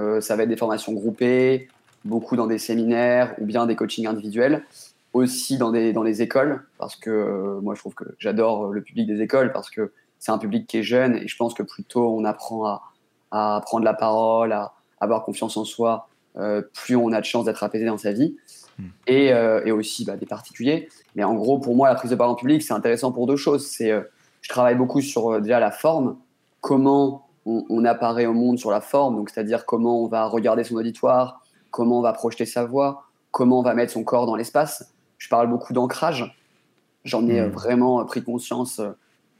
euh, 0.00 0.20
ça 0.20 0.34
va 0.34 0.42
être 0.42 0.48
des 0.48 0.56
formations 0.56 0.92
groupées, 0.92 1.68
beaucoup 2.04 2.34
dans 2.34 2.48
des 2.48 2.58
séminaires 2.58 3.36
ou 3.38 3.46
bien 3.46 3.66
des 3.66 3.76
coachings 3.76 4.08
individuels, 4.08 4.64
aussi 5.12 5.58
dans, 5.58 5.70
des, 5.70 5.92
dans 5.92 6.02
les 6.02 6.22
écoles, 6.22 6.64
parce 6.78 6.96
que 6.96 7.60
moi, 7.62 7.76
je 7.76 7.80
trouve 7.80 7.94
que 7.94 8.16
j'adore 8.18 8.72
le 8.72 8.82
public 8.82 9.06
des 9.06 9.20
écoles, 9.20 9.52
parce 9.52 9.70
que 9.70 9.92
c'est 10.18 10.32
un 10.32 10.38
public 10.38 10.66
qui 10.66 10.78
est 10.78 10.82
jeune 10.82 11.14
et 11.14 11.28
je 11.28 11.36
pense 11.36 11.54
que 11.54 11.62
plus 11.62 11.84
tôt 11.84 12.16
on 12.18 12.24
apprend 12.24 12.66
à, 12.66 12.82
à 13.30 13.60
prendre 13.64 13.84
la 13.84 13.94
parole, 13.94 14.52
à 14.52 14.72
avoir 14.98 15.22
confiance 15.22 15.56
en 15.56 15.64
soi, 15.64 16.08
plus 16.72 16.96
on 16.96 17.12
a 17.12 17.20
de 17.20 17.26
chances 17.26 17.44
d'être 17.44 17.62
apaisé 17.62 17.84
dans 17.84 17.98
sa 17.98 18.12
vie. 18.12 18.34
Euh, 19.08 19.62
et, 19.64 19.72
aussi 19.72 20.04
bah, 20.04 20.16
des 20.16 20.26
particuliers. 20.26 20.88
Mais 21.14 21.24
en 21.24 21.34
gros, 21.34 21.58
pour 21.58 21.76
moi, 21.76 21.88
la 21.88 21.94
prise 21.94 22.10
de 22.10 22.16
parole 22.16 22.32
en 22.32 22.36
public, 22.36 22.62
c'est 22.62 22.72
intéressant 22.72 23.12
pour 23.12 23.26
deux 23.26 23.36
choses. 23.36 23.66
C'est, 23.66 23.90
euh, 23.90 24.02
je 24.40 24.48
travaille 24.48 24.74
beaucoup 24.74 25.00
sur 25.00 25.32
euh, 25.32 25.40
déjà 25.40 25.60
la 25.60 25.70
forme, 25.70 26.16
comment 26.60 27.28
on, 27.44 27.84
apparaît 27.84 28.26
au 28.26 28.34
monde 28.34 28.58
sur 28.58 28.70
la 28.70 28.80
forme, 28.80 29.16
donc 29.16 29.30
c'est-à-dire 29.30 29.66
comment 29.66 30.04
on 30.04 30.06
va 30.06 30.26
regarder 30.26 30.62
son 30.62 30.76
auditoire, 30.76 31.42
comment 31.72 31.98
on 31.98 32.02
va 32.02 32.12
projeter 32.12 32.46
sa 32.46 32.64
voix, 32.64 33.04
comment 33.32 33.58
on 33.58 33.62
va 33.62 33.74
mettre 33.74 33.92
son 33.92 34.04
corps 34.04 34.26
dans 34.26 34.36
l'espace. 34.36 34.92
Je 35.18 35.28
parle 35.28 35.48
beaucoup 35.48 35.72
d'ancrage. 35.72 36.38
J'en 37.04 37.26
ai 37.26 37.40
hmm. 37.40 37.50
vraiment 37.50 38.04
pris 38.04 38.22
conscience 38.22 38.80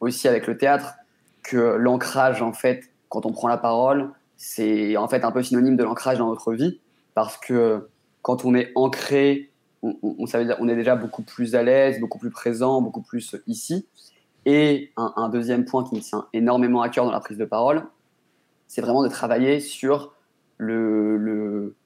aussi 0.01 0.27
avec 0.27 0.49
le 0.49 0.57
théâtre 0.57 0.95
que 1.45 1.57
l'ancrage, 1.57 2.42
en 2.42 2.53
fait, 2.53 2.90
quand 3.09 3.25
on 3.25 3.31
prend 3.31 3.47
la 3.47 3.57
parole, 3.57 4.11
c'est 4.37 4.97
en 4.97 5.07
fait 5.07 5.25
un 5.25 5.31
peu 5.31 5.45
synonyme 5.45 5.77
de 5.77 5.85
l'ancrage 5.85 6.18
dans 6.18 6.29
notre 6.29 6.53
vie 6.53 6.81
parce 7.14 7.37
que 7.37 7.88
quand 8.22 8.44
on 8.44 8.54
est 8.54 8.72
ancré, 8.74 9.50
on, 9.82 10.26
ça 10.26 10.38
veut 10.38 10.44
dire 10.44 10.56
on 10.61 10.68
est 10.68 10.76
déjà 10.76 10.96
beaucoup 10.96 11.22
plus 11.22 11.54
à 11.54 11.62
l'aise, 11.62 12.00
beaucoup 12.00 12.18
plus 12.18 12.30
présent, 12.30 12.80
beaucoup 12.80 13.02
plus 13.02 13.37
ici. 13.46 13.87
Et 14.44 14.92
un, 14.96 15.28
deuxième 15.28 15.64
point 15.64 15.85
qui 15.85 15.94
me 15.94 16.00
tient 16.00 16.26
énormément 16.32 16.82
à 16.82 16.88
cœur 16.88 17.04
dans 17.04 17.12
la 17.12 17.20
prise 17.20 17.38
de 17.38 17.44
parole, 17.44 17.87
c'est 18.66 18.80
vraiment 18.80 19.04
de 19.04 19.08
travailler 19.08 19.61
sur 19.61 20.14
le, 20.56 21.16
le, 21.16 21.76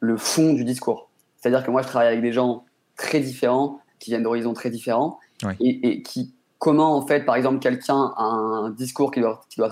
le 0.00 0.16
fond 0.18 0.52
du 0.52 0.64
discours. 0.64 1.10
C'est-à-dire 1.36 1.64
que 1.64 1.70
moi, 1.70 1.80
je 1.80 1.88
travaille 1.88 2.08
avec 2.08 2.20
des 2.20 2.32
gens 2.32 2.64
très 2.96 3.20
différents, 3.20 3.80
qui 3.98 4.10
viennent 4.10 4.22
d'horizons 4.22 4.52
très 4.52 4.68
différents, 4.68 5.18
et, 5.58 6.02
qui, 6.02 6.34
comment, 6.58 6.96
en 6.96 7.06
fait, 7.06 7.24
par 7.24 7.36
exemple, 7.36 7.60
quelqu'un 7.60 8.12
a 8.16 8.24
un 8.24 8.70
discours 8.70 9.10
qu'il 9.10 9.22
doit, 9.22 9.40
doit, 9.56 9.70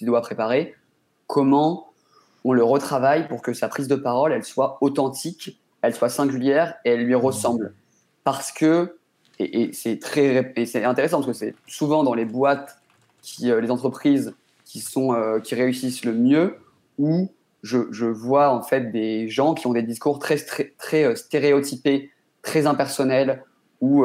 doit 0.00 0.20
préparer, 0.22 0.74
comment 1.26 1.88
on 2.44 2.52
le 2.52 2.62
retravaille 2.62 3.26
pour 3.26 3.42
que 3.42 3.54
sa 3.54 3.68
prise 3.68 3.88
de 3.88 3.96
parole, 3.96 4.32
elle 4.32 4.44
soit 4.44 4.78
authentique, 4.82 5.58
elle 5.80 5.94
soit 5.94 6.10
singulière 6.10 6.74
et 6.84 6.90
elle 6.90 7.04
lui 7.04 7.14
ressemble. 7.14 7.74
Parce 8.22 8.52
que, 8.52 8.98
et, 9.38 9.72
c'est 9.72 9.98
très, 9.98 10.52
c'est 10.66 10.84
intéressant 10.84 11.18
parce 11.18 11.26
que 11.26 11.32
c'est 11.32 11.54
souvent 11.66 12.04
dans 12.04 12.14
les 12.14 12.26
boîtes, 12.26 12.78
euh, 13.42 13.60
les 13.60 13.70
entreprises 13.70 14.34
qui 14.64 14.80
sont, 14.80 15.14
euh, 15.14 15.40
qui 15.40 15.54
réussissent 15.54 16.04
le 16.04 16.12
mieux, 16.12 16.58
où 16.98 17.30
je, 17.62 18.04
vois 18.04 18.50
en 18.50 18.62
fait 18.62 18.92
des 18.92 19.28
gens 19.28 19.54
qui 19.54 19.66
ont 19.66 19.72
des 19.72 19.82
discours 19.82 20.18
très, 20.18 20.36
très, 20.36 20.74
très 20.78 21.04
euh, 21.04 21.16
stéréotypés, 21.16 22.10
très 22.42 22.66
impersonnels, 22.66 23.42
où 23.80 24.04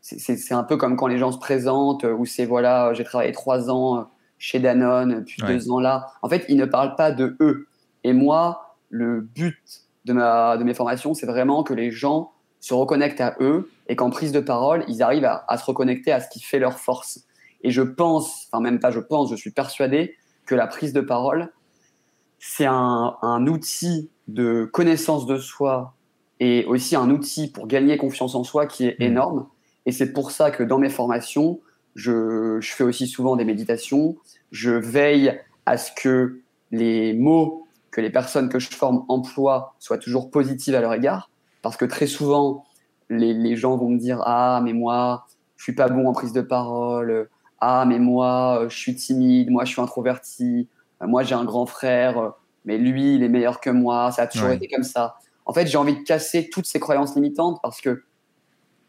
c'est 0.00 0.52
un 0.52 0.62
peu 0.62 0.76
comme 0.76 0.96
quand 0.96 1.06
les 1.06 1.18
gens 1.18 1.32
se 1.32 1.38
présentent, 1.38 2.04
où 2.04 2.24
c'est 2.24 2.44
voilà, 2.44 2.92
j'ai 2.94 3.02
travaillé 3.02 3.32
trois 3.32 3.70
ans 3.70 4.08
chez 4.38 4.60
Danone, 4.60 5.24
puis 5.24 5.42
deux 5.46 5.70
ans 5.70 5.80
là. 5.80 6.06
En 6.22 6.28
fait, 6.28 6.44
ils 6.48 6.56
ne 6.56 6.64
parlent 6.64 6.96
pas 6.96 7.10
de 7.10 7.36
eux. 7.40 7.66
Et 8.04 8.12
moi, 8.12 8.76
le 8.90 9.20
but 9.20 9.58
de, 10.04 10.12
ma, 10.12 10.56
de 10.56 10.64
mes 10.64 10.74
formations, 10.74 11.14
c'est 11.14 11.26
vraiment 11.26 11.62
que 11.62 11.74
les 11.74 11.90
gens 11.90 12.32
se 12.60 12.74
reconnectent 12.74 13.20
à 13.20 13.36
eux 13.40 13.70
et 13.88 13.96
qu'en 13.96 14.10
prise 14.10 14.32
de 14.32 14.40
parole, 14.40 14.84
ils 14.88 15.02
arrivent 15.02 15.24
à, 15.24 15.58
se 15.58 15.64
reconnecter 15.64 16.12
à 16.12 16.20
ce 16.20 16.28
qui 16.28 16.40
fait 16.40 16.58
leur 16.58 16.78
force. 16.78 17.24
Et 17.62 17.70
je 17.70 17.82
pense, 17.82 18.48
enfin 18.50 18.62
même 18.62 18.78
pas 18.78 18.90
je 18.90 19.00
pense, 19.00 19.30
je 19.30 19.36
suis 19.36 19.50
persuadé 19.50 20.16
que 20.46 20.54
la 20.54 20.66
prise 20.66 20.92
de 20.92 21.00
parole, 21.00 21.52
c'est 22.38 22.66
un, 22.66 23.16
un, 23.20 23.46
outil 23.46 24.10
de 24.28 24.68
connaissance 24.72 25.26
de 25.26 25.38
soi 25.38 25.94
et 26.40 26.64
aussi 26.66 26.94
un 26.94 27.10
outil 27.10 27.50
pour 27.50 27.66
gagner 27.66 27.96
confiance 27.96 28.34
en 28.34 28.44
soi 28.44 28.66
qui 28.66 28.86
est 28.86 28.98
mmh. 29.00 29.02
énorme. 29.02 29.48
Et 29.86 29.92
c'est 29.92 30.12
pour 30.12 30.30
ça 30.30 30.50
que 30.50 30.62
dans 30.62 30.78
mes 30.78 30.90
formations, 30.90 31.60
je, 31.98 32.60
je, 32.60 32.72
fais 32.72 32.84
aussi 32.84 33.08
souvent 33.08 33.34
des 33.34 33.44
méditations. 33.44 34.16
Je 34.52 34.70
veille 34.70 35.40
à 35.66 35.76
ce 35.76 35.90
que 35.92 36.40
les 36.70 37.12
mots 37.12 37.66
que 37.90 38.00
les 38.00 38.10
personnes 38.10 38.48
que 38.48 38.60
je 38.60 38.70
forme 38.70 39.04
emploient 39.08 39.74
soient 39.80 39.98
toujours 39.98 40.30
positives 40.30 40.76
à 40.76 40.80
leur 40.80 40.94
égard. 40.94 41.28
Parce 41.60 41.76
que 41.76 41.84
très 41.84 42.06
souvent, 42.06 42.64
les, 43.10 43.34
les 43.34 43.56
gens 43.56 43.76
vont 43.76 43.88
me 43.88 43.98
dire 43.98 44.22
Ah, 44.24 44.60
mais 44.62 44.72
moi, 44.72 45.26
je 45.56 45.64
suis 45.64 45.74
pas 45.74 45.88
bon 45.88 46.06
en 46.06 46.12
prise 46.12 46.32
de 46.32 46.40
parole. 46.40 47.28
Ah, 47.60 47.84
mais 47.84 47.98
moi, 47.98 48.66
je 48.68 48.76
suis 48.76 48.94
timide. 48.94 49.50
Moi, 49.50 49.64
je 49.64 49.72
suis 49.72 49.82
introverti. 49.82 50.68
Moi, 51.00 51.24
j'ai 51.24 51.34
un 51.34 51.44
grand 51.44 51.66
frère. 51.66 52.32
Mais 52.64 52.78
lui, 52.78 53.16
il 53.16 53.24
est 53.24 53.28
meilleur 53.28 53.60
que 53.60 53.70
moi. 53.70 54.12
Ça 54.12 54.22
a 54.22 54.26
toujours 54.28 54.50
été 54.50 54.68
comme 54.68 54.84
ça. 54.84 55.16
En 55.46 55.52
fait, 55.52 55.66
j'ai 55.66 55.78
envie 55.78 55.96
de 55.96 56.04
casser 56.04 56.48
toutes 56.48 56.66
ces 56.66 56.78
croyances 56.78 57.16
limitantes 57.16 57.58
parce 57.60 57.80
que 57.80 58.04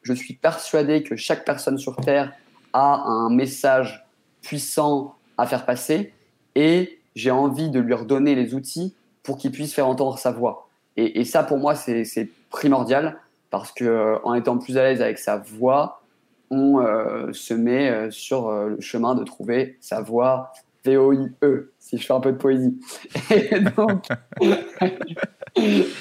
je 0.03 0.13
suis 0.13 0.35
persuadé 0.35 1.01
que 1.01 1.15
chaque 1.15 1.43
personne 1.43 1.79
sur 1.79 1.95
Terre 1.95 2.33
a 2.73 3.03
un 3.05 3.29
message 3.29 4.05
puissant 4.41 5.15
à 5.37 5.45
faire 5.45 5.65
passer 5.65 6.13
et 6.55 6.99
j'ai 7.15 7.31
envie 7.31 7.69
de 7.69 7.79
lui 7.79 7.93
redonner 7.93 8.35
les 8.35 8.53
outils 8.53 8.95
pour 9.23 9.37
qu'il 9.37 9.51
puisse 9.51 9.73
faire 9.73 9.87
entendre 9.87 10.17
sa 10.17 10.31
voix. 10.31 10.69
Et, 10.97 11.23
ça, 11.23 11.43
pour 11.43 11.59
moi, 11.59 11.75
c'est 11.75 12.29
primordial 12.49 13.19
parce 13.51 13.71
que 13.71 13.85
euh, 13.85 14.17
en 14.23 14.33
étant 14.33 14.57
plus 14.57 14.77
à 14.77 14.83
l'aise 14.83 15.01
avec 15.01 15.17
sa 15.17 15.37
voix, 15.37 16.01
on 16.49 16.79
euh, 16.79 17.31
se 17.31 17.53
met 17.53 17.89
euh, 17.89 18.11
sur 18.11 18.51
le 18.51 18.81
chemin 18.81 19.15
de 19.15 19.23
trouver 19.23 19.77
sa 19.79 20.01
voix 20.01 20.51
V-O-I-E, 20.83 21.71
si 21.79 21.97
je 21.97 22.05
fais 22.05 22.13
un 22.13 22.19
peu 22.19 22.33
de 22.33 22.37
poésie. 22.37 22.79
Et 23.29 23.59
donc, 23.59 24.07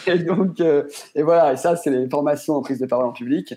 et, 0.06 0.18
donc 0.18 0.60
et 0.60 1.22
voilà, 1.22 1.52
et 1.52 1.56
ça, 1.56 1.76
c'est 1.76 1.90
les 1.90 2.08
formations 2.08 2.54
en 2.54 2.62
prise 2.62 2.78
de 2.78 2.86
parole 2.86 3.06
en 3.06 3.12
public 3.12 3.54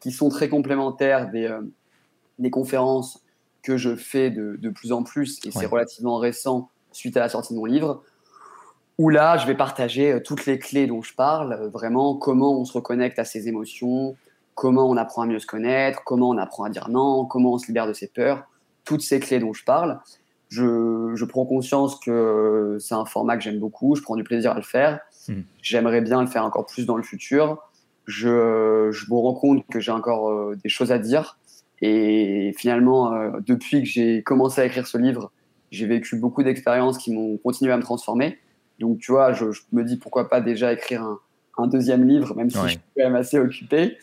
qui 0.00 0.10
sont 0.10 0.28
très 0.28 0.48
complémentaires 0.48 1.30
des, 1.30 1.50
des 2.38 2.50
conférences 2.50 3.22
que 3.62 3.76
je 3.76 3.96
fais 3.96 4.30
de, 4.30 4.56
de 4.56 4.70
plus 4.70 4.92
en 4.92 5.02
plus, 5.02 5.40
et 5.44 5.50
c'est 5.50 5.66
relativement 5.66 6.18
récent 6.18 6.70
suite 6.92 7.16
à 7.16 7.20
la 7.20 7.28
sortie 7.28 7.52
de 7.52 7.58
mon 7.58 7.64
livre, 7.64 8.02
où 8.98 9.10
là, 9.10 9.36
je 9.36 9.46
vais 9.46 9.54
partager 9.54 10.12
euh, 10.12 10.20
toutes 10.20 10.46
les 10.46 10.58
clés 10.58 10.86
dont 10.86 11.02
je 11.02 11.14
parle, 11.14 11.52
euh, 11.52 11.68
vraiment 11.68 12.16
comment 12.16 12.58
on 12.58 12.64
se 12.64 12.72
reconnecte 12.72 13.18
à 13.18 13.24
ses 13.24 13.48
émotions, 13.48 14.16
comment 14.54 14.88
on 14.88 14.96
apprend 14.96 15.22
à 15.22 15.26
mieux 15.26 15.38
se 15.38 15.46
connaître, 15.46 16.02
comment 16.04 16.30
on 16.30 16.38
apprend 16.38 16.64
à 16.64 16.70
dire 16.70 16.88
non, 16.88 17.24
comment 17.24 17.52
on 17.52 17.58
se 17.58 17.68
libère 17.68 17.86
de 17.86 17.92
ses 17.92 18.08
peurs, 18.08 18.44
toutes 18.84 19.02
ces 19.02 19.20
clés 19.20 19.38
dont 19.38 19.52
je 19.52 19.64
parle. 19.64 20.00
Je, 20.48 21.12
je 21.14 21.24
prends 21.26 21.44
conscience 21.44 22.00
que 22.00 22.78
c'est 22.80 22.94
un 22.94 23.04
format 23.04 23.36
que 23.36 23.42
j'aime 23.42 23.60
beaucoup, 23.60 23.94
je 23.94 24.02
prends 24.02 24.16
du 24.16 24.24
plaisir 24.24 24.52
à 24.52 24.56
le 24.56 24.62
faire. 24.62 25.00
Hmm. 25.28 25.42
J'aimerais 25.62 26.00
bien 26.00 26.20
le 26.22 26.26
faire 26.26 26.44
encore 26.44 26.66
plus 26.66 26.86
dans 26.86 26.96
le 26.96 27.02
futur. 27.02 27.58
Je, 28.06 28.88
je 28.90 29.10
me 29.10 29.16
rends 29.16 29.34
compte 29.34 29.66
que 29.68 29.78
j'ai 29.78 29.92
encore 29.92 30.30
euh, 30.30 30.56
des 30.64 30.70
choses 30.70 30.90
à 30.90 30.98
dire 30.98 31.38
et 31.80 32.52
finalement, 32.56 33.12
euh, 33.12 33.30
depuis 33.46 33.82
que 33.82 33.88
j'ai 33.88 34.22
commencé 34.22 34.60
à 34.60 34.64
écrire 34.64 34.86
ce 34.86 34.98
livre, 34.98 35.30
j'ai 35.70 35.86
vécu 35.86 36.16
beaucoup 36.16 36.42
d'expériences 36.42 36.98
qui 36.98 37.12
m'ont 37.12 37.36
continué 37.38 37.72
à 37.72 37.76
me 37.76 37.82
transformer. 37.82 38.38
Donc, 38.78 38.98
tu 38.98 39.12
vois, 39.12 39.32
je, 39.32 39.44
me 39.72 39.84
dis 39.84 39.96
pourquoi 39.96 40.28
pas 40.28 40.40
déjà 40.40 40.72
écrire 40.72 41.02
un, 41.02 41.20
un 41.58 41.66
deuxième 41.66 42.06
livre, 42.06 42.34
même 42.34 42.50
si 42.50 42.58
je 42.58 42.68
suis 42.68 42.78
quand 42.96 43.04
même 43.04 43.16
assez 43.16 43.38
occupé. 43.38 43.98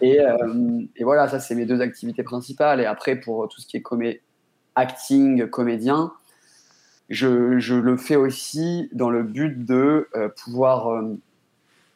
Et, 0.00 0.20
euh, 0.20 0.82
et 0.96 1.04
voilà, 1.04 1.28
ça, 1.28 1.40
c'est 1.40 1.54
mes 1.54 1.66
deux 1.66 1.80
activités 1.80 2.22
principales. 2.22 2.80
Et 2.80 2.86
après, 2.86 3.16
pour 3.16 3.48
tout 3.48 3.60
ce 3.60 3.66
qui 3.66 3.76
est 3.76 3.82
comé 3.82 4.22
acting, 4.74 5.46
comédien, 5.48 6.12
je, 7.08 7.58
je, 7.58 7.74
le 7.74 7.96
fais 7.96 8.16
aussi 8.16 8.88
dans 8.92 9.10
le 9.10 9.24
but 9.24 9.64
de 9.64 10.08
euh, 10.14 10.28
pouvoir 10.28 11.02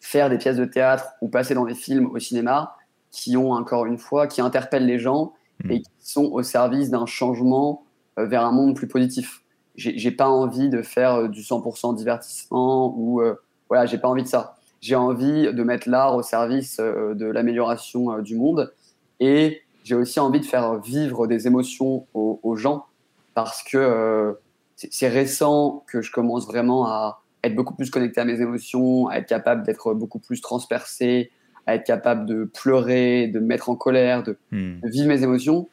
faire 0.00 0.28
des 0.28 0.38
pièces 0.38 0.56
de 0.56 0.64
théâtre 0.64 1.06
ou 1.20 1.28
passer 1.28 1.54
dans 1.54 1.64
des 1.64 1.74
films 1.74 2.06
au 2.06 2.18
cinéma 2.18 2.76
qui 3.14 3.36
ont 3.36 3.52
encore 3.52 3.86
une 3.86 3.96
fois, 3.96 4.26
qui 4.26 4.40
interpellent 4.40 4.86
les 4.86 4.98
gens 4.98 5.32
hmm. 5.62 5.70
et 5.70 5.82
qui 5.82 5.90
sont 6.00 6.24
au 6.24 6.42
service 6.42 6.90
d'un 6.90 7.06
changement 7.06 7.84
euh, 8.18 8.26
vers 8.26 8.44
un 8.44 8.50
monde 8.50 8.74
plus 8.74 8.88
positif. 8.88 9.42
J'ai 9.76 10.12
pas 10.12 10.28
envie 10.28 10.68
de 10.68 10.82
faire 10.82 11.14
euh, 11.14 11.28
du 11.28 11.40
100% 11.40 11.96
divertissement 11.96 12.94
ou 12.96 13.20
euh, 13.20 13.34
voilà, 13.68 13.86
j'ai 13.86 13.98
pas 13.98 14.08
envie 14.08 14.24
de 14.24 14.28
ça. 14.28 14.56
J'ai 14.80 14.96
envie 14.96 15.52
de 15.52 15.62
mettre 15.62 15.88
l'art 15.88 16.16
au 16.16 16.22
service 16.22 16.78
de 16.78 17.24
l'amélioration 17.24 18.18
du 18.18 18.36
monde 18.36 18.74
et 19.18 19.62
j'ai 19.82 19.94
aussi 19.94 20.20
envie 20.20 20.40
de 20.40 20.44
faire 20.44 20.78
vivre 20.78 21.26
des 21.26 21.46
émotions 21.46 22.06
aux, 22.12 22.38
aux 22.42 22.56
gens 22.56 22.84
parce 23.32 23.62
que 23.62 24.36
c'est 24.76 25.08
récent 25.08 25.84
que 25.86 26.02
je 26.02 26.12
commence 26.12 26.46
vraiment 26.46 26.86
à 26.86 27.22
être 27.42 27.54
beaucoup 27.54 27.74
plus 27.74 27.90
connecté 27.90 28.20
à 28.20 28.26
mes 28.26 28.42
émotions, 28.42 29.08
à 29.08 29.16
être 29.16 29.26
capable 29.26 29.64
d'être 29.64 29.94
beaucoup 29.94 30.18
plus 30.18 30.42
transpercé, 30.42 31.30
à 31.66 31.74
être 31.74 31.84
capable 31.84 32.26
de 32.26 32.44
pleurer, 32.44 33.28
de 33.28 33.40
me 33.40 33.46
mettre 33.46 33.70
en 33.70 33.76
colère, 33.76 34.22
de, 34.22 34.36
hmm. 34.50 34.80
vivre 34.84 35.08
mes 35.08 35.22
émotions. 35.22 35.68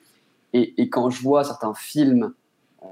Et, 0.54 0.82
et, 0.82 0.90
quand 0.90 1.10
je 1.10 1.22
vois 1.22 1.44
certains 1.44 1.74
films, 1.74 2.34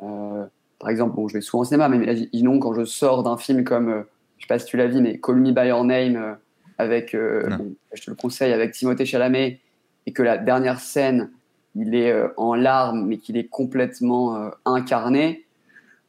euh, 0.03 0.45
par 0.79 0.89
exemple, 0.89 1.15
bon, 1.15 1.27
je 1.27 1.35
vais 1.35 1.41
souvent 1.41 1.61
au 1.61 1.65
cinéma, 1.65 1.89
mais 1.89 1.97
imaginons 1.97 2.59
quand 2.59 2.73
je 2.73 2.85
sors 2.85 3.23
d'un 3.23 3.37
film 3.37 3.63
comme, 3.63 3.89
euh, 3.89 4.01
je 4.37 4.43
sais 4.43 4.47
pas 4.47 4.59
si 4.59 4.65
tu 4.65 4.77
l'as 4.77 4.87
vu, 4.87 5.01
mais 5.01 5.19
Call 5.19 5.37
Me 5.37 5.51
By 5.51 5.67
Your 5.67 5.83
Name, 5.83 6.15
euh, 6.15 6.33
avec, 6.77 7.11
je 7.11 8.01
te 8.01 8.09
le 8.09 8.15
conseille, 8.15 8.53
avec 8.53 8.71
Timothée 8.71 9.05
Chalamet, 9.05 9.59
et 10.05 10.13
que 10.13 10.23
la 10.23 10.37
dernière 10.37 10.79
scène, 10.79 11.29
il 11.75 11.93
est 11.93 12.13
en 12.37 12.55
larmes, 12.55 13.05
mais 13.05 13.17
qu'il 13.17 13.35
est 13.35 13.47
complètement 13.47 14.49
incarné, 14.63 15.45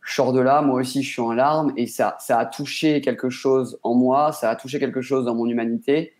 je 0.03 0.15
sors 0.15 0.33
de 0.33 0.41
là, 0.41 0.63
moi 0.63 0.81
aussi 0.81 1.03
je 1.03 1.11
suis 1.11 1.21
en 1.21 1.33
larmes, 1.33 1.73
et 1.77 1.89
ça, 1.89 2.17
ça 2.21 2.39
a 2.39 2.47
touché 2.47 3.01
quelque 3.01 3.31
chose 3.31 3.81
en 3.83 3.95
moi, 3.95 4.31
ça 4.31 4.49
a 4.49 4.55
touché 4.55 4.79
quelque 4.79 5.03
chose 5.03 5.25
dans 5.25 5.35
mon 5.35 5.47
humanité, 5.47 6.13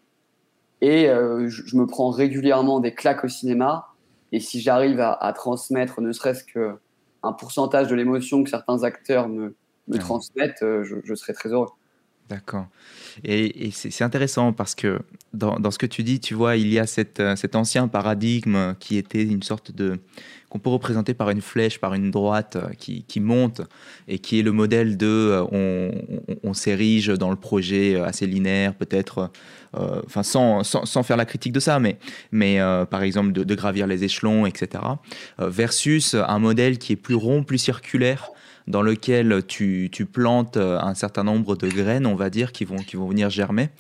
et 0.81 1.09
euh, 1.09 1.49
je, 1.49 1.77
me 1.77 1.87
prends 1.87 2.11
régulièrement 2.11 2.81
des 2.81 2.95
claques 2.95 3.25
au 3.25 3.29
cinéma. 3.29 3.89
Et 4.33 4.41
si 4.41 4.61
j'arrive 4.61 5.01
à, 5.01 5.33
transmettre 5.35 6.01
ne 6.01 6.13
serait-ce 6.13 6.45
qu'un 6.45 7.33
pourcentage 7.33 7.89
de 7.89 7.95
l'émotion 7.95 8.45
que 8.45 8.51
certains 8.51 8.85
acteurs 8.85 9.29
me, 9.29 9.57
me 9.89 9.99
transmettent, 9.99 10.63
euh, 10.63 10.85
je, 10.85 10.97
je, 11.05 11.15
serai 11.15 11.33
très 11.33 11.51
heureux. 11.51 11.69
D'accord. 12.31 12.69
Et, 13.25 13.71
c'est 13.73 14.05
intéressant 14.05 14.53
parce 14.53 14.77
que 14.77 15.01
dans, 15.35 15.71
ce 15.73 15.79
que 15.79 15.87
tu 15.87 16.05
dis, 16.05 16.21
tu 16.21 16.35
vois, 16.35 16.57
il 16.57 16.73
y 16.73 16.79
a 16.79 16.87
cette, 16.87 17.19
euh, 17.19 17.35
cet 17.35 17.57
ancien 17.57 17.89
paradigme 17.89 18.75
qui 18.79 18.97
était 18.97 19.25
une 19.25 19.43
sorte 19.43 19.73
de 19.73 19.99
qu'on 20.49 20.59
peut 20.59 20.71
représenter 20.71 21.15
par 21.15 21.31
une 21.31 21.41
flèche, 21.41 21.79
par 21.79 21.95
une 21.95 22.11
droite 22.11 22.57
euh, 22.57 22.71
qui, 22.77 23.21
monte 23.21 23.63
et 24.09 24.19
qui 24.19 24.39
est 24.39 24.43
le 24.43 24.51
modèle 24.53 24.97
de 24.97 25.07
euh, 25.07 25.91
on, 26.45 26.55
s'érige 26.55 27.09
dans 27.09 27.31
le 27.31 27.37
projet 27.37 28.01
assez 28.01 28.27
linéaire, 28.27 28.75
peut-être, 28.75 29.31
enfin 29.73 30.23
sans, 30.23 30.63
sans, 30.63 30.85
sans, 30.85 31.03
faire 31.03 31.17
la 31.17 31.25
critique 31.25 31.53
de 31.53 31.61
ça, 31.61 31.79
mais, 31.81 31.99
mais 32.33 32.59
par 32.91 33.03
exemple 33.03 33.33
de, 33.33 33.55
gravir 33.55 33.87
les 33.87 34.03
échelons, 34.03 34.45
etc. 34.47 34.83
versus 35.39 36.15
un 36.15 36.39
modèle 36.41 36.79
qui 36.79 36.95
est 36.95 36.97
plus 36.97 37.15
rond, 37.15 37.45
plus 37.45 37.59
circulaire 37.59 38.33
dans 38.67 38.83
lequel 38.83 39.43
tu, 39.47 39.91
plantes 40.13 40.57
euh, 40.57 40.79
un 40.81 40.95
certain 40.95 41.25
nombre 41.25 41.57
de 41.57 41.69
graines, 41.69 42.07
on 42.07 42.15
va 42.15 42.31
dire, 42.31 42.53
qui 42.53 42.65
vont, 42.65 42.77
qui 42.77 42.97
vont 42.97 43.09
venir 43.09 43.31
germer, 43.31 43.71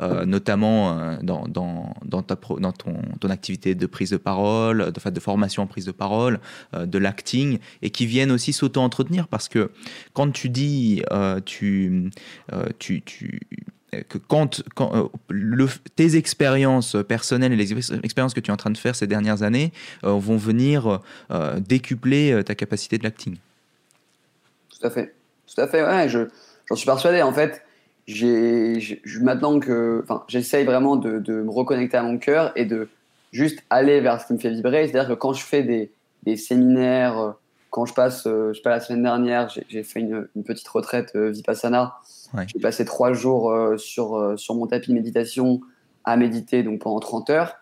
euh, 0.00 0.24
notamment 0.24 0.98
euh, 0.98 1.16
dans, 1.22 1.46
dans, 1.48 1.94
dans, 2.04 2.22
ta 2.22 2.36
dans 2.58 2.72
ton, 2.72 2.96
ton, 3.20 3.30
activité 3.30 3.74
de 3.74 3.86
prise 3.86 4.10
de 4.10 4.16
parole, 4.16 4.92
de, 4.92 5.10
de 5.10 5.20
formation 5.20 5.62
en 5.62 5.66
prise 5.66 5.84
de 5.84 5.92
parole, 5.92 6.40
de 6.74 6.98
l'acting, 6.98 7.58
et 7.82 7.90
qui 7.90 8.06
viennent 8.06 8.30
aussi 8.30 8.52
s'auto-entretenir 8.52 9.28
parce 9.28 9.48
que 9.48 9.70
quand 10.12 10.30
tu 10.30 10.48
dis, 10.48 11.02
tu, 11.44 12.10
tu 12.78 13.40
que 14.08 14.18
quand, 14.18 14.62
quand 14.74 15.10
le, 15.28 15.68
tes 15.94 16.16
expériences 16.16 16.96
personnelles 17.08 17.52
et 17.52 17.56
les 17.56 17.72
expériences 17.72 18.34
que 18.34 18.40
tu 18.40 18.50
es 18.50 18.54
en 18.54 18.56
train 18.56 18.70
de 18.70 18.78
faire 18.78 18.94
ces 18.94 19.06
dernières 19.06 19.42
années 19.42 19.72
vont 20.02 20.36
venir 20.36 21.00
décupler 21.58 22.42
ta 22.44 22.54
capacité 22.54 22.98
de 22.98 23.04
l'acting. 23.04 23.36
Tout 24.78 24.86
à 24.86 24.90
fait. 24.90 25.14
Tout 25.46 25.60
à 25.60 25.66
fait, 25.66 25.82
ouais, 25.82 26.08
j'en 26.08 26.76
suis 26.76 26.86
persuadé. 26.86 27.22
En 27.22 27.32
fait, 27.32 27.62
j'ai, 28.06 29.02
maintenant 29.20 29.58
que, 29.58 30.00
enfin, 30.04 30.24
j'essaye 30.28 30.64
vraiment 30.64 30.96
de, 30.96 31.18
de, 31.18 31.42
me 31.42 31.50
reconnecter 31.50 31.96
à 31.96 32.02
mon 32.02 32.18
cœur 32.18 32.52
et 32.56 32.64
de 32.64 32.88
juste 33.32 33.62
aller 33.70 34.00
vers 34.00 34.20
ce 34.20 34.26
qui 34.26 34.32
me 34.34 34.38
fait 34.38 34.50
vibrer. 34.50 34.88
C'est-à-dire 34.88 35.08
que 35.08 35.14
quand 35.14 35.32
je 35.32 35.44
fais 35.44 35.62
des, 35.62 35.92
des 36.22 36.36
séminaires, 36.36 37.18
euh, 37.18 37.32
quand 37.70 37.86
je 37.86 37.94
passe, 37.94 38.26
euh, 38.26 38.52
je 38.52 38.58
sais 38.58 38.62
pas, 38.62 38.70
la 38.70 38.80
semaine 38.80 39.02
dernière, 39.02 39.48
j'ai, 39.68 39.82
fait 39.82 40.00
une, 40.00 40.28
une, 40.36 40.44
petite 40.44 40.68
retraite 40.68 41.12
euh, 41.16 41.30
Vipassana. 41.30 41.96
J'ai 42.46 42.60
passé 42.60 42.84
trois 42.84 43.12
jours 43.12 43.54
sur, 43.76 44.34
sur 44.36 44.54
mon 44.56 44.66
tapis 44.66 44.90
de 44.90 44.94
méditation 44.94 45.60
à 46.04 46.16
méditer 46.16 46.64
donc 46.64 46.80
pendant 46.80 46.98
30 46.98 47.30
heures. 47.30 47.56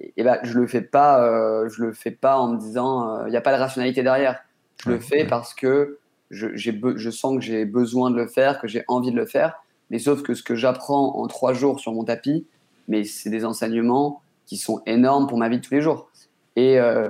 Et, 0.00 0.12
et 0.18 0.24
ben, 0.24 0.38
je 0.42 0.58
le 0.58 0.66
fais 0.66 0.82
pas, 0.82 1.66
je 1.68 1.82
le 1.82 1.92
fais 1.92 2.10
pas 2.10 2.38
en 2.38 2.48
me 2.48 2.58
disant, 2.58 3.24
il 3.26 3.30
n'y 3.30 3.36
a 3.36 3.40
pas 3.40 3.54
de 3.54 3.58
rationalité 3.58 4.02
derrière. 4.02 4.40
Je 4.84 4.90
le 4.90 4.98
fais 4.98 5.24
parce 5.24 5.54
que 5.54 5.98
je, 6.30 7.10
sens 7.10 7.36
que 7.36 7.42
j'ai 7.42 7.64
besoin 7.64 8.10
de 8.10 8.16
le 8.16 8.26
faire, 8.26 8.60
que 8.60 8.68
j'ai 8.68 8.84
envie 8.88 9.10
de 9.10 9.16
le 9.16 9.26
faire. 9.26 9.54
Mais 9.90 9.98
sauf 9.98 10.22
que 10.22 10.34
ce 10.34 10.42
que 10.42 10.54
j'apprends 10.54 11.18
en 11.18 11.26
trois 11.26 11.52
jours 11.52 11.80
sur 11.80 11.92
mon 11.92 12.04
tapis, 12.04 12.46
mais 12.88 13.04
c'est 13.04 13.30
des 13.30 13.44
enseignements 13.44 14.22
qui 14.46 14.56
sont 14.56 14.82
énormes 14.86 15.26
pour 15.26 15.38
ma 15.38 15.48
vie 15.48 15.58
de 15.58 15.62
tous 15.62 15.74
les 15.74 15.80
jours. 15.80 16.08
Et, 16.56 16.78
euh, 16.78 17.08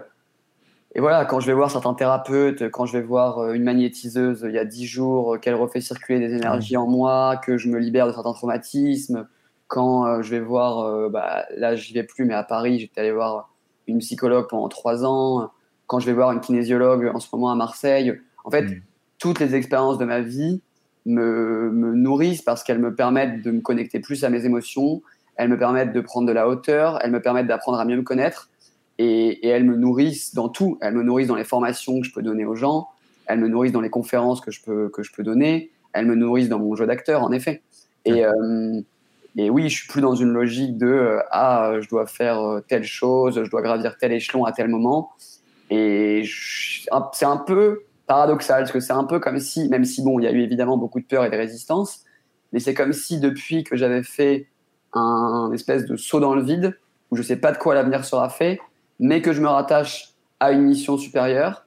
voilà, 0.96 1.24
quand 1.24 1.40
je 1.40 1.46
vais 1.46 1.52
voir 1.54 1.70
certains 1.70 1.94
thérapeutes, 1.94 2.70
quand 2.70 2.86
je 2.86 2.92
vais 2.92 3.02
voir 3.02 3.38
euh, 3.38 3.52
une 3.52 3.64
magnétiseuse 3.64 4.44
il 4.48 4.54
y 4.54 4.58
a 4.58 4.64
dix 4.64 4.86
jours, 4.86 5.34
euh, 5.34 5.38
qu'elle 5.38 5.56
refait 5.56 5.80
circuler 5.80 6.20
des 6.20 6.34
énergies 6.34 6.76
en 6.76 6.86
moi, 6.86 7.36
que 7.36 7.58
je 7.58 7.68
me 7.68 7.78
libère 7.78 8.06
de 8.06 8.12
certains 8.12 8.32
traumatismes, 8.32 9.26
quand 9.66 10.22
je 10.22 10.30
vais 10.30 10.40
voir, 10.40 11.10
bah, 11.10 11.46
là 11.56 11.74
j'y 11.74 11.94
vais 11.94 12.04
plus, 12.04 12.24
mais 12.26 12.34
à 12.34 12.44
Paris, 12.44 12.78
j'étais 12.78 13.00
allé 13.00 13.10
voir 13.10 13.50
une 13.88 13.98
psychologue 13.98 14.46
pendant 14.48 14.68
trois 14.68 15.04
ans, 15.04 15.50
quand 15.88 15.98
je 15.98 16.06
vais 16.06 16.12
voir 16.12 16.30
une 16.30 16.40
kinésiologue 16.40 17.10
en 17.12 17.18
ce 17.18 17.26
moment 17.32 17.50
à 17.50 17.56
Marseille, 17.56 18.20
en 18.44 18.50
fait, 18.50 18.62
mm 18.62 18.82
toutes 19.24 19.40
les 19.40 19.54
expériences 19.54 19.96
de 19.96 20.04
ma 20.04 20.20
vie 20.20 20.60
me, 21.06 21.70
me 21.70 21.94
nourrissent 21.94 22.42
parce 22.42 22.62
qu'elles 22.62 22.78
me 22.78 22.94
permettent 22.94 23.40
de 23.40 23.52
me 23.52 23.62
connecter 23.62 23.98
plus 23.98 24.22
à 24.22 24.28
mes 24.28 24.44
émotions, 24.44 25.00
elles 25.36 25.48
me 25.48 25.56
permettent 25.56 25.94
de 25.94 26.02
prendre 26.02 26.28
de 26.28 26.32
la 26.32 26.46
hauteur, 26.46 26.98
elles 27.02 27.10
me 27.10 27.22
permettent 27.22 27.46
d'apprendre 27.46 27.78
à 27.78 27.86
mieux 27.86 27.96
me 27.96 28.02
connaître 28.02 28.50
et, 28.98 29.46
et, 29.46 29.48
elles 29.48 29.64
me 29.64 29.76
nourrissent 29.76 30.34
dans 30.34 30.50
tout. 30.50 30.76
Elles 30.82 30.92
me 30.92 31.02
nourrissent 31.02 31.28
dans 31.28 31.36
les 31.36 31.44
formations 31.44 32.02
que 32.02 32.06
je 32.06 32.12
peux 32.12 32.20
donner 32.20 32.44
aux 32.44 32.54
gens, 32.54 32.88
elles 33.24 33.40
me 33.40 33.48
nourrissent 33.48 33.72
dans 33.72 33.80
les 33.80 33.88
conférences 33.88 34.42
que 34.42 34.50
je 34.50 34.60
peux, 34.60 34.90
que 34.90 35.02
je 35.02 35.10
peux 35.10 35.22
donner, 35.22 35.70
elles 35.94 36.04
me 36.04 36.16
nourrissent 36.16 36.50
dans 36.50 36.58
mon 36.58 36.74
jeu 36.76 36.86
d'acteur, 36.86 37.22
en 37.22 37.32
effet. 37.32 37.62
Et, 38.04 38.26
euh, 38.26 38.82
et 39.38 39.48
oui, 39.48 39.70
je 39.70 39.78
suis 39.78 39.88
plus 39.88 40.02
dans 40.02 40.16
une 40.16 40.34
logique 40.34 40.76
de 40.76 40.86
euh, 40.86 41.20
ah, 41.30 41.76
je 41.80 41.88
dois 41.88 42.06
faire 42.06 42.40
euh, 42.40 42.60
telle 42.60 42.84
chose, 42.84 43.42
je 43.42 43.50
dois 43.50 43.62
gravir 43.62 43.96
tel 43.96 44.12
échelon 44.12 44.44
à 44.44 44.52
tel 44.52 44.68
moment. 44.68 45.12
Et 45.70 46.24
c'est 46.26 47.24
un 47.24 47.38
peu 47.38 47.84
paradoxal 48.06 48.62
parce 48.62 48.72
que 48.72 48.80
c'est 48.80 48.92
un 48.92 49.04
peu 49.04 49.18
comme 49.18 49.38
si, 49.38 49.68
même 49.68 49.84
si 49.84 50.02
bon, 50.02 50.18
il 50.18 50.24
y 50.24 50.26
a 50.26 50.32
eu 50.32 50.40
évidemment 50.40 50.76
beaucoup 50.76 51.00
de 51.00 51.06
peur 51.06 51.24
et 51.24 51.30
de 51.30 51.36
résistance, 51.36 52.04
mais 52.52 52.60
c'est 52.60 52.74
comme 52.74 52.92
si 52.92 53.18
depuis 53.18 53.64
que 53.64 53.76
j'avais 53.76 54.02
fait 54.02 54.46
un, 54.92 55.50
espèce 55.52 55.86
de 55.86 55.96
saut 55.96 56.20
dans 56.20 56.34
le 56.34 56.42
vide 56.42 56.78
où 57.10 57.16
je 57.16 57.22
sais 57.22 57.36
pas 57.36 57.52
de 57.52 57.58
quoi 57.58 57.74
l'avenir 57.74 58.04
sera 58.04 58.28
fait, 58.28 58.60
mais 59.00 59.22
que 59.22 59.32
je 59.32 59.40
me 59.40 59.48
rattache 59.48 60.10
à 60.40 60.52
une 60.52 60.62
mission 60.62 60.96
supérieure, 60.96 61.66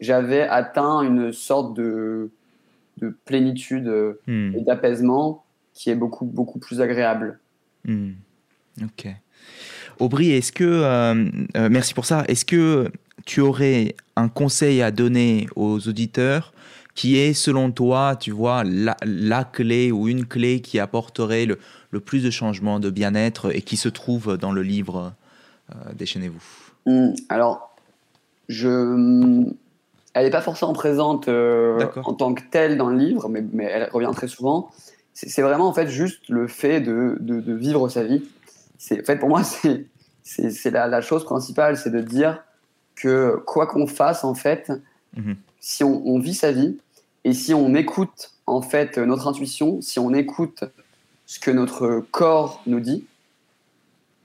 j'avais 0.00 0.42
atteint 0.42 1.02
une 1.02 1.32
sorte 1.32 1.74
de, 1.74 2.30
de 2.98 3.16
plénitude 3.24 4.16
hmm. 4.26 4.54
et 4.56 4.60
d'apaisement 4.60 5.44
qui 5.74 5.90
est 5.90 5.94
beaucoup, 5.94 6.24
beaucoup 6.24 6.58
plus 6.58 6.80
agréable. 6.80 7.38
Hmm. 7.84 8.12
Ok. 8.82 9.08
Aubry, 9.98 10.32
est-ce 10.32 10.52
que, 10.52 10.64
euh, 10.64 11.30
euh, 11.56 11.68
merci 11.70 11.94
pour 11.94 12.04
ça, 12.04 12.24
est-ce 12.28 12.44
que 12.44 12.90
tu 13.26 13.42
aurais 13.42 13.94
un 14.16 14.28
conseil 14.28 14.80
à 14.80 14.90
donner 14.90 15.46
aux 15.54 15.86
auditeurs 15.86 16.54
qui 16.94 17.18
est, 17.18 17.34
selon 17.34 17.70
toi, 17.70 18.16
tu 18.18 18.30
vois, 18.30 18.64
la, 18.64 19.44
clé 19.44 19.92
ou 19.92 20.08
une 20.08 20.24
clé 20.24 20.62
qui 20.62 20.78
apporterait 20.78 21.44
le, 21.44 22.00
plus 22.00 22.24
de 22.24 22.30
changement, 22.30 22.80
de 22.80 22.88
bien-être 22.88 23.54
et 23.54 23.60
qui 23.60 23.76
se 23.76 23.90
trouve 23.90 24.38
dans 24.38 24.52
le 24.52 24.62
livre 24.62 25.12
euh, 25.70 25.92
Déchaînez-vous? 25.94 26.42
Hmm. 26.86 27.12
Alors, 27.28 27.76
je... 28.48 29.44
elle 30.14 30.24
n'est 30.24 30.30
pas 30.30 30.40
forcément 30.40 30.72
présente 30.72 31.28
en 31.28 32.14
tant 32.14 32.32
que 32.32 32.42
telle 32.50 32.78
dans 32.78 32.88
le 32.88 32.96
livre, 32.96 33.28
mais, 33.28 33.44
mais 33.52 33.64
elle 33.64 33.90
revient 33.92 34.12
très 34.14 34.28
souvent 34.28 34.70
c'est 35.16 35.42
vraiment 35.42 35.68
en 35.68 35.72
fait 35.72 35.88
juste 35.88 36.28
le 36.28 36.46
fait 36.46 36.80
de, 36.80 37.16
de, 37.20 37.54
vivre 37.54 37.88
sa 37.88 38.04
vie. 38.04 38.22
C'est 38.76 39.00
en 39.00 39.04
fait 39.04 39.16
pour 39.16 39.30
moi 39.30 39.42
c'est 39.42 40.70
la, 40.70 40.86
la, 40.86 41.00
chose 41.00 41.24
principale, 41.24 41.78
c'est 41.78 41.90
de 41.90 42.00
dire 42.00 42.42
que 42.96 43.42
quoi 43.46 43.66
qu'on 43.66 43.86
fasse 43.86 44.24
en 44.24 44.34
fait, 44.34 44.72
mhm. 45.16 45.36
si 45.60 45.84
on, 45.84 46.18
vit 46.18 46.34
sa 46.34 46.50
vie 46.50 46.78
et 47.24 47.32
si 47.32 47.54
on 47.54 47.74
écoute 47.74 48.32
en 48.46 48.62
fait 48.62 48.98
notre 48.98 49.28
intuition, 49.28 49.80
si 49.80 49.98
on 49.98 50.12
écoute 50.12 50.64
ce 51.26 51.38
que 51.38 51.50
notre 51.50 52.04
corps 52.10 52.62
nous 52.66 52.80
dit, 52.80 53.06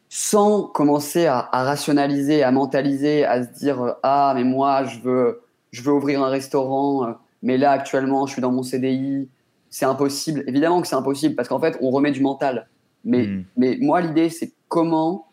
sans 0.09 0.63
commencer 0.63 1.25
à, 1.25 1.49
à 1.51 1.63
rationaliser, 1.63 2.43
à 2.43 2.51
mentaliser, 2.51 3.25
à 3.25 3.43
se 3.43 3.49
dire 3.49 3.95
ah 4.03 4.33
mais 4.35 4.43
moi 4.43 4.85
je 4.85 4.99
veux 4.99 5.41
je 5.71 5.81
veux 5.83 5.93
ouvrir 5.93 6.23
un 6.23 6.29
restaurant, 6.29 7.15
mais 7.43 7.57
là 7.57 7.71
actuellement 7.71 8.25
je 8.25 8.33
suis 8.33 8.41
dans 8.41 8.51
mon 8.51 8.63
CDI, 8.63 9.29
c'est 9.71 9.85
impossible. 9.85 10.43
Évidemment 10.45 10.81
que 10.81 10.87
c'est 10.87 10.95
impossible 10.95 11.33
parce 11.33 11.47
qu'en 11.47 11.59
fait, 11.59 11.77
on 11.81 11.89
remet 11.89 12.11
du 12.11 12.21
mental. 12.21 12.67
Mais, 13.03 13.25
hmm. 13.25 13.45
mais 13.57 13.77
moi, 13.81 14.01
l'idée, 14.01 14.29
c'est 14.29 14.51
comment, 14.67 15.27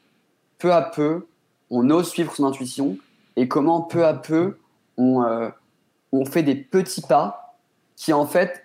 peu 0.58 0.72
à 0.72 0.80
peu, 0.80 1.26
on 1.68 1.90
ose 1.90 2.08
suivre 2.08 2.34
son 2.34 2.46
intuition 2.46 2.96
et 3.38 3.48
comment, 3.48 3.82
peu 3.82 4.04
à 4.04 4.14
peu, 4.14 4.58
on, 4.96 5.22
euh, 5.22 5.48
on 6.12 6.24
fait 6.24 6.42
des 6.42 6.56
petits 6.56 7.02
pas 7.02 7.56
qui, 7.96 8.12
en 8.12 8.26
fait, 8.26 8.64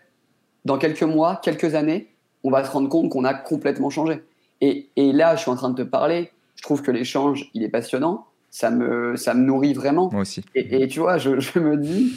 dans 0.65 0.78
quelques 0.78 1.03
mois, 1.03 1.39
quelques 1.43 1.76
années, 1.76 2.09
on 2.43 2.49
va 2.49 2.63
se 2.63 2.71
rendre 2.71 2.89
compte 2.89 3.09
qu'on 3.09 3.24
a 3.24 3.34
complètement 3.34 3.89
changé. 3.89 4.24
Et, 4.61 4.89
et, 4.95 5.11
là, 5.13 5.36
je 5.36 5.41
suis 5.41 5.51
en 5.51 5.55
train 5.55 5.69
de 5.69 5.84
te 5.84 5.88
parler. 5.88 6.32
Je 6.55 6.63
trouve 6.63 6.82
que 6.82 6.91
l'échange, 6.91 7.49
il 7.53 7.63
est 7.63 7.69
passionnant. 7.69 8.26
Ça 8.49 8.71
me, 8.71 9.15
ça 9.15 9.34
me 9.34 9.43
nourrit 9.43 9.74
vraiment. 9.74 10.09
Moi 10.11 10.21
aussi. 10.21 10.43
Et, 10.55 10.84
et 10.84 10.88
tu 10.88 10.99
vois, 10.99 11.17
je, 11.17 11.39
je 11.39 11.59
me 11.59 11.78
dis, 11.78 12.13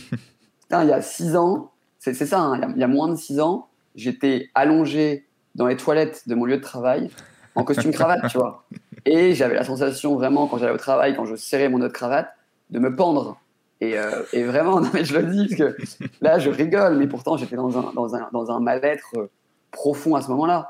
putain, 0.62 0.84
il 0.84 0.90
y 0.90 0.92
a 0.92 1.02
six 1.02 1.36
ans, 1.36 1.70
c'est 1.98 2.14
ça, 2.14 2.40
hein. 2.40 2.72
il, 2.74 2.80
y 2.80 2.84
a, 2.84 2.88
moins 2.88 3.08
de 3.08 3.16
six 3.16 3.40
ans, 3.40 3.68
j'étais 3.94 4.48
allongé 4.54 5.26
dans 5.54 5.66
les 5.66 5.76
toilettes 5.76 6.22
de 6.28 6.34
mon 6.34 6.44
lieu 6.44 6.56
de 6.56 6.62
travail 6.62 7.10
en 7.54 7.64
costume 7.64 7.90
cravate, 7.90 8.28
tu 8.30 8.38
vois. 8.38 8.64
Et 9.04 9.34
j'avais 9.34 9.54
la 9.54 9.64
sensation 9.64 10.14
vraiment, 10.14 10.46
quand 10.46 10.58
j'allais 10.58 10.74
au 10.74 10.78
travail, 10.78 11.16
quand 11.16 11.24
je 11.24 11.36
serrais 11.36 11.68
mon 11.68 11.78
de 11.78 11.88
cravate, 11.88 12.35
de 12.70 12.78
me 12.78 12.94
pendre. 12.94 13.40
Et, 13.80 13.98
euh, 13.98 14.22
vraiment, 14.32 14.80
non, 14.82 14.90
mais 14.92 15.04
je 15.04 15.16
le 15.18 15.24
dis, 15.24 15.54
parce 15.56 15.96
que 15.96 16.04
là, 16.20 16.38
je 16.38 16.50
rigole, 16.50 16.96
mais 16.96 17.06
pourtant, 17.06 17.36
j'étais 17.36 17.56
dans 17.56 17.78
un, 17.78 17.92
dans 17.92 18.14
un, 18.14 18.28
dans 18.32 18.50
un 18.50 18.60
mal-être 18.60 19.10
euh, 19.16 19.30
profond 19.70 20.14
à 20.14 20.22
ce 20.22 20.28
moment-là. 20.30 20.68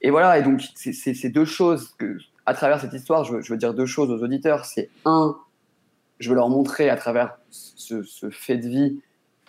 Et 0.00 0.10
voilà, 0.10 0.38
et 0.38 0.42
donc, 0.42 0.62
c'est 0.74 1.28
deux 1.30 1.44
choses 1.44 1.94
que, 1.98 2.18
à 2.46 2.54
travers 2.54 2.80
cette 2.80 2.92
histoire, 2.92 3.24
je 3.24 3.36
veux, 3.36 3.56
dire 3.56 3.74
deux 3.74 3.86
choses 3.86 4.10
aux 4.10 4.22
auditeurs. 4.22 4.64
C'est 4.64 4.90
un, 5.04 5.36
je 6.18 6.28
veux 6.28 6.34
leur 6.34 6.50
montrer 6.50 6.90
à 6.90 6.96
travers 6.96 7.38
ce, 7.50 8.02
ce 8.02 8.30
fait 8.30 8.58
de 8.58 8.68
vie 8.68 9.00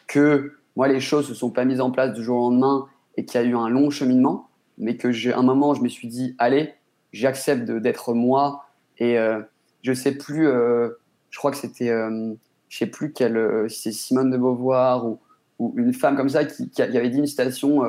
que 0.08 0.54
moi, 0.76 0.88
les 0.88 1.00
choses 1.00 1.30
ne 1.30 1.34
se 1.34 1.40
sont 1.40 1.52
pas 1.52 1.66
mises 1.66 1.82
en 1.82 1.92
place 1.92 2.14
du 2.14 2.24
jour 2.24 2.38
au 2.38 2.50
lendemain 2.50 2.88
et 3.18 3.26
qu'il 3.26 3.40
y 3.40 3.44
a 3.44 3.48
eu 3.48 3.56
un 3.56 3.70
long 3.70 3.90
cheminement, 3.90 4.50
mais 4.78 4.98
que 4.98 5.12
j'ai 5.12 5.34
un 5.34 5.44
moment, 5.44 5.74
je 5.74 5.82
me 5.82 5.88
suis 5.88 6.08
dit, 6.08 6.36
allez, 6.38 6.74
j'accepte 7.14 7.64
d'être 7.72 8.14
moi. 8.14 8.66
Et 8.98 9.18
euh, 9.18 9.42
je 9.84 9.94
sais 9.94 10.14
plus, 10.14 10.48
euh, 10.48 10.90
je 11.36 11.38
crois 11.38 11.52
que 11.52 11.58
c'était, 11.58 11.90
euh, 11.90 12.34
je 12.70 12.78
sais 12.78 12.86
plus 12.86 13.12
quelle, 13.12 13.70
si 13.70 13.84
c'est 13.84 13.92
Simone 13.92 14.32
de 14.32 14.38
Beauvoir 14.38 15.06
ou, 15.06 15.20
ou, 15.60 15.74
une 15.76 15.94
femme 15.94 16.16
comme 16.16 16.30
ça 16.30 16.46
qui, 16.46 16.70
qui 16.70 16.82
avait 16.82 17.10
dit 17.10 17.18
une 17.18 17.28
citation, 17.28 17.84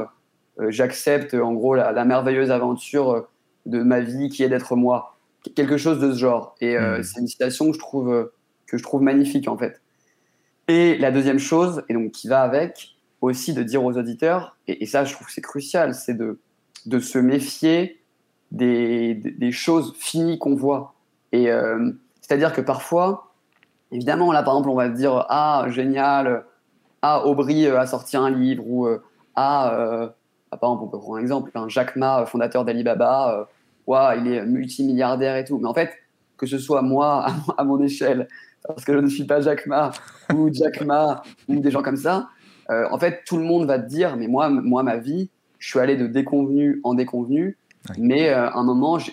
j'accepte 0.68 1.32
en 1.34 1.52
gros 1.52 1.76
la, 1.76 2.04
merveilleuse 2.04 2.50
aventure 2.50 3.28
de 3.66 3.84
ma 3.84 4.00
vie 4.00 4.30
qui 4.30 4.42
est 4.42 4.48
d'être 4.48 4.74
moi. 4.74 5.16
Quelque 5.54 5.76
chose 5.76 6.00
de 6.00 6.12
ce 6.12 6.18
genre. 6.18 6.56
Et 6.60 6.76
mmh. 6.76 7.04
c'est 7.04 7.20
une 7.20 7.28
citation 7.28 7.66
que 7.68 7.74
je 7.74 7.78
trouve, 7.78 8.32
que 8.66 8.76
je 8.76 8.82
trouve 8.82 9.00
magnifique 9.00 9.46
en 9.46 9.56
fait. 9.56 9.80
Et 10.66 10.98
la 10.98 11.12
deuxième 11.12 11.38
chose, 11.38 11.84
et 11.88 11.94
donc 11.94 12.10
qui 12.10 12.26
va 12.26 12.42
avec, 12.42 12.96
aussi 13.20 13.54
de 13.54 13.62
dire 13.62 13.84
aux 13.84 13.96
auditeurs, 13.96 14.56
et, 14.66 14.84
ça 14.86 15.04
je 15.04 15.12
trouve 15.12 15.28
c'est 15.30 15.40
crucial, 15.40 15.94
c'est 15.94 16.14
de, 16.14 16.40
de 16.86 16.98
se 16.98 17.18
méfier 17.18 18.00
des, 18.50 19.14
des, 19.14 19.52
choses 19.52 19.94
finies 19.96 20.38
qu'on 20.38 20.54
voit. 20.54 20.94
Et 21.32 21.50
euh, 21.50 21.92
c'est-à-dire 22.20 22.52
que 22.52 22.60
parfois, 22.60 23.34
évidemment, 23.92 24.32
là 24.32 24.42
par 24.42 24.54
exemple, 24.54 24.70
on 24.70 24.74
va 24.74 24.88
dire 24.88 25.26
Ah, 25.28 25.66
génial, 25.68 26.44
Ah, 27.02 27.26
Aubry 27.26 27.66
euh, 27.66 27.80
a 27.80 27.86
sorti 27.86 28.16
un 28.16 28.30
livre, 28.30 28.64
ou 28.66 28.86
euh, 28.86 29.02
Ah, 29.34 30.10
ah, 30.50 30.56
par 30.56 30.70
exemple, 30.70 30.84
on 30.84 30.88
peut 30.88 30.98
prendre 30.98 31.16
un 31.18 31.20
exemple, 31.20 31.50
un 31.54 31.68
Jack 31.68 31.96
Ma, 31.96 32.26
fondateur 32.26 32.64
d'Alibaba, 32.64 33.48
ouais, 33.86 34.18
il 34.20 34.32
est 34.32 34.44
multimilliardaire 34.46 35.36
et 35.36 35.44
tout. 35.44 35.58
Mais 35.58 35.68
en 35.68 35.74
fait, 35.74 35.90
que 36.36 36.46
ce 36.46 36.58
soit 36.58 36.82
moi, 36.82 37.26
à 37.58 37.64
mon 37.64 37.80
échelle, 37.82 38.28
parce 38.66 38.84
que 38.84 38.92
je 38.92 38.98
ne 38.98 39.08
suis 39.08 39.24
pas 39.24 39.40
Jack 39.40 39.66
Ma 39.66 39.90
ou 40.34 40.52
Jack 40.52 40.80
Ma 40.82 41.22
ou 41.48 41.60
des 41.60 41.70
gens 41.70 41.82
comme 41.82 41.96
ça. 41.96 42.28
Euh, 42.70 42.86
en 42.90 42.98
fait, 42.98 43.22
tout 43.26 43.36
le 43.36 43.44
monde 43.44 43.66
va 43.66 43.78
te 43.78 43.86
dire, 43.86 44.16
mais 44.16 44.26
moi, 44.26 44.48
moi, 44.48 44.82
ma 44.82 44.96
vie, 44.96 45.30
je 45.58 45.68
suis 45.68 45.78
allé 45.78 45.96
de 45.96 46.06
déconvenu 46.06 46.80
en 46.84 46.94
déconvenu, 46.94 47.56
mais 47.98 48.30
euh, 48.30 48.48
à 48.48 48.58
un 48.58 48.64
moment, 48.64 48.98
je 48.98 49.12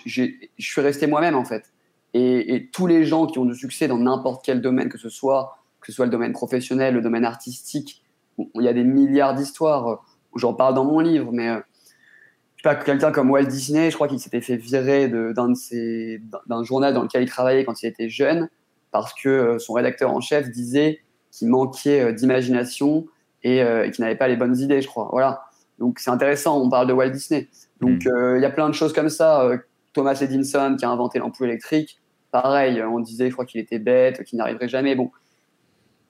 suis 0.58 0.80
resté 0.80 1.06
moi-même 1.06 1.36
en 1.36 1.44
fait. 1.44 1.72
Et, 2.14 2.70
tous 2.72 2.86
les 2.86 3.04
gens 3.04 3.26
qui 3.26 3.38
ont 3.38 3.44
du 3.44 3.54
succès 3.54 3.88
dans 3.88 3.98
n'importe 3.98 4.44
quel 4.44 4.60
domaine, 4.60 4.88
que 4.88 4.98
ce 4.98 5.08
soit 5.08 5.58
que 5.80 5.92
ce 5.92 5.96
soit 5.96 6.06
le 6.06 6.10
domaine 6.10 6.32
professionnel, 6.32 6.94
le 6.94 7.02
domaine 7.02 7.26
artistique, 7.26 8.02
il 8.38 8.62
y 8.62 8.68
a 8.68 8.72
des 8.72 8.84
milliards 8.84 9.34
d'histoires. 9.34 9.88
Euh, 9.88 9.96
J'en 10.36 10.54
parle 10.54 10.74
dans 10.74 10.84
mon 10.84 10.98
livre, 10.98 11.30
mais 11.30 11.46
je 11.46 12.62
sais 12.62 12.62
pas 12.62 12.74
quelqu'un 12.74 13.12
comme 13.12 13.30
Walt 13.30 13.44
Disney, 13.44 13.90
je 13.90 13.94
crois 13.94 14.08
qu'il 14.08 14.18
s'était 14.18 14.40
fait 14.40 14.56
virer 14.56 15.08
d'un 15.08 16.64
journal 16.64 16.92
dans 16.92 17.04
lequel 17.04 17.22
il 17.22 17.28
travaillait 17.28 17.64
quand 17.64 17.80
il 17.82 17.86
était 17.86 18.08
jeune 18.08 18.48
parce 18.94 19.12
que 19.12 19.28
euh, 19.28 19.58
son 19.58 19.72
rédacteur 19.72 20.12
en 20.12 20.20
chef 20.20 20.48
disait 20.52 21.00
qu'il 21.32 21.48
manquait 21.48 22.00
euh, 22.00 22.12
d'imagination 22.12 23.08
euh, 23.44 23.82
et, 23.82 23.90
qu'il 23.90 24.04
n'avait 24.04 24.16
pas 24.16 24.28
les 24.28 24.36
bonnes 24.36 24.56
idées, 24.56 24.80
je 24.80 24.86
crois. 24.86 25.08
Voilà. 25.10 25.42
Donc 25.80 25.98
c'est 25.98 26.10
intéressant, 26.10 26.62
on 26.62 26.70
parle 26.70 26.86
de 26.86 26.92
Walt 26.92 27.10
Disney. 27.10 27.48
Donc 27.80 28.04
hmm. 28.04 28.36
il 28.36 28.40
y 28.40 28.44
a 28.44 28.50
plein 28.50 28.68
de 28.68 28.74
choses 28.74 28.92
comme 28.92 29.08
ça. 29.08 29.50
Thomas 29.92 30.16
Edison 30.20 30.76
qui 30.76 30.84
a 30.84 30.90
inventé 30.90 31.18
l'ampoule 31.18 31.48
électrique, 31.48 32.00
pareil, 32.34 32.82
on 32.82 32.98
disait, 32.98 33.28
je 33.28 33.32
crois 33.32 33.44
qu'il 33.44 33.60
était 33.60 33.78
bête, 33.78 34.24
qu'il 34.24 34.38
n'arriverait 34.38 34.68
jamais. 34.68 34.96
Bon, 34.96 35.12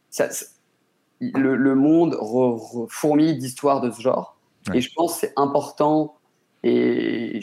ça, 0.09 0.31
le, 1.21 1.75
monde 1.75 2.17
fourmille 2.89 3.37
d'histoires 3.37 3.83
de 3.83 3.91
ce 3.91 4.01
genre. 4.01 4.39
Et 4.73 4.81
je 4.81 4.91
pense 4.95 5.13
que 5.13 5.27
c'est 5.27 5.35
important. 5.37 6.17
Et, 6.63 7.41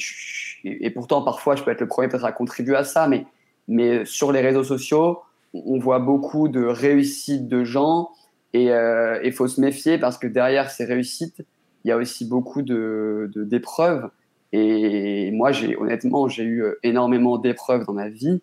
et, 0.63 0.89
pourtant, 0.89 1.21
parfois, 1.21 1.55
je 1.55 1.61
peux 1.61 1.69
être 1.69 1.81
le 1.81 1.87
premier 1.87 2.07
peut-être 2.07 2.25
à 2.25 2.31
contribuer 2.31 2.75
à 2.75 2.83
ça, 2.83 3.07
mais, 3.07 3.27
mais 3.67 4.03
sur 4.03 4.31
les 4.31 4.41
réseaux 4.41 4.63
sociaux, 4.63 5.19
on 5.53 5.77
voit 5.77 5.99
beaucoup 5.99 6.47
de 6.47 6.65
réussites 6.65 7.47
de 7.47 7.63
gens 7.63 8.09
et 8.53 8.63
il 8.63 8.69
euh, 8.69 9.31
faut 9.31 9.47
se 9.47 9.61
méfier 9.61 9.99
parce 9.99 10.17
que 10.17 10.25
derrière 10.25 10.71
ces 10.71 10.85
réussites, 10.85 11.45
il 11.83 11.89
y 11.89 11.91
a 11.91 11.97
aussi 11.97 12.25
beaucoup 12.25 12.63
de 12.63 13.29
d'épreuves. 13.35 14.09
et 14.53 15.29
moi, 15.31 15.51
j'ai 15.51 15.77
honnêtement, 15.77 16.27
j'ai 16.27 16.43
eu 16.43 16.63
euh, 16.63 16.79
énormément 16.81 17.37
d'épreuves 17.37 17.85
dans 17.85 17.93
ma 17.93 18.09
vie. 18.09 18.41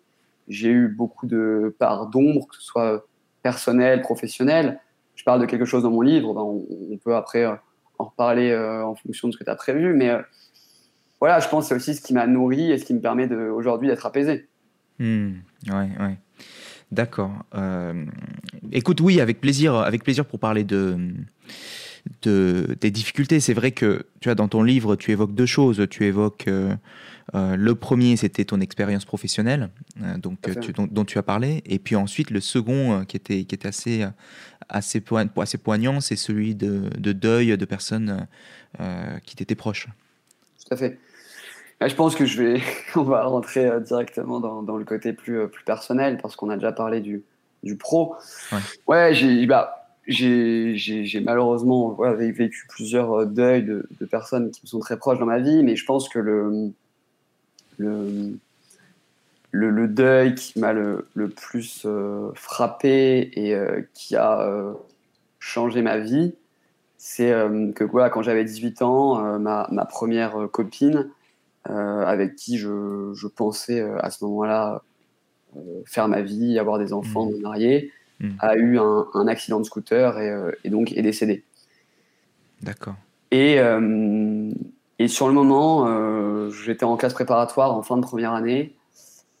J'ai 0.49 0.69
eu 0.69 0.87
beaucoup 0.87 1.27
de 1.27 1.75
parts 1.79 2.07
d'ombre, 2.07 2.47
que 2.47 2.55
ce 2.55 2.63
soit 2.63 3.05
personnel, 3.43 4.01
professionnel. 4.01 4.79
Je 5.15 5.23
parle 5.23 5.41
de 5.41 5.45
quelque 5.45 5.65
chose 5.65 5.83
dans 5.83 5.91
mon 5.91 6.01
livre. 6.01 6.33
Ben, 6.33 6.41
on, 6.41 6.97
peut 6.97 7.15
après 7.15 7.45
euh, 7.45 7.53
en 7.97 8.05
reparler 8.05 8.55
en 8.55 8.95
fonction 8.95 9.27
de 9.27 9.33
ce 9.33 9.37
que 9.37 9.43
tu 9.43 9.49
as 9.49 9.55
prévu. 9.55 9.93
Mais 9.93 10.11
voilà, 11.19 11.39
je 11.39 11.47
pense 11.49 11.65
que 11.65 11.69
c'est 11.69 11.75
aussi 11.75 11.95
ce 11.95 12.01
qui 12.01 12.13
m'a 12.13 12.27
nourri 12.27 12.71
et 12.71 12.77
ce 12.77 12.85
qui 12.85 12.93
me 12.93 13.01
permet 13.01 13.31
aujourd'hui 13.33 13.87
d'être 13.87 14.05
apaisé. 14.05 14.47
Mmh, 14.99 15.31
ouais, 15.67 15.89
ouais. 15.99 16.17
D'accord. 16.91 17.31
écoute, 18.71 19.01
oui, 19.01 19.21
avec 19.21 19.39
plaisir, 19.39 19.75
avec 19.75 20.03
plaisir 20.03 20.25
pour 20.25 20.39
parler 20.39 20.63
de, 20.63 20.97
de 22.21 22.77
des 22.81 22.91
difficultés. 22.91 23.39
C'est 23.39 23.53
vrai 23.53 23.71
que 23.71 24.05
tu 24.19 24.29
as 24.29 24.35
dans 24.35 24.47
ton 24.47 24.63
livre, 24.63 24.95
tu 24.95 25.11
évoques 25.11 25.33
deux 25.33 25.45
choses. 25.45 25.85
Tu 25.89 26.05
évoques 26.05 26.47
euh, 27.35 27.55
le 27.55 27.75
premier, 27.75 28.15
c'était 28.17 28.45
ton 28.45 28.59
expérience 28.59 29.05
professionnelle, 29.05 29.69
euh, 30.01 30.17
donc, 30.17 30.39
dont, 30.75 31.05
tu 31.05 31.17
as 31.17 31.23
parlé. 31.23 31.61
Et 31.65 31.79
puis 31.79 31.95
ensuite, 31.95 32.31
le 32.31 32.39
second, 32.39 32.93
euh, 32.93 33.03
qui, 33.03 33.17
était, 33.17 33.43
qui 33.43 33.55
était 33.55 33.67
assez, 33.67 34.05
assez, 34.67 35.03
assez 35.37 35.57
poignant, 35.57 36.01
c'est 36.01 36.15
celui 36.15 36.55
de, 36.55 36.89
deuil 36.97 37.57
de 37.57 37.65
personnes 37.65 38.27
qui 39.23 39.35
t'étaient 39.35 39.55
proches. 39.55 39.87
Tout 40.65 40.73
à 40.73 40.77
fait. 40.77 40.99
Je 41.81 41.95
pense 41.95 42.15
que 42.15 42.25
je 42.25 42.41
vais, 42.41 42.61
on 42.95 43.03
va 43.03 43.23
rentrer 43.23 43.69
directement 43.81 44.39
dans, 44.39 44.77
le 44.77 44.85
côté 44.85 45.13
plus, 45.13 45.47
plus 45.47 45.63
personnel, 45.63 46.17
parce 46.21 46.35
qu'on 46.35 46.49
a 46.49 46.55
déjà 46.55 46.71
parlé 46.71 46.99
du, 46.99 47.23
du 47.63 47.75
pro. 47.75 48.15
Ouais, 48.87 49.13
j'ai 49.13 49.45
bah, 49.45 49.78
j'ai 50.09 51.21
malheureusement 51.23 51.95
vécu 52.15 52.65
plusieurs 52.67 53.25
deuils 53.27 53.63
de, 53.63 53.87
de, 53.99 54.05
personnes 54.05 54.51
qui 54.51 54.61
me 54.63 54.67
sont 54.67 54.79
très 54.79 54.97
proches 54.97 55.19
dans 55.19 55.25
ma 55.25 55.39
vie, 55.39 55.63
mais 55.63 55.75
je 55.75 55.85
pense 55.85 56.09
que 56.09 56.19
le, 56.19 56.71
le, 57.77 58.39
le, 59.51 59.87
deuil 59.87 60.35
qui 60.35 60.59
m'a 60.59 60.73
le, 60.73 61.05
plus 61.35 61.83
euh, 61.85 62.31
frappé 62.33 63.31
et 63.33 63.53
euh, 63.55 63.81
qui 63.93 64.15
a 64.15 64.41
euh, 64.41 64.73
changé 65.39 65.81
ma 65.81 65.99
vie, 65.99 66.33
c'est 66.97 67.31
que 67.75 67.85
quoi, 67.85 68.09
quand 68.09 68.21
j'avais 68.21 68.43
18 68.43 68.81
ans, 68.81 69.39
ma, 69.39 69.69
ma, 69.71 69.85
première 69.85 70.49
copine, 70.51 71.09
avec 71.63 72.35
qui 72.35 72.57
je, 72.57 73.13
je 73.13 73.27
pensais 73.27 73.79
à 73.79 74.09
ce 74.09 74.25
moment-là 74.25 74.81
faire 75.85 76.09
ma 76.09 76.21
vie, 76.21 76.59
avoir 76.59 76.77
des 76.77 76.91
enfants, 76.91 77.27
mmh. 77.27 77.35
me 77.35 77.39
marier, 77.39 77.93
mmh. 78.19 78.29
a 78.39 78.55
eu 78.55 78.79
un, 78.79 79.07
un, 79.13 79.27
accident 79.27 79.59
de 79.59 79.65
scooter 79.65 80.19
et, 80.19 80.51
et 80.63 80.69
donc 80.69 80.91
est 80.93 81.01
décédée. 81.01 81.43
D'accord. 82.61 82.95
Et, 83.31 83.59
et 84.99 85.07
sur 85.07 85.29
le 85.29 85.33
moment, 85.33 85.87
euh, 85.87 86.49
j'étais 86.51 86.83
en 86.83 86.97
classe 86.97 87.13
préparatoire 87.13 87.73
en 87.73 87.81
fin 87.81 87.95
de 87.95 88.01
première 88.01 88.33
année. 88.33 88.75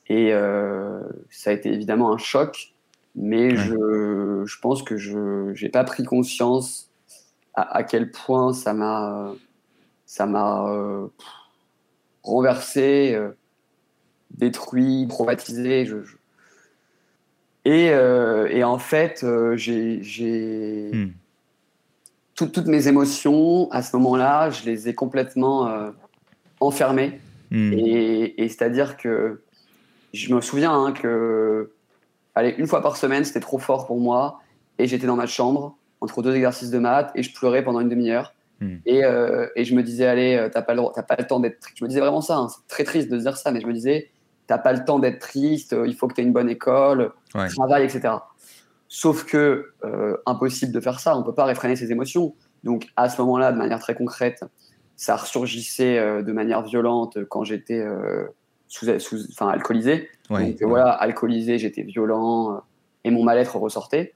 Et 0.07 0.33
euh, 0.33 1.01
ça 1.29 1.49
a 1.49 1.53
été 1.53 1.71
évidemment 1.71 2.13
un 2.13 2.17
choc. 2.17 2.73
Mais 3.15 3.55
je, 3.55 4.43
je, 4.45 4.59
pense 4.61 4.83
que 4.83 4.95
je 4.95 5.51
n'ai 5.61 5.69
pas 5.69 5.83
pris 5.83 6.03
conscience 6.03 6.89
à, 7.53 7.83
quel 7.83 8.11
point 8.11 8.53
ça 8.53 8.73
m'a 8.73 9.33
ça 10.05 10.25
m'a 10.25 10.69
euh, 10.69 11.07
renversé, 12.23 13.19
détruit, 14.31 15.07
traumatisé. 15.09 15.85
Je, 15.85 15.97
Et, 17.65 17.87
et, 17.87 18.63
en 18.63 18.77
fait, 18.79 19.25
j'ai. 19.55 20.91
Hmm 20.93 21.09
toutes 22.45 22.67
mes 22.67 22.87
émotions, 22.87 23.69
à 23.71 23.81
ce 23.81 23.95
moment-là, 23.97 24.49
je 24.49 24.65
les 24.65 24.89
ai 24.89 24.95
complètement 24.95 25.67
euh, 25.67 25.91
enfermées. 26.59 27.19
Hmm. 27.51 27.73
Et, 27.73 28.47
c'est-à-dire 28.47 28.97
que 28.97 29.41
je 30.13 30.33
me 30.33 30.41
souviens 30.41 30.73
hein, 30.73 30.91
que, 30.91 31.71
allez, 32.35 32.55
une 32.57 32.67
fois 32.67 32.81
par 32.81 32.97
semaine, 32.97 33.23
c'était 33.23 33.39
trop 33.39 33.59
fort 33.59 33.87
pour 33.87 33.99
moi. 33.99 34.41
Et 34.77 34.87
j'étais 34.87 35.07
dans 35.07 35.15
ma 35.15 35.25
chambre, 35.25 35.75
entre 35.99 36.21
deux 36.21 36.35
exercices 36.35 36.71
de 36.71 36.79
maths, 36.79 37.11
et 37.15 37.23
je 37.23 37.33
pleurais 37.33 37.63
pendant 37.63 37.81
une 37.81 37.89
demi-heure. 37.89 38.33
Hmm. 38.61 38.77
Et, 38.85 39.03
euh, 39.03 39.47
et, 39.55 39.65
je 39.65 39.75
me 39.75 39.83
disais, 39.83 40.05
allez, 40.05 40.35
euh, 40.35 40.49
t'as 40.49 40.61
pas, 40.61 40.73
le, 40.73 40.81
pas 40.81 41.15
le 41.17 41.27
temps 41.27 41.39
d'être. 41.39 41.67
Je 41.75 41.83
me 41.83 41.89
disais 41.89 42.01
vraiment 42.01 42.21
ça, 42.21 42.37
hein, 42.37 42.47
c'est 42.49 42.67
très 42.67 42.83
triste 42.83 43.09
de 43.09 43.17
se 43.17 43.23
dire 43.23 43.37
ça, 43.37 43.51
mais 43.51 43.61
je 43.61 43.67
me 43.67 43.73
disais, 43.73 44.09
t'as 44.49 44.57
pas 44.57 44.73
le 44.73 44.83
temps 44.83 44.97
d'être 44.97 45.19
triste, 45.19 45.75
il 45.85 45.93
faut 45.93 46.07
que 46.07 46.15
tu 46.15 46.21
aies 46.21 46.23
une 46.23 46.33
bonne 46.33 46.49
école, 46.49 47.11
travail, 47.55 47.83
etc. 47.83 48.15
Sauf 48.87 49.23
que, 49.23 49.73
euh, 49.85 50.17
impossible 50.25 50.71
de 50.71 50.79
faire 50.79 50.99
ça, 50.99 51.15
on 51.15 51.19
ne 51.19 51.23
peut 51.23 51.35
pas 51.35 51.45
réfréner 51.45 51.75
ses 51.75 51.91
émotions. 51.91 52.33
Donc, 52.63 52.87
à 52.95 53.09
ce 53.09 53.21
moment-là, 53.21 53.51
de 53.51 53.57
manière 53.59 53.79
très 53.79 53.93
concrète, 53.93 54.43
ça 54.95 55.17
ressurgissait 55.17 55.99
euh, 55.99 56.23
de 56.23 56.31
manière 56.31 56.63
violente 56.63 57.23
quand 57.25 57.43
j'étais 57.43 57.79
euh, 57.79 58.25
sous, 58.67 58.89
enfin, 59.29 59.49
alcoolisé. 59.49 60.09
Donc, 60.31 60.63
voilà, 60.63 60.89
alcoolisé, 60.89 61.59
j'étais 61.59 61.83
violent 61.83 62.63
et 63.03 63.11
mon 63.11 63.23
mal-être 63.23 63.55
ressortait. 63.55 64.15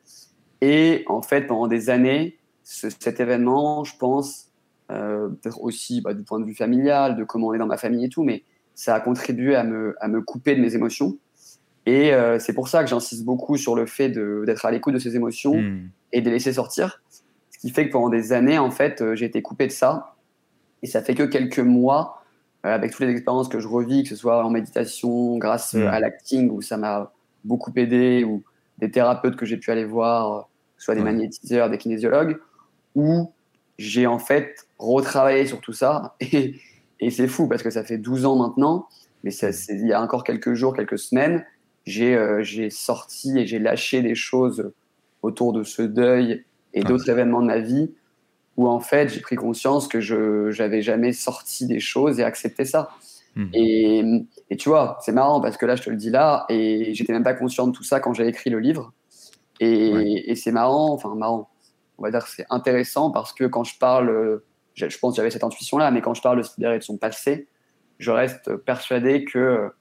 Et 0.62 1.06
en 1.08 1.22
fait, 1.22 1.46
pendant 1.46 1.68
des 1.68 1.92
années, 1.92 2.40
cet 2.64 3.20
événement, 3.20 3.84
je 3.84 3.96
pense, 3.98 4.48
peut-être 4.88 5.62
aussi 5.62 6.02
bah, 6.02 6.16
du 6.16 6.24
point 6.24 6.40
de 6.40 6.46
vue 6.46 6.56
familial, 6.56 7.16
de 7.16 7.24
comment 7.24 7.50
on 7.50 7.54
est 7.54 7.60
dans 7.60 7.68
ma 7.68 7.78
famille 7.78 8.06
et 8.06 8.10
tout, 8.10 8.24
mais 8.24 8.44
ça 8.76 8.96
a 8.96 9.00
contribué 9.00 9.56
à 9.56 9.64
me, 9.64 9.96
à 10.00 10.08
me 10.08 10.22
couper 10.22 10.56
de 10.56 10.62
mes 10.62 10.76
émotions 10.76 11.18
et 11.86 12.14
euh, 12.14 12.40
c'est 12.40 12.54
pour 12.54 12.68
ça 12.68 12.84
que 12.84 12.90
j'insiste 12.90 13.26
beaucoup 13.26 13.58
sur 13.58 13.76
le 13.76 13.86
fait 13.86 14.10
d'être 14.10 14.66
à 14.66 14.72
l'écoute 14.72 14.94
de 14.94 15.00
ses 15.00 15.16
émotions 15.16 15.56
hmm. 15.56 15.90
et 16.14 16.22
de 16.22 16.26
les 16.26 16.34
laisser 16.34 16.54
sortir. 16.54 17.02
Ce 17.52 17.60
qui 17.60 17.70
fait 17.72 17.88
que 17.88 17.92
pendant 17.92 18.10
des 18.10 18.32
années, 18.32 18.58
en 18.58 18.72
fait, 18.72 19.02
euh, 19.02 19.16
j'ai 19.16 19.26
été 19.26 19.42
coupé 19.42 19.68
de 19.68 19.72
ça. 19.72 20.16
Et 20.82 20.88
ça 20.88 21.02
fait 21.02 21.16
que 21.16 21.24
quelques 21.24 21.60
mois, 21.60 22.24
euh, 22.66 22.74
avec 22.74 22.92
toutes 22.92 23.02
les 23.02 23.12
expériences 23.12 23.50
que 23.50 23.60
je 23.60 23.68
revis, 23.68 24.04
que 24.04 24.10
ce 24.10 24.16
soit 24.16 24.46
en 24.46 24.50
méditation, 24.50 25.38
grâce 25.38 25.74
hmm. 25.74 25.88
à 25.88 26.00
l'acting, 26.00 26.50
où 26.50 26.62
ça 26.62 26.78
m'a 26.78 27.12
beaucoup 27.44 27.74
aidé, 27.76 28.24
ou 28.24 28.44
des 28.78 28.90
thérapeutes 28.90 29.36
que 29.36 29.46
j'ai 29.46 29.58
pu 29.58 29.70
aller 29.70 29.86
voir, 29.86 30.48
que 30.76 30.82
ce 30.82 30.86
soit 30.86 30.96
des 30.96 31.04
magnétiseurs, 31.04 31.70
des 31.70 31.78
kinésiologues, 31.78 32.40
où 32.96 33.32
j'ai 33.78 34.08
en 34.08 34.20
fait 34.20 34.68
retravaillé 34.80 35.46
sur 35.46 35.60
tout 35.60 35.74
ça. 35.74 36.16
Et, 36.22 36.56
et 37.04 37.10
c'est 37.10 37.28
fou 37.28 37.48
parce 37.48 37.64
que 37.64 37.70
ça 37.70 37.84
fait 37.84 37.98
12 37.98 38.26
ans 38.26 38.38
maintenant, 38.38 38.88
mais 39.24 39.32
ça, 39.32 39.50
hmm. 39.50 39.54
il 39.70 39.88
y 39.88 39.94
a 39.94 40.02
encore 40.02 40.24
quelques 40.24 40.54
jours, 40.54 40.76
quelques 40.76 41.00
semaines, 41.00 41.46
euh, 42.00 42.42
j'ai 42.44 42.70
sorti 42.70 43.38
et 43.38 43.46
j'ai 43.46 43.60
lâché 43.60 44.02
des 44.02 44.16
choses 44.16 44.72
autour 45.22 45.52
de 45.52 45.64
ce 45.64 45.82
deuil 45.82 46.46
et 46.74 46.84
d'autres 46.84 47.10
événements 47.10 47.42
de 47.42 47.48
ma 47.48 47.60
vie 47.60 47.94
où 48.56 48.68
en 48.68 48.80
fait 48.80 49.10
j'ai 49.10 49.20
pris 49.20 49.36
conscience 49.36 49.88
que 49.88 50.00
je 50.00 50.58
n'avais 50.58 50.82
jamais 50.82 51.12
sorti 51.12 51.66
des 51.66 51.80
choses 51.80 52.20
et 52.20 52.24
accepté 52.24 52.66
ça. 52.66 52.90
Hmm. 53.36 53.48
Et, 53.54 54.04
et, 54.50 54.58
tu 54.58 54.70
vois, 54.70 55.00
c'est 55.02 55.12
marrant 55.12 55.42
parce 55.42 55.58
que 55.58 55.66
là, 55.66 55.76
je 55.76 55.82
te 55.82 55.90
le 55.90 55.96
dis 55.96 56.12
là, 56.12 56.46
et 56.50 56.94
j'étais 56.94 57.14
même 57.14 57.24
pas 57.24 57.34
conscient 57.34 57.68
de 57.68 57.72
tout 57.72 57.84
ça 57.84 58.00
quand 58.00 58.14
j'ai 58.14 58.28
écrit 58.28 58.52
le 58.52 58.60
livre. 58.60 58.94
Et, 59.60 60.30
et 60.32 60.36
c'est 60.36 60.52
marrant, 60.52 60.94
enfin 60.94 61.14
marrant, 61.16 61.50
on 61.98 62.04
va 62.04 62.12
dire 62.12 62.24
que 62.24 62.30
c'est 62.30 62.46
intéressant 62.50 63.12
parce 63.12 63.34
que 63.34 63.46
quand 63.46 63.64
je 63.64 63.78
parle, 63.80 64.42
je, 64.74 64.90
je 64.90 64.98
pense 65.00 65.14
que 65.14 65.18
j'avais 65.18 65.32
cette 65.32 65.44
intuition-là, 65.44 65.92
mais 65.92 66.02
quand 66.02 66.14
je 66.14 66.22
parle 66.22 66.38
de 66.38 66.44
se 66.44 66.56
libérer 66.58 66.80
de 66.80 66.84
son 66.84 66.98
passé, 66.98 67.48
je 68.00 68.12
reste 68.12 68.56
persuadé 68.58 69.24
que 69.24 69.72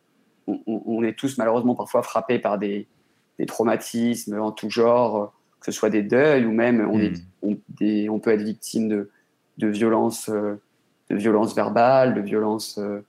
on, 0.46 1.02
est 1.04 1.16
tous 1.16 1.38
malheureusement 1.38 1.74
parfois 1.74 2.02
frappés 2.02 2.38
par 2.38 2.58
des, 2.58 2.88
traumatismes 3.46 4.40
en 4.40 4.52
tout 4.52 4.70
genre, 4.70 5.32
que 5.60 5.66
ce 5.66 5.72
soit 5.72 5.90
des 5.90 6.02
deuils 6.02 6.46
ou 6.46 6.52
même 6.52 6.88
on, 6.88 7.00
est, 7.00 7.12
hmm. 7.42 8.10
on, 8.10 8.18
peut 8.20 8.30
être 8.30 8.42
victime 8.42 8.88
de, 8.88 9.10
de 9.58 9.66
violences 9.66 10.28
euh, 10.28 10.60
de 11.10 11.16
violence 11.16 11.54
verbales, 11.54 12.14
de 12.14 12.20
violences 12.20 12.78
euh, 12.78 13.04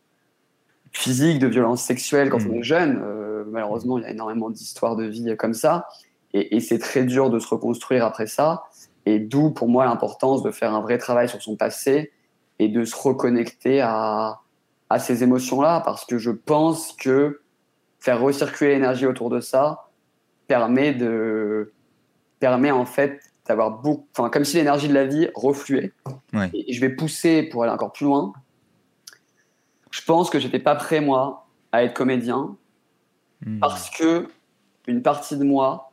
physiques, 0.92 1.40
de 1.40 1.48
violences 1.48 1.84
sexuelles 1.84 2.30
quand 2.30 2.44
hmm. 2.44 2.52
on 2.52 2.54
est 2.56 2.64
jeune. 2.64 3.00
Euh, 3.04 3.44
malheureusement, 3.48 4.00
il 4.00 4.04
y 4.04 4.08
a 4.08 4.12
énormément 4.12 4.50
d'histoires 4.50 4.96
de 4.96 5.06
vie 5.06 5.36
comme 5.38 5.54
ça. 5.54 5.88
Et, 6.36 6.60
c'est 6.62 6.80
très 6.80 7.04
dur 7.04 7.30
de 7.30 7.38
se 7.38 7.48
reconstruire 7.48 8.04
après 8.04 8.26
ça. 8.26 8.64
Et 9.06 9.20
d'où, 9.20 9.51
pour 9.51 9.68
moi, 9.68 9.86
l'importance 9.86 10.43
de 10.43 10.51
faire 10.51 10.74
un 10.74 10.82
vrai 10.82 10.97
travail 10.97 11.28
sur 11.28 11.41
son 11.41 11.56
passé 11.56 12.12
et 12.60 12.70
de 12.70 12.86
se 12.86 12.95
reconnecter 12.95 13.82
à, 13.82 14.39
à 14.89 14.99
ces 14.99 15.24
émotions-là 15.24 15.82
parce 15.84 16.06
que 16.06 16.18
je 16.18 16.30
pense 16.30 16.93
que 16.93 17.41
faire 17.99 18.22
recirculer 18.22 18.72
l'énergie 18.72 19.06
autour 19.06 19.30
de 19.30 19.39
ça 19.39 19.89
permet 20.47 20.93
de 20.93 21.74
permet 22.39 22.72
en 22.72 22.86
fait 22.86 23.22
d'avoir 23.47 23.72
beaucoup 23.82 24.08
enfin 24.16 24.30
comme 24.30 24.45
si 24.45 24.58
l'énergie 24.58 24.88
de 24.88 24.93
la 24.93 25.06
vie 25.06 25.30
refluait. 25.34 25.93
Et 26.54 26.74
je 26.74 26.80
vais 26.82 26.89
pousser 26.89 27.43
pour 27.43 27.64
aller 27.64 27.72
encore 27.72 27.91
plus 27.91 28.06
loin. 28.06 28.34
Je 29.89 30.01
pense 30.04 30.30
que 30.30 30.39
j'étais 30.39 30.60
pas 30.60 30.76
prêt 30.76 31.01
moi 31.01 31.47
à 31.72 31.84
être 31.84 31.93
comédien 31.93 32.56
hmm. 33.45 33.60
parce 33.60 33.89
que 33.89 34.28
une 34.88 35.01
partie 35.01 35.38
de 35.38 35.43
moi 35.43 35.91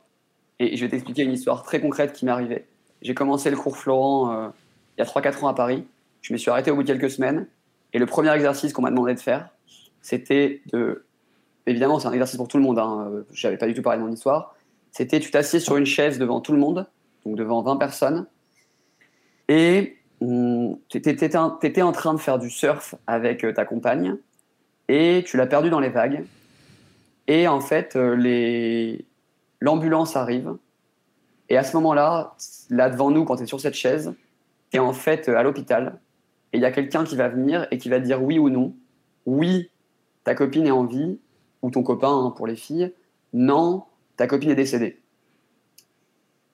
et 0.59 0.75
je 0.75 0.85
vais 0.85 0.89
t'expliquer 0.89 1.23
une 1.23 1.33
histoire 1.33 1.63
très 1.63 1.81
concrète 1.81 2.13
qui 2.13 2.25
m'est 2.25 2.31
arrivée 2.31 2.67
j'ai 3.01 3.13
commencé 3.13 3.49
le 3.49 3.57
cours 3.57 3.77
Florent 3.77 4.31
euh, 4.31 4.49
il 4.97 5.01
y 5.01 5.03
a 5.03 5.09
3-4 5.09 5.43
ans 5.43 5.47
à 5.47 5.53
Paris 5.53 5.85
je 6.21 6.33
me 6.33 6.37
suis 6.37 6.49
arrêté 6.51 6.71
au 6.71 6.75
bout 6.75 6.83
de 6.83 6.87
quelques 6.87 7.09
semaines 7.09 7.47
et 7.93 7.99
le 7.99 8.05
premier 8.05 8.33
exercice 8.33 8.73
qu'on 8.73 8.81
m'a 8.81 8.89
demandé 8.89 9.13
de 9.13 9.19
faire, 9.19 9.49
c'était 10.01 10.61
de. 10.71 11.05
Évidemment, 11.67 11.99
c'est 11.99 12.07
un 12.07 12.11
exercice 12.11 12.37
pour 12.37 12.47
tout 12.47 12.57
le 12.57 12.63
monde. 12.63 12.79
Hein. 12.79 13.23
Je 13.31 13.47
n'avais 13.47 13.57
pas 13.57 13.67
du 13.67 13.73
tout 13.73 13.81
parlé 13.81 13.99
de 13.99 14.03
mon 14.03 14.11
histoire. 14.11 14.55
C'était 14.91 15.19
tu 15.19 15.31
t'assieds 15.31 15.59
sur 15.59 15.77
une 15.77 15.85
chaise 15.85 16.17
devant 16.17 16.41
tout 16.41 16.53
le 16.53 16.59
monde, 16.59 16.87
donc 17.25 17.35
devant 17.35 17.61
20 17.61 17.77
personnes, 17.77 18.27
et 19.47 19.97
hum, 20.21 20.77
tu 20.89 20.97
étais, 20.97 21.35
en 21.35 21.91
train 21.91 22.13
de 22.13 22.19
faire 22.19 22.39
du 22.39 22.49
surf 22.49 22.95
avec 23.07 23.45
euh, 23.45 23.53
ta 23.53 23.63
compagne, 23.63 24.17
et 24.89 25.23
tu 25.25 25.37
l'as 25.37 25.47
perdu 25.47 25.69
dans 25.69 25.79
les 25.79 25.89
vagues. 25.89 26.25
Et 27.27 27.47
en 27.47 27.61
fait, 27.61 27.95
euh, 27.95 28.97
l'ambulance 29.61 30.15
arrive. 30.15 30.55
Et 31.51 31.57
à 31.57 31.65
ce 31.65 31.75
moment-là, 31.75 32.37
là 32.69 32.89
devant 32.89 33.11
nous, 33.11 33.25
quand 33.25 33.35
tu 33.35 33.43
es 33.43 33.45
sur 33.45 33.59
cette 33.59 33.73
chaise, 33.73 34.13
tu 34.69 34.77
es 34.77 34.79
en 34.79 34.93
fait 34.93 35.27
à 35.27 35.43
l'hôpital 35.43 35.99
et 36.53 36.57
il 36.57 36.61
y 36.61 36.65
a 36.65 36.71
quelqu'un 36.71 37.03
qui 37.03 37.17
va 37.17 37.27
venir 37.27 37.67
et 37.71 37.77
qui 37.77 37.89
va 37.89 37.99
dire 37.99 38.23
oui 38.23 38.39
ou 38.39 38.49
non. 38.49 38.73
Oui, 39.25 39.69
ta 40.23 40.33
copine 40.33 40.65
est 40.65 40.71
en 40.71 40.85
vie, 40.85 41.19
ou 41.61 41.69
ton 41.69 41.83
copain 41.83 42.07
hein, 42.07 42.33
pour 42.33 42.47
les 42.47 42.55
filles. 42.55 42.93
Non, 43.33 43.83
ta 44.15 44.27
copine 44.27 44.49
est 44.49 44.55
décédée. 44.55 45.01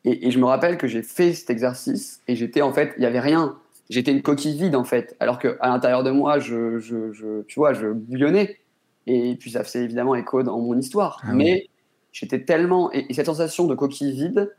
Et, 0.04 0.32
je 0.32 0.40
me 0.40 0.46
rappelle 0.46 0.80
que 0.80 0.88
j'ai 0.88 1.04
fait 1.04 1.32
cet 1.34 1.52
exercice 1.52 2.24
et 2.28 2.36
j'étais 2.36 2.64
en 2.64 2.74
fait, 2.74 2.96
il 2.98 3.02
n'y 3.02 3.06
avait 3.06 3.20
rien. 3.20 3.56
J'étais 3.92 4.12
une 4.12 4.24
coquille 4.24 4.58
vide 4.58 4.76
en 4.76 4.84
fait, 4.84 5.16
alors 5.20 5.38
qu'à 5.38 5.58
l'intérieur 5.62 6.04
de 6.04 6.10
moi, 6.10 6.40
je, 6.40 6.80
je, 6.80 7.44
tu 7.44 7.60
vois, 7.60 7.74
je 7.74 7.86
bouillonnais. 7.90 8.58
Et 9.06 9.36
puis 9.36 9.52
ça 9.52 9.64
faisait 9.64 9.84
évidemment 9.84 10.16
écho 10.16 10.42
dans 10.42 10.60
mon 10.60 10.76
histoire. 10.76 11.22
Ah 11.22 11.34
Mais 11.34 11.68
j'étais 12.12 12.44
tellement. 12.46 12.92
Et, 12.94 13.14
cette 13.14 13.28
sensation 13.28 13.68
de 13.68 13.76
coquille 13.76 14.12
vide, 14.12 14.52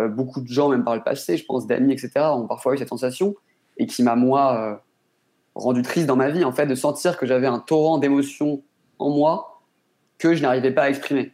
euh, 0.00 0.08
beaucoup 0.08 0.40
de 0.40 0.48
gens, 0.48 0.68
même 0.68 0.84
par 0.84 0.96
le 0.96 1.02
passé, 1.02 1.36
je 1.36 1.44
pense 1.44 1.66
d'amis, 1.66 1.92
etc., 1.92 2.10
ont 2.32 2.46
parfois 2.46 2.74
eu 2.74 2.78
cette 2.78 2.88
sensation 2.88 3.34
et 3.76 3.86
qui 3.86 4.02
m'a, 4.02 4.14
moi, 4.16 4.56
euh, 4.56 4.76
rendu 5.54 5.82
triste 5.82 6.06
dans 6.06 6.16
ma 6.16 6.30
vie, 6.30 6.44
en 6.44 6.52
fait, 6.52 6.66
de 6.66 6.74
sentir 6.74 7.16
que 7.16 7.26
j'avais 7.26 7.46
un 7.46 7.58
torrent 7.58 7.98
d'émotions 7.98 8.62
en 8.98 9.10
moi 9.10 9.62
que 10.18 10.34
je 10.34 10.42
n'arrivais 10.42 10.72
pas 10.72 10.82
à 10.82 10.88
exprimer. 10.90 11.32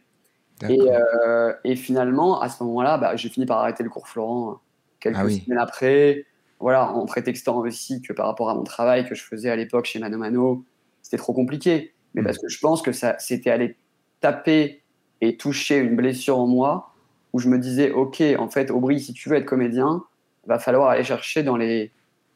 Euh, 0.63 1.53
et, 1.63 1.75
finalement, 1.75 2.41
à 2.41 2.49
ce 2.49 2.63
moment-là, 2.63 2.97
bah, 2.97 3.15
j'ai 3.15 3.29
fini 3.29 3.45
par 3.45 3.59
arrêter 3.59 3.83
le 3.83 3.89
cours 3.89 4.07
Florent 4.07 4.51
euh, 4.51 4.55
quelques 4.99 5.17
ah 5.17 5.29
semaines 5.29 5.59
après. 5.59 6.25
Voilà, 6.59 6.91
en 6.91 7.05
prétextant 7.05 7.57
aussi 7.57 8.01
que 8.01 8.13
par 8.13 8.25
rapport 8.25 8.49
à 8.49 8.55
mon 8.55 8.63
travail 8.63 9.07
que 9.07 9.13
je 9.13 9.23
faisais 9.23 9.49
à 9.49 9.55
l'époque 9.55 9.85
chez 9.85 9.99
Mano 9.99 10.17
Mano, 10.17 10.65
c'était 11.03 11.17
trop 11.17 11.33
compliqué. 11.33 11.93
Mais 12.15 12.21
mm. 12.21 12.25
parce 12.25 12.39
que 12.39 12.47
je 12.47 12.59
pense 12.59 12.81
que 12.81 12.91
ça, 12.91 13.15
c'était 13.19 13.51
aller 13.51 13.77
taper 14.21 14.81
et 15.21 15.37
toucher 15.37 15.77
une 15.77 15.95
blessure 15.95 16.39
en 16.39 16.47
moi 16.47 16.93
où 17.37 17.39
je 17.39 17.49
me 17.49 17.59
disais, 17.59 17.91
OK, 17.91 18.23
en 18.39 18.49
fait, 18.49 18.71
Aubry, 18.71 18.99
si 18.99 19.13
tu 19.13 19.29
veux 19.29 19.35
être 19.35 19.45
comédien, 19.45 20.03
va 20.47 20.57
falloir 20.57 20.89
aller 20.89 21.03
chercher 21.03 21.43
dans 21.43 21.55
les 21.55 21.91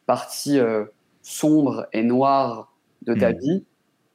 parties 0.06 0.60
euh, 0.60 0.86
sombres 1.24 1.88
et 1.92 2.04
noires 2.04 2.72
de 3.02 3.16
ta 3.16 3.32
mm. 3.32 3.40
vie 3.40 3.64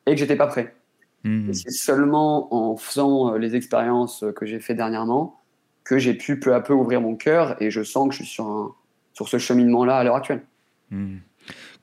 et 0.07 0.12
que 0.12 0.16
j'étais 0.16 0.37
pas 0.37 0.47
prêt. 0.47 0.76
Hmm. 1.24 1.53
C'est 1.53 1.72
seulement 1.72 2.55
en 2.55 2.76
faisant 2.76 3.34
euh, 3.34 3.39
les 3.39 3.57
expériences 3.57 4.24
que 4.37 4.47
j'ai 4.47 4.61
fait 4.61 4.74
dernièrement 4.74 5.41
que 5.82 5.99
j'ai 5.99 6.14
pu 6.14 6.39
peu 6.39 6.55
à 6.55 6.61
peu 6.61 6.72
ouvrir 6.72 7.01
mon 7.01 7.16
cœur 7.16 7.61
et 7.61 7.70
je 7.70 7.82
sens 7.82 8.09
que 8.09 8.14
je 8.14 8.18
suis 8.18 8.32
sur, 8.32 8.47
un, 8.47 8.74
sur 9.12 9.28
ce 9.28 9.39
cheminement-là 9.39 9.99
à 9.99 10.05
l'heure 10.05 10.16
actuelle. 10.16 10.43
Hmm. 10.91 11.16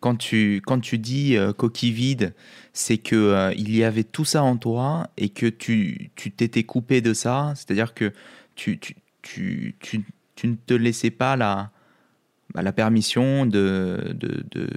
Quand 0.01 0.17
tu, 0.17 0.61
quand 0.65 0.79
tu 0.79 0.97
dis 0.97 1.37
euh, 1.37 1.53
coquille 1.53 1.91
vide, 1.91 2.33
c'est 2.73 2.97
que 2.97 3.15
euh, 3.15 3.53
il 3.57 3.75
y 3.75 3.83
avait 3.83 4.03
tout 4.03 4.25
ça 4.25 4.43
en 4.43 4.57
toi 4.57 5.07
et 5.15 5.29
que 5.29 5.45
tu 5.45 6.11
t'étais 6.35 6.63
coupé 6.63 6.99
de 6.99 7.13
ça, 7.13 7.53
c'est-à-dire 7.55 7.93
que 7.93 8.11
tu, 8.55 8.79
tu, 8.79 8.95
tu, 9.21 9.75
tu, 10.35 10.47
ne 10.47 10.55
te 10.55 10.73
laissais 10.73 11.11
pas 11.11 11.35
la, 11.35 11.71
bah, 12.53 12.61
la 12.61 12.71
permission 12.71 13.45
de, 13.45 14.13
de, 14.13 14.43
de 14.51 14.67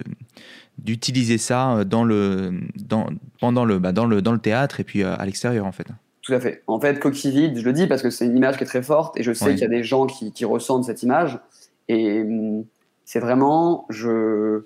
d'utiliser 0.78 1.38
ça 1.38 1.78
euh, 1.78 1.84
dans 1.84 2.04
le, 2.04 2.60
dans, 2.76 3.08
pendant 3.40 3.64
le, 3.64 3.78
bah 3.78 3.92
dans, 3.92 4.06
le, 4.06 4.22
dans 4.22 4.32
le 4.32 4.38
théâtre 4.38 4.80
et 4.80 4.84
puis 4.84 5.02
euh, 5.02 5.14
à 5.16 5.24
l'extérieur 5.24 5.66
en 5.66 5.72
fait. 5.72 5.86
Tout 6.22 6.34
à 6.34 6.40
fait. 6.40 6.62
En 6.66 6.80
fait, 6.80 6.98
coquille 6.98 7.30
vide, 7.30 7.58
je 7.58 7.64
le 7.64 7.72
dis 7.72 7.86
parce 7.86 8.02
que 8.02 8.10
c'est 8.10 8.26
une 8.26 8.36
image 8.36 8.56
qui 8.56 8.64
est 8.64 8.66
très 8.66 8.82
forte 8.82 9.18
et 9.18 9.22
je 9.22 9.32
sais 9.32 9.52
qu'il 9.52 9.60
y 9.60 9.64
a 9.64 9.68
des 9.68 9.84
gens 9.84 10.06
qui, 10.06 10.32
qui, 10.32 10.44
ressentent 10.44 10.84
cette 10.84 11.02
image. 11.02 11.38
Et 11.88 12.22
hum, 12.22 12.64
c'est 13.04 13.20
vraiment, 13.20 13.86
je... 13.90 14.64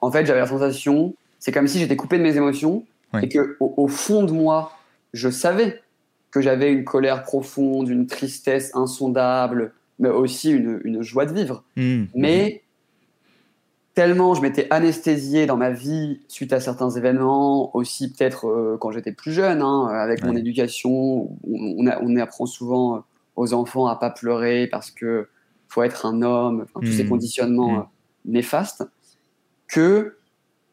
en 0.00 0.10
fait, 0.10 0.26
j'avais 0.26 0.40
la 0.40 0.48
sensation, 0.48 1.14
c'est 1.38 1.52
comme 1.52 1.68
si 1.68 1.78
j'étais 1.78 1.94
coupé 1.94 2.18
de 2.18 2.22
mes 2.22 2.36
émotions 2.36 2.84
et 3.22 3.28
que 3.28 3.56
au, 3.60 3.86
fond 3.86 4.24
de 4.24 4.32
moi, 4.32 4.72
je 5.12 5.30
savais 5.30 5.80
que 6.34 6.40
j'avais 6.40 6.72
une 6.72 6.82
colère 6.82 7.22
profonde, 7.22 7.88
une 7.88 8.08
tristesse 8.08 8.74
insondable, 8.74 9.72
mais 10.00 10.08
aussi 10.08 10.50
une, 10.50 10.80
une 10.82 11.00
joie 11.00 11.26
de 11.26 11.32
vivre. 11.32 11.62
Mmh. 11.76 12.06
Mais 12.16 12.64
tellement 13.94 14.34
je 14.34 14.42
m'étais 14.42 14.66
anesthésié 14.70 15.46
dans 15.46 15.56
ma 15.56 15.70
vie 15.70 16.22
suite 16.26 16.52
à 16.52 16.58
certains 16.58 16.90
événements, 16.90 17.74
aussi 17.76 18.12
peut-être 18.12 18.48
euh, 18.48 18.76
quand 18.80 18.90
j'étais 18.90 19.12
plus 19.12 19.30
jeune, 19.30 19.62
hein, 19.62 19.86
avec 19.86 20.24
mon 20.24 20.34
éducation, 20.34 21.38
on, 21.44 21.86
on, 21.86 22.16
apprend 22.16 22.46
souvent 22.46 22.96
euh, 22.96 23.00
aux 23.36 23.54
enfants 23.54 23.86
à 23.86 23.94
pas 23.94 24.10
pleurer 24.10 24.66
parce 24.66 24.90
que 24.90 25.28
faut 25.68 25.84
être 25.84 26.04
un 26.04 26.20
homme, 26.22 26.66
tous 26.74 26.90
ces 26.90 27.04
mmh. 27.04 27.08
conditionnements 27.10 27.72
mmh. 27.72 27.78
Euh, 27.78 27.84
néfastes, 28.24 28.82
que 29.68 30.16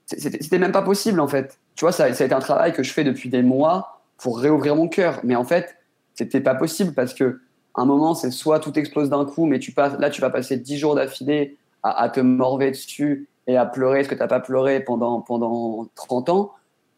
c'était 0.07 0.57
même 0.57 0.72
pas 0.72 0.82
possible 0.82 1.20
en 1.20 1.28
fait. 1.28 1.59
Tu 1.76 1.86
vois, 1.86 1.91
ça, 1.91 2.12
ça, 2.16 2.24
a 2.24 2.26
été 2.26 2.34
un 2.34 2.39
travail 2.39 2.74
que 2.74 2.82
je 2.82 2.91
fais 2.91 3.03
depuis 3.03 3.30
des 3.30 3.43
mois 3.43 4.00
pour 4.22 4.39
réouvrir 4.39 4.76
mon 4.76 4.88
cœur, 4.88 5.19
mais 5.24 5.36
en 5.36 5.43
fait, 5.43 5.78
c'était 6.13 6.41
pas 6.41 6.55
possible 6.55 6.93
parce 6.93 7.13
que 7.13 7.41
un 7.74 7.86
moment, 7.86 8.13
c'est 8.13 8.32
soit 8.32 8.59
tout 8.59 8.78
explose 8.78 9.09
d'un 9.09 9.26
coup, 9.26 9.45
mais 9.45 9.59
tu 9.59 9.72
passes, 9.72 9.97
là, 9.97 10.09
tu 10.09 10.22
vas 10.22 10.30
passer 10.30 10.57
dix 10.57 10.78
jours 10.78 10.95
d'affilée 10.95 11.57
à, 11.84 12.09
te 12.09 12.19
morver 12.19 12.69
dessus 12.69 13.28
et 13.47 13.57
à 13.57 13.65
pleurer 13.65 14.03
ce 14.03 14.09
que 14.09 14.13
tu 14.13 14.19
n'as 14.19 14.28
pas 14.28 14.39
pleuré 14.39 14.82
pendant, 14.82 15.22
pendant 15.22 15.88
30 15.95 16.30
ans, 16.30 16.51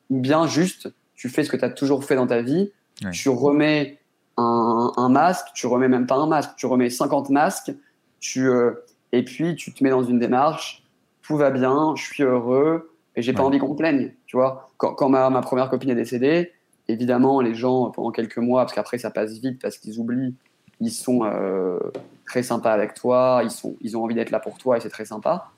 ou 0.10 0.20
bien 0.20 0.46
juste 0.48 0.94
tu 1.16 1.30
fais 1.30 1.44
ce 1.44 1.50
que 1.50 1.56
tu 1.56 1.64
as 1.64 1.70
toujours 1.70 2.04
fait 2.04 2.16
dans 2.16 2.28
ta 2.28 2.42
vie, 2.42 2.72
tu 3.12 3.30
remets 3.30 4.00
un, 4.36 5.10
masque, 5.10 5.48
tu 5.54 5.68
remets 5.68 5.88
même 5.88 6.08
pas 6.08 6.16
un 6.16 6.28
masque, 6.28 6.52
tu 6.58 6.66
remets 6.66 6.90
50 6.90 7.30
masques, 7.30 7.72
tu, 8.20 8.50
euh, 8.50 8.84
et 9.14 9.24
puis 9.24 9.56
tu 9.56 9.74
te 9.74 9.84
mets 9.84 9.92
dans 9.92 10.04
une 10.04 10.20
démarche, 10.20 10.84
tout 11.22 11.38
va 11.38 11.52
bien, 11.52 11.94
je 11.96 12.04
suis 12.04 12.24
heureux, 12.24 12.92
et 13.16 13.22
j'ai 13.22 13.32
pas 13.32 13.44
envie 13.44 13.60
qu'on 13.60 13.70
me 13.70 13.76
plaigne, 13.76 14.14
tu 14.26 14.36
vois. 14.36 14.70
Quand, 14.78 14.96
quand 14.96 15.08
ma, 15.08 15.30
ma, 15.30 15.42
première 15.42 15.70
copine 15.70 15.92
est 15.92 15.96
décédée, 15.96 16.52
évidemment, 16.88 17.42
les 17.42 17.56
gens, 17.56 17.92
pendant 17.92 18.12
quelques 18.12 18.38
mois, 18.38 18.64
parce 18.64 18.74
qu'après 18.74 18.98
ça 18.98 19.12
passe 19.12 19.40
vite, 19.40 19.62
parce 19.62 19.78
qu'ils 19.78 20.00
oublient, 20.00 20.36
ils 20.82 20.92
sont 20.92 21.24
euh, 21.24 21.80
très 22.26 22.44
sympas 22.44 22.72
avec 22.72 22.94
toi, 22.94 23.42
ils, 23.44 23.52
sont, 23.52 23.76
ils 23.82 23.96
ont 23.96 24.04
envie 24.04 24.16
d'être 24.16 24.32
là 24.32 24.40
pour 24.40 24.58
toi 24.58 24.78
et 24.78 24.82
c'est 24.82 24.90
très 24.90 25.06
sympa. 25.06 25.52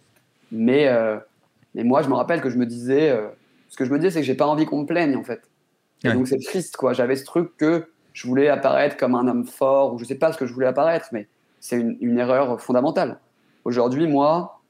Mais, 0.52 0.88
euh, 0.88 1.18
mais 1.74 1.84
moi, 1.84 2.02
je 2.02 2.10
me 2.10 2.14
rappelle 2.14 2.42
que 2.42 2.50
je 2.50 2.58
me 2.58 2.66
disais, 2.66 3.10
euh, 3.10 3.28
ce 3.70 3.78
que 3.78 3.86
je 3.86 3.92
me 3.92 3.98
disais, 3.98 4.12
c'est 4.12 4.20
que 4.20 4.26
j'ai 4.26 4.36
pas 4.36 4.48
envie 4.48 4.66
qu'on 4.66 4.82
me 4.82 4.86
plaigne 4.86 5.16
en 5.16 5.24
fait. 5.24 5.42
Et 6.04 6.14
donc 6.14 6.28
c'est 6.28 6.38
triste, 6.38 6.78
quoi. 6.78 6.94
J'avais 6.94 7.16
ce 7.16 7.26
truc 7.26 7.58
que 7.58 7.88
je 8.14 8.28
voulais 8.28 8.48
apparaître 8.48 8.96
comme 8.96 9.16
un 9.16 9.28
homme 9.28 9.46
fort, 9.46 9.94
ou 9.94 9.98
je 9.98 10.06
sais 10.06 10.16
pas 10.16 10.32
ce 10.32 10.38
que 10.38 10.46
je 10.46 10.54
voulais 10.54 10.68
apparaître, 10.68 11.08
mais 11.12 11.28
c'est 11.60 11.78
une, 11.78 11.98
une, 12.00 12.20
erreur 12.20 12.62
fondamentale. 12.62 13.20
Aujourd'hui, 13.64 14.06
moi, 14.06 14.62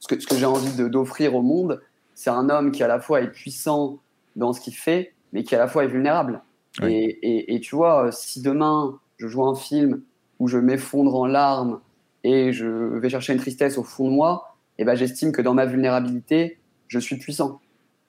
ce 0.00 0.08
que, 0.08 0.20
ce 0.20 0.26
que 0.26 0.36
j'ai 0.36 0.44
envie 0.44 0.70
d'offrir 0.90 1.34
au 1.34 1.40
monde, 1.40 1.80
c'est 2.14 2.28
un 2.28 2.50
homme 2.50 2.72
qui 2.72 2.82
à 2.82 2.88
la 2.88 3.00
fois 3.00 3.22
est 3.22 3.30
puissant 3.30 3.98
dans 4.34 4.52
ce 4.52 4.60
qu'il 4.60 4.74
fait, 4.74 5.14
mais 5.32 5.44
qui 5.44 5.54
à 5.54 5.58
la 5.58 5.68
fois 5.68 5.84
est 5.84 5.88
vulnérable. 5.88 6.42
Et, 6.82 6.86
et, 6.88 7.54
et, 7.54 7.60
tu 7.60 7.74
vois, 7.74 8.12
si 8.12 8.42
demain 8.42 8.98
je 9.16 9.28
joue 9.28 9.44
un 9.46 9.54
film 9.54 10.02
où 10.38 10.46
je 10.46 10.58
m'effondre 10.58 11.14
en 11.14 11.26
larmes 11.26 11.80
et 12.22 12.52
je 12.52 12.66
vais 12.66 13.08
chercher 13.08 13.32
une 13.32 13.38
tristesse 13.38 13.78
au 13.78 13.82
fond 13.82 14.10
de 14.10 14.14
moi, 14.14 14.56
et 14.78 14.82
eh 14.82 14.84
ben 14.84 14.94
j'estime 14.94 15.32
que 15.32 15.40
dans 15.40 15.54
ma 15.54 15.64
vulnérabilité, 15.64 16.58
je 16.88 16.98
suis 16.98 17.16
puissant. 17.16 17.60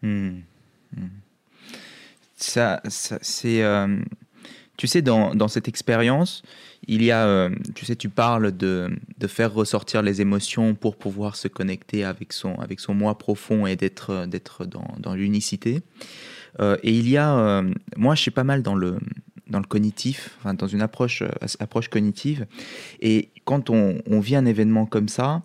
Hmm. 0.02 0.40
Hmm. 0.96 1.08
Ça, 2.36 2.82
c'est. 2.84 3.64
Euh, 3.64 4.00
tu 4.76 4.86
sais, 4.86 5.02
dans, 5.02 5.34
dans 5.34 5.48
cette 5.48 5.68
expérience, 5.68 6.44
il 6.88 7.04
y 7.04 7.12
a. 7.12 7.26
Euh, 7.26 7.50
tu 7.74 7.86
sais, 7.86 7.96
tu 7.96 8.10
parles 8.10 8.56
de, 8.56 8.90
de, 9.18 9.28
faire 9.28 9.54
ressortir 9.54 10.02
les 10.02 10.22
émotions 10.22 10.76
pour 10.76 10.98
pouvoir 10.98 11.36
se 11.36 11.48
connecter 11.48 12.04
avec 12.04 12.34
son, 12.34 12.56
avec 12.56 12.80
son 12.80 12.94
moi 12.94 13.18
profond 13.18 13.66
et 13.66 13.76
d'être 13.76 14.26
dans, 14.66 14.88
dans 15.00 15.16
l'unicité. 15.16 15.82
Euh, 16.60 16.78
et 16.84 16.92
il 16.92 17.10
y 17.10 17.18
a. 17.18 17.64
moi, 17.96 18.16
je 18.16 18.22
suis 18.22 18.32
pas 18.32 18.44
mal 18.44 18.64
dans 18.64 18.76
le 18.76 18.98
dans 19.50 19.60
le 19.60 19.66
cognitif, 19.66 20.38
dans 20.58 20.68
une 20.68 20.82
approche, 20.82 21.22
euh, 21.22 21.48
approche 21.60 21.90
cognitive. 21.90 22.46
Et 23.02 23.30
quand 23.46 23.70
on, 23.70 24.20
vit 24.20 24.36
un 24.36 24.46
événement 24.46 24.86
comme 24.86 25.08
ça, 25.08 25.44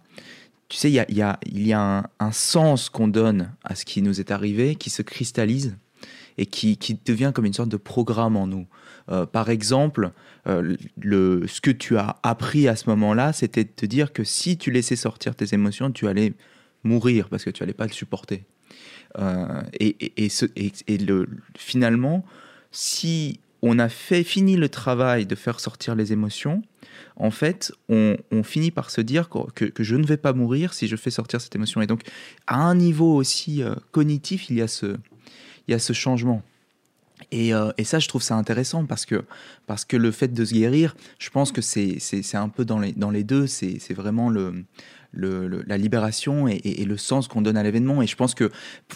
tu 0.68 0.76
sais, 0.76 0.90
il 0.90 0.94
y 0.94 1.00
a, 1.00 1.10
y 1.10 1.22
a, 1.22 1.38
il 1.46 1.66
y 1.66 1.72
a 1.72 2.10
un, 2.18 2.32
sens 2.32 2.88
qu'on 2.88 3.08
donne 3.08 3.52
à 3.62 3.74
ce 3.74 3.84
qui 3.84 4.02
nous 4.02 4.20
est 4.20 4.30
arrivé, 4.30 4.74
qui 4.74 4.90
se 4.90 5.02
cristallise 5.02 5.76
et 6.38 6.46
qui, 6.46 6.78
qui 6.78 6.98
devient 7.04 7.32
comme 7.34 7.44
une 7.44 7.52
sorte 7.52 7.68
de 7.68 7.76
programme 7.76 8.36
en 8.36 8.46
nous. 8.46 8.66
Euh, 9.10 9.26
par 9.26 9.50
exemple, 9.50 10.12
euh, 10.46 10.76
le, 11.00 11.46
ce 11.46 11.60
que 11.60 11.70
tu 11.70 11.98
as 11.98 12.16
appris 12.22 12.68
à 12.68 12.76
ce 12.76 12.88
moment-là, 12.90 13.32
c'était 13.32 13.64
de 13.64 13.70
te 13.70 13.84
dire 13.84 14.12
que 14.12 14.24
si 14.24 14.56
tu 14.56 14.70
laissais 14.70 14.96
sortir 14.96 15.34
tes 15.34 15.52
émotions, 15.54 15.90
tu 15.90 16.08
allais 16.08 16.32
mourir 16.84 17.28
parce 17.28 17.44
que 17.44 17.50
tu 17.50 17.62
allais 17.62 17.74
pas 17.74 17.86
le 17.86 17.92
supporter. 17.92 18.44
Et, 19.18 20.12
et, 20.24 20.28
et 20.88 20.98
le, 20.98 21.28
finalement, 21.56 22.24
si 22.70 23.40
on 23.62 23.78
a 23.78 23.88
fait 23.88 24.24
fini 24.24 24.56
le 24.56 24.68
travail 24.68 25.26
de 25.26 25.34
faire 25.34 25.60
sortir 25.60 25.94
les 25.94 26.12
émotions, 26.12 26.62
en 27.16 27.30
fait, 27.30 27.72
on, 27.88 28.16
finit 28.42 28.70
par 28.70 28.90
se 28.90 29.00
dire 29.00 29.28
que, 29.28 29.72
je 29.78 29.96
ne 29.96 30.04
vais 30.04 30.16
pas 30.16 30.32
mourir 30.32 30.74
si 30.74 30.88
je 30.88 30.96
fais 30.96 31.10
sortir 31.10 31.40
cette 31.40 31.54
émotion. 31.54 31.80
Et 31.80 31.86
donc, 31.86 32.02
à 32.46 32.56
un 32.56 32.74
niveau 32.74 33.14
aussi 33.14 33.62
euh, 33.62 33.74
cognitif, 33.92 34.50
il 34.50 34.56
y, 34.56 34.62
a 34.62 34.68
ce, 34.68 34.96
il 35.68 35.72
y 35.72 35.74
a 35.74 35.78
ce 35.78 35.92
changement. 35.92 36.42
Euh, 37.32 37.72
et, 37.78 37.84
ça, 37.84 37.98
je 37.98 38.08
trouve 38.08 38.22
ça 38.22 38.34
intéressant 38.34 38.84
parce 38.84 39.06
que, 39.06 39.24
parce 39.66 39.84
que 39.84 39.96
le 39.96 40.10
fait 40.10 40.28
de 40.28 40.44
se 40.44 40.52
guérir, 40.52 40.96
je 41.18 41.30
pense 41.30 41.52
que 41.52 41.60
c'est 41.60 42.00
un 42.34 42.48
peu 42.48 42.64
dans 42.64 42.80
les, 42.80 42.92
dans 42.92 43.10
les 43.10 43.24
deux. 43.24 43.46
C'est 43.46 43.94
vraiment 43.94 44.28
le, 44.28 44.64
la 45.14 45.78
libération 45.78 46.48
et, 46.48 46.84
le 46.84 46.96
sens 46.96 47.28
qu'on 47.28 47.42
donne 47.42 47.56
à 47.56 47.62
l'événement. 47.62 48.02
Et 48.02 48.06
je 48.06 48.16
pense 48.16 48.34
que, 48.34 48.50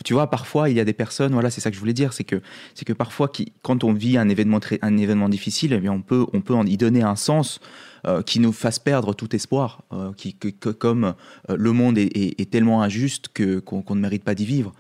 tu 0.04 0.14
vois, 0.14 0.28
parfois, 0.28 0.70
il 0.70 0.76
y 0.76 0.80
a 0.80 0.84
des 0.84 0.92
personnes, 0.92 1.32
voilà, 1.32 1.50
c'est 1.50 1.60
ça 1.60 1.70
que 1.70 1.76
je 1.76 1.80
voulais 1.80 1.92
dire, 1.92 2.12
c'est 2.12 2.24
que, 2.24 2.40
que 2.84 2.92
parfois, 2.92 3.30
quand 3.62 3.84
on 3.84 3.92
vit 3.92 4.16
un 4.16 4.28
événement, 4.28 4.60
un 4.82 4.96
événement 4.96 5.28
difficile, 5.28 5.72
eh 5.72 5.78
bien, 5.78 5.92
on 5.92 6.02
peut, 6.02 6.26
on 6.32 6.40
peut 6.40 6.54
en 6.54 6.66
y 6.66 6.76
donner 6.76 7.02
un 7.02 7.16
sens 7.16 7.60
euh, 8.06 8.22
qui 8.22 8.38
nous 8.38 8.52
fasse 8.52 8.78
perdre 8.78 9.14
tout 9.14 9.34
espoir, 9.34 9.82
euh, 9.92 10.12
qui, 10.16 10.34
comme 10.34 11.14
euh, 11.50 11.56
le 11.56 11.72
monde 11.72 11.98
est, 11.98 12.50
tellement 12.50 12.82
injuste 12.82 13.30
qu'on, 13.34 13.94
ne 13.96 14.00
mérite 14.00 14.22
pas 14.22 14.36
d'y 14.36 14.44
vivre. 14.44 14.72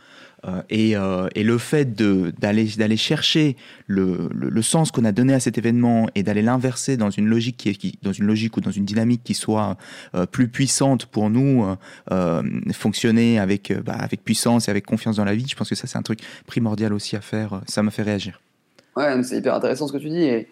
Et, 0.70 0.92
et, 0.92 1.42
le 1.42 1.58
fait 1.58 1.94
d'aller, 1.94 2.96
chercher 2.96 3.56
le, 3.86 4.28
le, 4.32 4.62
sens 4.62 4.92
qu'on 4.92 5.04
a 5.04 5.10
donné 5.10 5.34
à 5.34 5.40
cet 5.40 5.58
événement 5.58 6.08
et 6.14 6.22
d'aller 6.22 6.42
l'inverser 6.42 6.96
dans 6.96 7.10
une 7.10 7.26
logique 7.26 7.56
qui, 7.56 7.76
qui, 7.76 7.98
dans 8.02 8.12
une 8.12 8.26
logique 8.26 8.56
ou 8.56 8.60
dans 8.60 8.70
une 8.70 8.84
dynamique 8.84 9.22
qui 9.24 9.34
soit 9.34 9.76
plus 10.30 10.46
puissante 10.46 11.06
pour 11.06 11.30
nous 11.30 11.66
fonctionner 12.72 13.40
avec 13.40 13.72
bah, 13.84 13.94
avec 13.94 14.22
puissance 14.22 14.68
et 14.68 14.70
avec 14.70 14.86
confiance 14.86 15.16
dans 15.16 15.24
la 15.24 15.34
vie 15.34 15.46
je 15.48 15.56
pense 15.56 15.68
que 15.68 15.74
ça 15.74 15.88
c'est 15.88 15.98
un 15.98 16.02
truc 16.02 16.20
primordial 16.46 16.92
aussi 16.92 17.16
à 17.16 17.20
faire. 17.20 17.62
Ça 17.66 17.82
m'a 17.82 17.90
fait 17.90 18.02
réagir. 18.04 18.40
Ouais 18.94 19.20
c'est 19.24 19.38
hyper 19.38 19.54
intéressant 19.54 19.88
ce 19.88 19.92
que 19.92 19.98
tu 19.98 20.10
dis 20.10 20.22
et 20.22 20.48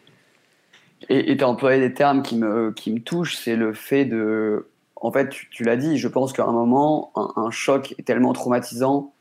et 1.09 1.37
tu 1.37 1.45
as 1.45 1.49
employé 1.49 1.81
des 1.81 1.93
termes 1.93 2.23
qui 2.23 2.37
me, 2.37 2.73
qui 2.73 2.93
me 2.93 3.01
touchent, 3.01 3.37
c'est 3.37 3.57
le 3.57 3.73
fait 3.73 4.05
de... 4.05 4.69
En 4.97 5.13
fait, 5.13 5.29
tu, 5.29 5.65
l'as 5.65 5.77
dit, 5.77 5.99
je 5.99 6.09
pense 6.09 6.33
qu'à 6.33 6.45
un 6.45 6.53
moment, 6.53 7.13
un, 7.15 7.51
choc 7.51 7.95
est 7.99 8.05
tellement 8.05 8.33
traumatisant 8.33 9.13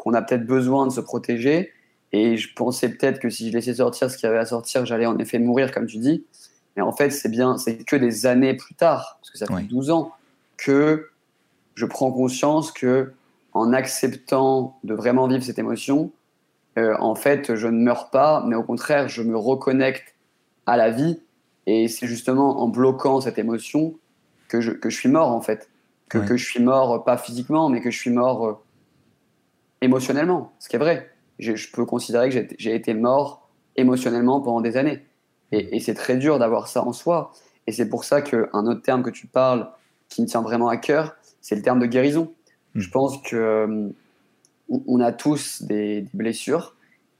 qu'on 0.00 0.14
a 0.14 0.22
peut-être 0.22 0.46
besoin 0.46 0.86
de 0.86 0.92
se 0.92 1.00
protéger. 1.00 1.72
Et 2.12 2.38
je 2.38 2.52
pensais 2.54 2.88
peut-être 2.88 3.20
que 3.20 3.28
si 3.28 3.48
je 3.48 3.52
laissais 3.52 3.74
sortir 3.74 4.10
ce 4.10 4.16
qu'il 4.16 4.26
y 4.26 4.30
avait 4.30 4.38
à 4.38 4.46
sortir, 4.46 4.86
j'allais 4.86 5.06
en 5.06 5.18
effet 5.18 5.38
mourir, 5.38 5.72
comme 5.72 5.86
tu 5.86 5.98
dis. 5.98 6.24
Mais 6.74 6.82
en 6.82 6.92
fait, 6.92 7.10
c'est 7.10 7.28
bien, 7.28 7.58
c'est 7.58 7.76
que 7.76 7.96
des 7.96 8.26
années 8.26 8.54
plus 8.54 8.74
tard, 8.74 9.18
parce 9.20 9.30
que 9.30 9.38
ça 9.38 9.46
fait 9.46 9.62
12 9.64 9.90
ans, 9.90 10.12
que 10.56 11.10
je 11.74 11.84
prends 11.84 12.10
conscience 12.10 12.72
que 12.72 13.12
en 13.52 13.72
acceptant 13.72 14.78
de 14.84 14.94
vraiment 14.94 15.28
vivre 15.28 15.44
cette 15.44 15.58
émotion, 15.58 16.10
euh, 16.78 16.96
en 16.98 17.14
fait, 17.14 17.54
je 17.54 17.66
ne 17.66 17.82
meurs 17.82 18.10
pas, 18.10 18.42
mais 18.46 18.56
au 18.56 18.62
contraire, 18.62 19.08
je 19.08 19.22
me 19.22 19.36
reconnecte 19.36 20.14
à 20.66 20.76
la 20.76 20.90
vie 20.90 21.20
et 21.66 21.88
c'est 21.88 22.06
justement 22.06 22.62
en 22.62 22.68
bloquant 22.68 23.20
cette 23.20 23.38
émotion 23.38 23.94
que 24.48 24.60
je, 24.60 24.70
que 24.70 24.88
je 24.88 24.96
suis 24.96 25.08
mort, 25.08 25.32
en 25.32 25.40
fait. 25.40 25.68
Que, 26.08 26.18
que 26.18 26.36
je 26.36 26.44
suis 26.44 26.60
mort, 26.60 27.04
pas 27.04 27.16
physiquement, 27.16 27.68
mais 27.68 27.80
que 27.80 27.90
je 27.90 27.98
suis 27.98 28.10
mort 28.10 28.46
euh, 28.46 28.52
émotionnellement, 29.80 30.52
ce 30.58 30.68
qui 30.68 30.76
est 30.76 30.78
vrai. 30.78 31.10
Je, 31.38 31.56
je 31.56 31.72
peux 31.72 31.84
considérer 31.84 32.28
que 32.28 32.54
j'ai 32.58 32.74
été 32.74 32.94
mort 32.94 33.48
émotionnellement 33.76 34.40
pendant 34.40 34.60
des 34.60 34.76
années. 34.76 35.04
Et, 35.52 35.76
et 35.76 35.80
c'est 35.80 35.94
très 35.94 36.16
dur 36.16 36.38
d'avoir 36.38 36.68
ça 36.68 36.84
en 36.84 36.92
soi. 36.92 37.32
Et 37.66 37.72
c'est 37.72 37.88
pour 37.88 38.04
ça 38.04 38.22
qu'un 38.22 38.66
autre 38.66 38.82
terme 38.82 39.02
que 39.02 39.10
tu 39.10 39.26
parles, 39.26 39.70
qui 40.08 40.22
me 40.22 40.26
tient 40.26 40.42
vraiment 40.42 40.68
à 40.68 40.76
cœur, 40.76 41.16
c'est 41.40 41.54
le 41.54 41.62
terme 41.62 41.78
de 41.78 41.86
guérison. 41.86 42.32
Hmm. 42.74 42.80
Je 42.80 42.90
pense 42.90 43.18
que 43.22 43.36
euh, 43.36 43.88
on 44.68 45.00
a 45.00 45.12
tous 45.12 45.62
des, 45.62 46.06
blessures 46.12 46.76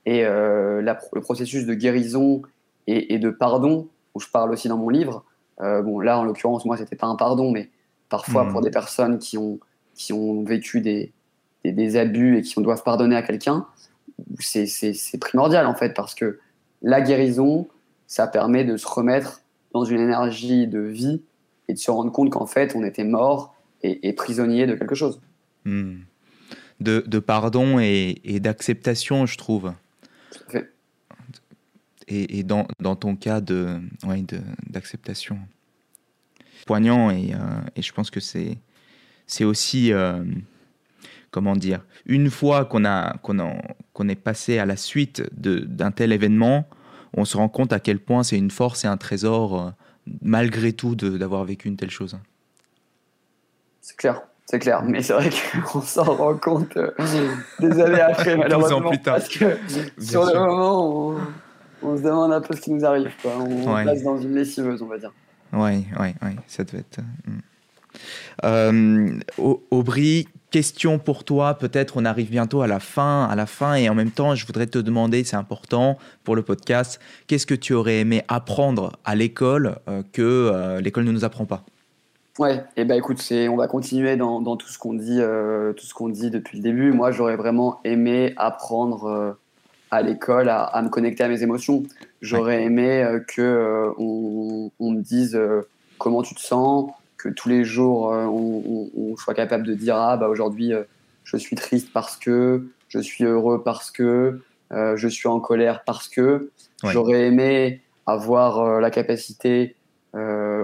et 0.07 0.25
euh, 0.25 0.83
le 0.83 1.21
processus 1.21 1.67
de 1.67 1.75
guérison 1.75 2.43
et, 2.87 3.15
et, 3.15 3.19
de 3.19 3.31
pardon 3.31 3.89
où 4.15 4.21
je 4.21 4.29
parle 4.29 4.51
aussi 4.53 4.69
dans 4.69 4.77
mon 4.77 4.89
livre. 4.89 5.25
Euh, 5.61 5.83
bon, 5.83 6.01
là, 6.01 6.19
en 6.19 6.25
l'occurrence, 6.25 6.65
moi, 6.65 6.77
c'était 6.77 6.97
pas 6.97 7.07
un 7.07 7.17
pardon, 7.17 7.51
mais 7.51 7.71
parfois 8.09 8.49
pour 8.49 8.61
hmm. 8.61 8.65
des 8.65 8.71
personnes 8.71 9.19
qui 9.19 9.39
ont, 9.39 9.61
qui 9.95 10.13
ont 10.13 10.43
vécu 10.43 10.81
des, 10.81 11.13
des, 11.65 11.97
abus 11.97 12.39
et 12.39 12.43
qui 12.43 12.61
doivent 12.63 12.83
pardonner 12.83 13.17
à 13.17 13.23
quelqu'un, 13.23 13.67
c'est 14.39 15.19
primordial 15.21 15.67
en 15.67 15.75
fait, 15.75 15.95
parce 15.95 16.15
que 16.15 16.39
la 16.83 17.01
guérison, 17.01 17.69
ça 18.07 18.27
permet 18.27 18.65
de 18.65 18.77
se 18.77 18.87
remettre 18.87 19.43
dans 19.73 19.85
une 19.85 20.01
énergie 20.01 20.67
de 20.67 20.81
vie 20.81 21.23
et 21.69 21.75
de 21.75 21.79
se 21.79 21.91
rendre 21.91 22.11
compte 22.11 22.31
qu'en 22.31 22.47
fait, 22.47 22.75
on 22.75 22.83
était 22.83 23.05
mort 23.05 23.55
et, 23.83 24.13
prisonnier 24.13 24.67
de 24.67 24.75
quelque 24.75 24.95
chose. 24.95 25.21
Hmm. 25.65 26.01
De, 26.81 27.05
de, 27.07 27.19
pardon 27.19 27.79
et, 27.79 28.21
et 28.25 28.41
d'acceptation, 28.41 29.27
je 29.27 29.37
trouve. 29.37 29.73
Tout 30.33 30.43
à 30.49 30.51
fait 30.51 30.71
et, 32.11 32.43
dans, 32.43 32.67
dans, 32.81 32.97
ton 32.97 33.17
cas 33.17 33.41
de, 33.41 33.81
ouais, 34.05 34.25
d'acceptation. 34.69 35.39
Poignant 36.67 37.11
et, 37.11 37.35
euh, 37.35 37.39
et, 37.77 37.83
je 37.83 37.93
pense 37.93 38.11
que 38.11 38.21
c'est, 38.21 38.59
c'est 39.27 39.45
aussi, 39.45 39.93
euh, 39.93 40.23
comment 41.31 41.57
dire, 41.57 41.81
une 42.07 42.31
fois 42.31 42.65
qu'on, 42.65 42.85
a, 42.85 43.17
qu'on, 43.19 43.39
qu'on 43.93 44.09
est 44.09 44.17
passé 44.17 44.59
à 44.59 44.67
la 44.67 44.77
suite 44.77 45.23
d'un 45.35 45.91
tel 45.91 46.13
événement, 46.13 46.69
on 47.17 47.25
se 47.25 47.37
rend 47.37 47.49
compte 47.49 47.73
à 47.73 47.81
quel 47.81 47.99
point 47.99 48.23
c'est 48.23 48.39
une 48.39 48.51
force 48.51 48.85
et 48.85 48.89
un 48.89 48.97
trésor, 48.97 49.61
euh, 49.61 49.71
malgré 50.23 50.73
tout, 50.73 50.95
d'avoir 50.95 51.45
vécu 51.45 51.69
une 51.69 51.77
telle 51.77 51.91
chose. 51.91 52.19
C'est 53.81 53.97
clair. 53.97 54.23
C'est 54.47 54.59
clair, 54.59 54.83
mais 54.83 55.01
c'est 55.01 55.13
vrai 55.13 55.31
qu'on 55.65 55.81
s'en 55.81 56.03
rend 56.03 56.37
compte 56.37 56.77
des 57.61 57.81
années 57.81 58.01
après, 58.01 58.37
malheureusement. 58.37 58.89
Plus 58.89 58.99
tard. 59.01 59.19
Parce 59.19 59.29
que 59.29 59.57
sur 59.97 60.25
le 60.25 60.35
moment, 60.41 61.13
on, 61.13 61.17
on 61.83 61.97
se 61.97 62.03
demande 62.03 62.33
un 62.33 62.41
peu 62.41 62.57
ce 62.57 62.61
qui 62.61 62.73
nous 62.73 62.85
arrive. 62.85 63.13
Quoi. 63.23 63.33
On 63.39 63.85
passe 63.85 64.03
dans 64.03 64.19
une 64.19 64.35
lessiveuse, 64.35 64.83
on 64.83 64.87
va 64.87 64.99
dire. 64.99 65.13
Oui, 65.53 65.87
oui, 65.99 66.15
oui, 66.23 66.31
ça 66.47 66.65
devait 66.65 66.79
être. 66.79 66.99
Euh, 66.99 67.31
hmm. 67.31 67.39
euh 67.39 67.41
Aubry, 69.71 70.29
question 70.51 70.99
pour 70.99 71.25
toi. 71.25 71.55
Peut-être 71.55 71.97
on 71.97 72.05
arrive 72.05 72.31
bientôt 72.31 72.63
à 72.63 72.67
la 72.67 72.81
fin, 72.81 73.25
à 73.25 73.37
la 73.37 73.47
fin, 73.47 73.75
et 73.75 73.89
en 73.89 73.95
même 73.95 74.11
temps, 74.11 74.35
je 74.35 74.47
voudrais 74.47 74.67
te 74.67 74.79
demander, 74.79 75.25
c'est 75.25 75.37
important 75.37 75.99
pour 76.25 76.37
le 76.37 76.43
podcast, 76.43 77.01
qu'est-ce 77.27 77.47
que 77.47 77.55
tu 77.55 77.73
aurais 77.73 78.01
aimé 78.01 78.23
apprendre 78.29 78.93
à 79.05 79.15
l'école 79.15 79.77
euh, 79.89 80.03
que 80.13 80.23
euh, 80.23 80.81
l'école 80.81 81.05
ne 81.05 81.13
nous 81.13 81.25
apprend 81.25 81.47
pas? 81.47 81.65
Ouais, 82.39 82.57
et 82.77 82.83
eh 82.83 82.85
ben 82.85 82.97
écoute, 82.97 83.21
c'est, 83.21 83.49
on 83.49 83.57
va 83.57 83.67
continuer 83.67 84.17
dans, 84.17 84.41
dans 84.41 84.57
tout 84.57 84.69
ce 84.69 84.79
qu'on 84.79 84.95
dit, 84.95 85.21
tout 85.77 85.85
ce 85.85 85.93
qu'on 85.93 86.09
dit 86.09 86.31
depuis 86.31 86.57
le 86.57 86.63
début. 86.63 86.93
Moi, 86.93 87.11
j'aurais 87.11 87.37
vraiment 87.37 87.81
aimé 87.85 88.33
apprendre 88.39 89.37
à 89.91 90.03
l'école 90.03 90.49
à, 90.49 90.81
me 90.83 90.89
connecter 90.89 91.25
à 91.25 91.29
mes 91.29 91.43
émotions. 91.43 91.83
J'aurais 92.21 92.63
aimé 92.63 93.03
euh, 93.03 93.21
que 93.21 93.43
euh, 93.43 93.93
on, 93.99 94.71
me 94.81 95.01
dise 95.01 95.35
euh, 95.35 95.63
comment 95.99 96.23
tu 96.23 96.35
te 96.35 96.41
sens, 96.41 96.91
que 97.23 97.29
tous 97.29 97.49
les 97.49 97.65
jours 97.65 98.09
on, 98.09 99.17
soit 99.17 99.35
capable 99.35 99.67
de 99.67 99.75
dire 99.75 99.97
ah 99.97 100.17
bah 100.17 100.29
aujourd'hui 100.29 100.73
je 101.25 101.37
suis 101.37 101.57
triste 101.57 101.93
parce 101.93 102.17
que, 102.17 102.69
je 102.89 102.99
suis 102.99 103.25
heureux 103.25 103.63
parce 103.63 103.91
que, 103.91 104.41
je 104.71 105.09
suis 105.09 105.29
en 105.29 105.41
colère 105.41 105.85
parce 105.85 106.09
que. 106.09 106.51
J'aurais 106.83 107.27
aimé 107.27 107.83
avoir 108.07 108.81
la 108.81 108.91
capacité 108.91 109.77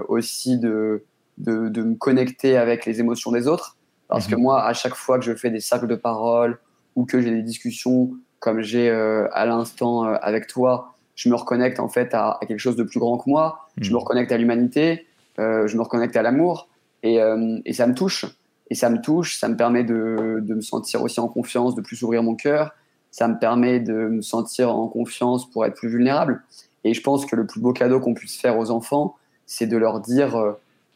aussi 0.07 0.57
de, 0.57 1.03
de, 1.37 1.69
de, 1.69 1.83
me 1.83 1.95
connecter 1.95 2.57
avec 2.57 2.85
les 2.85 2.99
émotions 2.99 3.31
des 3.31 3.47
autres. 3.47 3.77
Parce 4.07 4.27
que 4.27 4.35
mhm. 4.35 4.41
moi, 4.41 4.65
à 4.65 4.73
chaque 4.73 4.95
fois 4.95 5.19
que 5.19 5.25
je 5.25 5.35
fais 5.35 5.49
des 5.49 5.59
cercles 5.59 5.87
de 5.87 5.95
parole 5.95 6.57
ou 6.95 7.05
que 7.05 7.21
j'ai 7.21 7.31
des 7.31 7.43
discussions 7.43 8.11
comme 8.39 8.61
j'ai 8.61 8.89
euh, 8.89 9.27
à 9.33 9.45
l'instant 9.45 10.05
euh, 10.05 10.15
avec 10.21 10.47
toi, 10.47 10.93
je 11.15 11.29
me 11.29 11.35
reconnecte 11.35 11.79
en 11.79 11.89
fait 11.89 12.13
à, 12.13 12.39
quelque 12.47 12.59
chose 12.59 12.75
de 12.75 12.83
plus 12.83 12.99
grand 12.99 13.17
que 13.17 13.29
moi. 13.29 13.67
Je 13.77 13.89
me 13.89 13.95
hmm. 13.95 13.99
reconnecte 13.99 14.31
à 14.31 14.37
l'humanité, 14.37 14.91
euh, 14.91 14.97
je 15.37 15.75
me 15.75 15.81
reconnecte 15.81 16.15
à 16.15 16.21
l'amour, 16.21 16.67
et, 17.03 17.19
et, 17.65 17.73
ça 17.73 17.87
me 17.87 17.93
touche. 17.93 18.25
Et 18.69 18.75
ça 18.75 18.89
me 18.89 18.99
touche, 18.99 19.37
ça 19.37 19.47
me 19.47 19.55
permet 19.55 19.83
de, 19.83 20.39
de 20.41 20.53
me 20.53 20.61
sentir 20.61 21.01
aussi 21.03 21.19
en 21.19 21.27
confiance, 21.27 21.75
de 21.75 21.81
plus 21.81 22.01
ouvrir 22.01 22.23
mon 22.23 22.35
cœur. 22.35 22.71
Ça 23.11 23.27
me 23.27 23.39
permet 23.39 23.79
de 23.79 23.93
me 23.93 24.21
sentir 24.21 24.75
en 24.75 24.87
confiance 24.87 25.49
pour 25.49 25.65
être 25.65 25.75
plus 25.75 25.89
vulnérable. 25.89 26.43
Et 26.83 26.93
je 26.93 27.01
pense 27.01 27.25
que 27.25 27.35
le 27.35 27.45
plus 27.45 27.61
beau 27.61 27.71
cadeau 27.71 27.99
qu'on 27.99 28.13
puisse 28.13 28.37
faire 28.39 28.57
aux 28.57 28.71
enfants, 28.71 29.15
c'est 29.45 29.67
de 29.67 29.77
leur 29.77 30.01
dire 30.01 30.55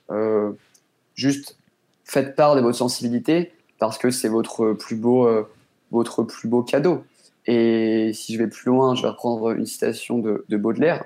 euh, 0.09 0.51
juste 1.15 1.57
faites 2.03 2.35
part 2.35 2.55
de 2.55 2.61
votre 2.61 2.77
sensibilité 2.77 3.53
parce 3.79 3.97
que 3.97 4.11
c'est 4.11 4.27
votre 4.27 4.73
plus 4.73 4.95
beau, 4.95 5.29
votre 5.91 6.23
plus 6.23 6.47
beau 6.47 6.63
cadeau. 6.63 7.03
Et 7.45 8.11
si 8.13 8.33
je 8.33 8.39
vais 8.39 8.47
plus 8.47 8.69
loin, 8.69 8.95
je 8.95 9.01
vais 9.01 9.09
reprendre 9.09 9.51
une 9.51 9.65
citation 9.65 10.19
de, 10.19 10.45
Baudelaire 10.57 11.05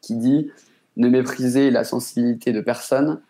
qui 0.00 0.16
dit 0.16 0.50
Ne 0.96 1.08
méprisez 1.08 1.70
la 1.70 1.84
sensibilité 1.84 2.52
de 2.52 2.60
personne, 2.60 3.20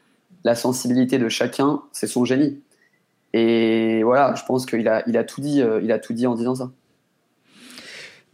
la 0.45 0.55
sensibilité 0.55 1.19
de 1.19 1.29
chacun, 1.29 1.83
c'est 1.93 2.07
son 2.07 2.25
génie. 2.25 2.61
Et 3.33 4.03
voilà, 4.03 4.35
je 4.35 4.45
pense 4.45 4.67
qu'il 4.67 4.87
a, 4.89 5.03
il 5.07 5.17
a, 5.17 5.25
tout 5.25 5.41
dit, 5.41 5.63
euh, 5.63 5.81
il 5.83 5.93
a 5.93 5.99
tout 5.99 6.13
dit 6.13 6.27
en 6.27 6.35
disant 6.35 6.55
ça. 6.55 6.71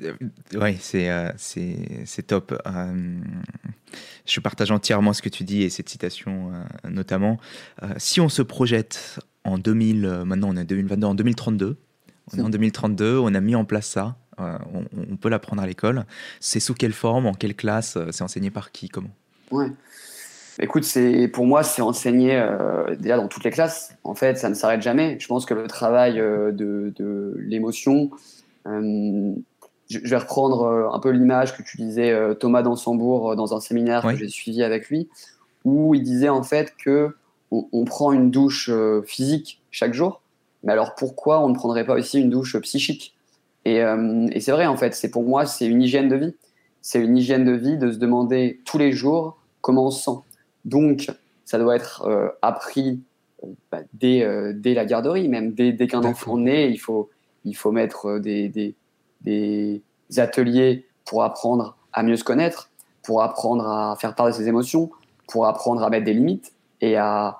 Euh, 0.03 0.13
oui, 0.55 0.77
c'est 0.81 1.11
euh, 1.11 1.31
c'est 1.37 2.27
top. 2.27 2.55
je 4.27 4.41
partage 4.41 4.71
entièrement 4.71 5.13
ce 5.13 5.23
que 5.23 5.29
tu 5.29 5.45
dis 5.45 5.63
et 5.63 5.71
cette 5.71 5.89
citation 5.89 6.53
notamment. 6.89 7.39
si 7.97 8.21
on 8.21 8.29
se 8.29 8.43
projette 8.43 9.19
en 9.45 9.59
2000, 9.59 10.23
maintenant 10.25 10.51
on 10.51 10.57
est 10.57 10.65
2022, 10.65 11.07
en 11.07 11.15
2032, 11.15 11.77
on 12.33 12.39
est 12.39 12.43
en 12.43 12.49
2032, 12.49 13.19
on 13.19 13.35
a 13.35 13.41
mis 13.41 13.55
en 13.57 13.65
place 13.65 13.87
ça. 13.87 14.17
Euh, 14.41 14.59
on, 15.11 15.17
peut 15.17 15.29
l'apprendre 15.29 15.63
à 15.63 15.67
l'école. 15.67 16.05
C'est 16.41 16.61
sous 16.61 16.75
quelle 16.75 16.93
forme, 16.93 17.27
en 17.27 17.35
quelle 17.35 17.55
classe 17.55 17.97
euh, 17.97 18.09
C'est 18.11 18.23
enseigné 18.23 18.51
par 18.51 18.73
qui 18.73 18.89
Comment? 18.89 19.11
Ouais. 19.51 19.71
Écoute, 20.61 20.85
c'est 20.85 21.29
pour 21.29 21.47
moi, 21.47 21.63
c'est 21.63 21.83
enseigné 21.83 22.37
euh, 22.37 22.97
déjà 22.97 23.17
dans 23.17 23.29
toutes 23.29 23.45
les 23.45 23.51
classes. 23.51 23.97
En 24.05 24.15
fait, 24.15 24.39
ça 24.39 24.49
ne 24.49 24.55
s'arrête 24.55 24.83
jamais. 24.83 25.17
Je 25.21 25.27
pense 25.29 25.47
que 25.47 25.55
le 25.55 25.67
travail 25.67 26.17
de, 26.17 27.35
l'émotion, 27.39 28.11
je 28.67 29.39
vais 29.89 30.17
reprendre 30.17 30.91
un 30.93 30.99
peu 30.99 31.11
l'image 31.11 31.57
que 31.57 31.63
tu 31.63 31.77
disais 31.77 32.13
Thomas 32.41 32.63
Dansembourg 32.63 33.37
dans 33.37 33.55
un 33.55 33.61
séminaire 33.61 34.03
que 34.03 34.17
j'ai 34.17 34.29
suivi 34.29 34.65
avec 34.65 34.89
lui, 34.89 35.09
où 35.65 35.95
il 35.95 36.03
disait 36.03 36.29
en 36.29 36.43
fait 36.43 36.75
que 36.77 37.15
on, 37.53 37.85
prend 37.85 38.13
une 38.13 38.33
douche 38.33 38.69
physique 39.07 39.63
chaque 39.71 39.95
jour, 39.95 40.21
mais 40.65 40.73
alors 40.73 40.97
pourquoi 40.97 41.41
on 41.41 41.49
ne 41.49 41.55
prendrait 41.55 41.87
pas 41.87 41.95
aussi 41.95 42.21
une 42.21 42.31
douche 42.31 42.59
psychique? 42.59 43.17
Et, 43.71 43.83
et 44.33 44.41
c'est 44.41 44.53
vrai, 44.53 44.67
en 44.67 44.77
fait, 44.77 44.95
c'est 44.95 45.11
pour 45.11 45.25
moi, 45.25 45.47
c'est 45.47 45.67
une 45.67 45.83
hygiène 45.83 46.09
de 46.09 46.17
vie. 46.17 46.35
C'est 46.81 47.01
une 47.01 47.17
hygiène 47.17 47.45
de 47.45 47.53
vie 47.53 47.77
de 47.77 47.91
se 47.91 47.99
demander 47.99 48.61
tous 48.65 48.79
les 48.79 48.93
jours 48.93 49.39
comment 49.61 49.87
on 49.87 49.91
se 49.91 50.05
sent. 50.05 50.19
Donc, 50.65 51.11
ça 51.45 51.59
doit 51.59 51.77
être 51.77 52.09
appris 52.41 53.01
bah, 53.71 53.81
dès, 53.93 54.27
dès, 54.55 54.75
la 54.75 54.85
garderie, 54.85 55.29
même 55.29 55.53
dès, 55.53 55.73
dès 55.73 55.87
qu'un 55.87 56.05
enfant 56.05 56.39
naît, 56.39 56.71
il 56.71 56.79
faut, 56.79 57.11
il 57.45 57.55
faut 57.57 57.73
mettre 57.73 58.19
des, 58.19 58.49
des, 58.49 58.75
des 59.23 59.83
ateliers 60.17 60.87
pour 61.05 61.23
apprendre 61.23 61.77
à 61.93 62.03
mieux 62.03 62.17
se 62.17 62.25
connaître, 62.25 62.71
pour 63.03 63.23
apprendre 63.23 63.67
à 63.67 63.97
faire 63.99 64.15
part 64.15 64.27
de 64.27 64.33
ses 64.33 64.49
émotions, 64.49 64.91
pour 65.27 65.47
apprendre 65.47 65.83
à 65.83 65.91
mettre 65.91 66.05
des 66.05 66.15
limites 66.15 66.53
et 66.81 66.97
à, 66.97 67.39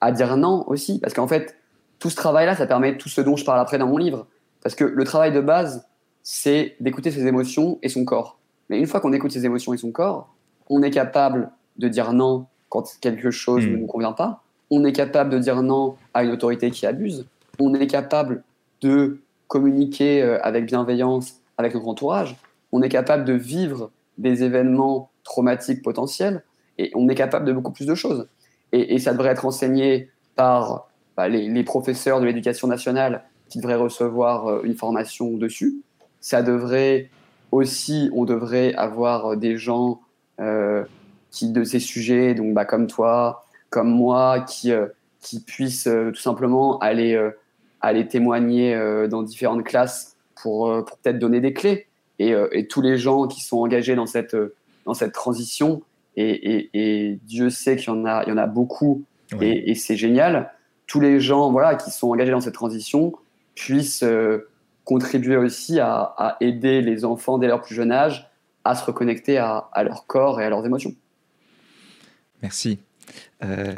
à 0.00 0.12
dire 0.12 0.36
non 0.36 0.64
aussi. 0.68 0.98
Parce 0.98 1.14
qu'en 1.14 1.28
fait, 1.28 1.56
tout 1.98 2.10
ce 2.10 2.16
travail-là, 2.16 2.56
ça 2.56 2.66
permet 2.66 2.96
tout 2.96 3.08
ce 3.08 3.20
dont 3.20 3.36
je 3.36 3.44
parle 3.44 3.60
après 3.60 3.78
dans 3.78 3.86
mon 3.86 3.98
livre. 3.98 4.26
Parce 4.62 4.74
que 4.74 4.84
le 4.84 5.04
travail 5.04 5.32
de 5.32 5.40
base, 5.40 5.86
c'est 6.22 6.76
d'écouter 6.80 7.10
ses 7.10 7.26
émotions 7.26 7.78
et 7.82 7.88
son 7.88 8.04
corps. 8.04 8.38
Mais 8.68 8.78
une 8.78 8.86
fois 8.86 9.00
qu'on 9.00 9.12
écoute 9.12 9.32
ses 9.32 9.44
émotions 9.44 9.72
et 9.72 9.78
son 9.78 9.90
corps, 9.90 10.34
on 10.68 10.82
est 10.82 10.90
capable 10.90 11.50
de 11.78 11.88
dire 11.88 12.12
non 12.12 12.46
quand 12.68 12.98
quelque 13.00 13.30
chose 13.30 13.66
hmm. 13.66 13.72
ne 13.72 13.76
nous 13.78 13.86
convient 13.86 14.12
pas. 14.12 14.42
On 14.70 14.84
est 14.84 14.92
capable 14.92 15.30
de 15.30 15.38
dire 15.38 15.62
non 15.62 15.96
à 16.14 16.22
une 16.22 16.30
autorité 16.30 16.70
qui 16.70 16.86
abuse. 16.86 17.26
On 17.58 17.74
est 17.74 17.86
capable 17.86 18.44
de 18.80 19.20
communiquer 19.48 20.22
euh, 20.22 20.38
avec 20.42 20.66
bienveillance 20.66 21.40
avec 21.58 21.74
notre 21.74 21.88
entourage. 21.88 22.36
On 22.72 22.82
est 22.82 22.88
capable 22.88 23.24
de 23.24 23.32
vivre 23.32 23.90
des 24.18 24.44
événements 24.44 25.10
traumatiques 25.24 25.82
potentiels 25.82 26.42
et 26.78 26.90
on 26.94 27.08
est 27.08 27.14
capable 27.14 27.44
de 27.44 27.52
beaucoup 27.52 27.72
plus 27.72 27.86
de 27.86 27.94
choses. 27.94 28.28
Et, 28.72 28.98
ça 29.00 29.12
devrait 29.12 29.30
être 29.30 29.44
enseigné 29.44 30.10
par 30.36 30.88
bah, 31.16 31.28
les, 31.28 31.64
professeurs 31.64 32.20
de 32.20 32.26
l'éducation 32.26 32.68
nationale 32.68 33.24
qui 33.50 33.58
devraient 33.58 33.76
recevoir 33.76 34.46
euh, 34.46 34.62
une 34.64 34.74
formation 34.74 35.36
dessus. 35.36 35.82
Ça 36.20 36.42
devrait 36.42 37.10
aussi, 37.52 38.10
on 38.14 38.24
devrait 38.24 38.72
avoir 38.74 39.36
des 39.36 39.58
gens 39.58 40.00
euh, 40.40 40.84
qui 41.30 41.50
de 41.52 41.64
ces 41.64 41.80
sujets, 41.80 42.34
donc 42.34 42.54
bah, 42.54 42.64
comme 42.64 42.86
toi, 42.86 43.44
comme 43.68 43.90
moi, 43.90 44.40
qui, 44.40 44.72
qui 45.20 45.40
puissent 45.40 45.88
tout 46.12 46.20
simplement 46.20 46.78
aller 46.78 47.18
aller 47.80 48.06
témoigner 48.06 48.74
euh, 48.74 49.08
dans 49.08 49.22
différentes 49.22 49.64
classes 49.64 50.16
pour, 50.40 50.68
euh, 50.68 50.82
pour 50.82 50.98
peut-être 50.98 51.18
donner 51.18 51.40
des 51.40 51.52
clés. 51.52 51.86
Et, 52.18 52.34
euh, 52.34 52.48
et, 52.52 52.66
tous 52.66 52.82
les 52.82 52.98
gens 52.98 53.26
qui 53.26 53.40
sont 53.40 53.58
engagés 53.58 53.94
dans 53.94 54.06
cette, 54.06 54.36
dans 54.84 54.94
cette 54.94 55.12
transition, 55.12 55.82
et, 56.16 56.68
et, 56.74 57.18
Dieu 57.24 57.48
sait 57.48 57.76
qu'il 57.76 57.88
y, 57.88 57.90
en 57.90 58.04
a, 58.04 58.24
il 58.24 58.28
y 58.28 58.32
en 58.32 58.36
a 58.36 58.46
beaucoup, 58.46 59.04
et, 59.40 59.74
c'est 59.74 59.96
génial, 59.96 60.52
tous 60.86 61.00
les 61.00 61.20
gens 61.20 61.50
voilà, 61.50 61.76
qui 61.76 61.90
sont 61.90 62.10
engagés 62.10 62.32
dans 62.32 62.40
cette 62.40 62.54
transition 62.54 63.14
puissent 63.54 64.04
contribuer 64.84 65.36
aussi 65.36 65.78
à, 65.78 66.14
à, 66.16 66.36
aider 66.40 66.80
les 66.80 67.04
enfants 67.04 67.38
dès 67.38 67.46
leur 67.46 67.62
plus 67.62 67.74
jeune 67.74 67.92
âge 67.92 68.30
à 68.64 68.74
se 68.74 68.84
reconnecter 68.84 69.38
à, 69.38 69.68
à 69.72 69.84
leur 69.84 70.06
corps 70.06 70.40
et 70.40 70.44
à 70.44 70.50
leurs 70.50 70.64
émotions. 70.66 70.94
Merci. 72.42 72.78
Euh, 73.42 73.74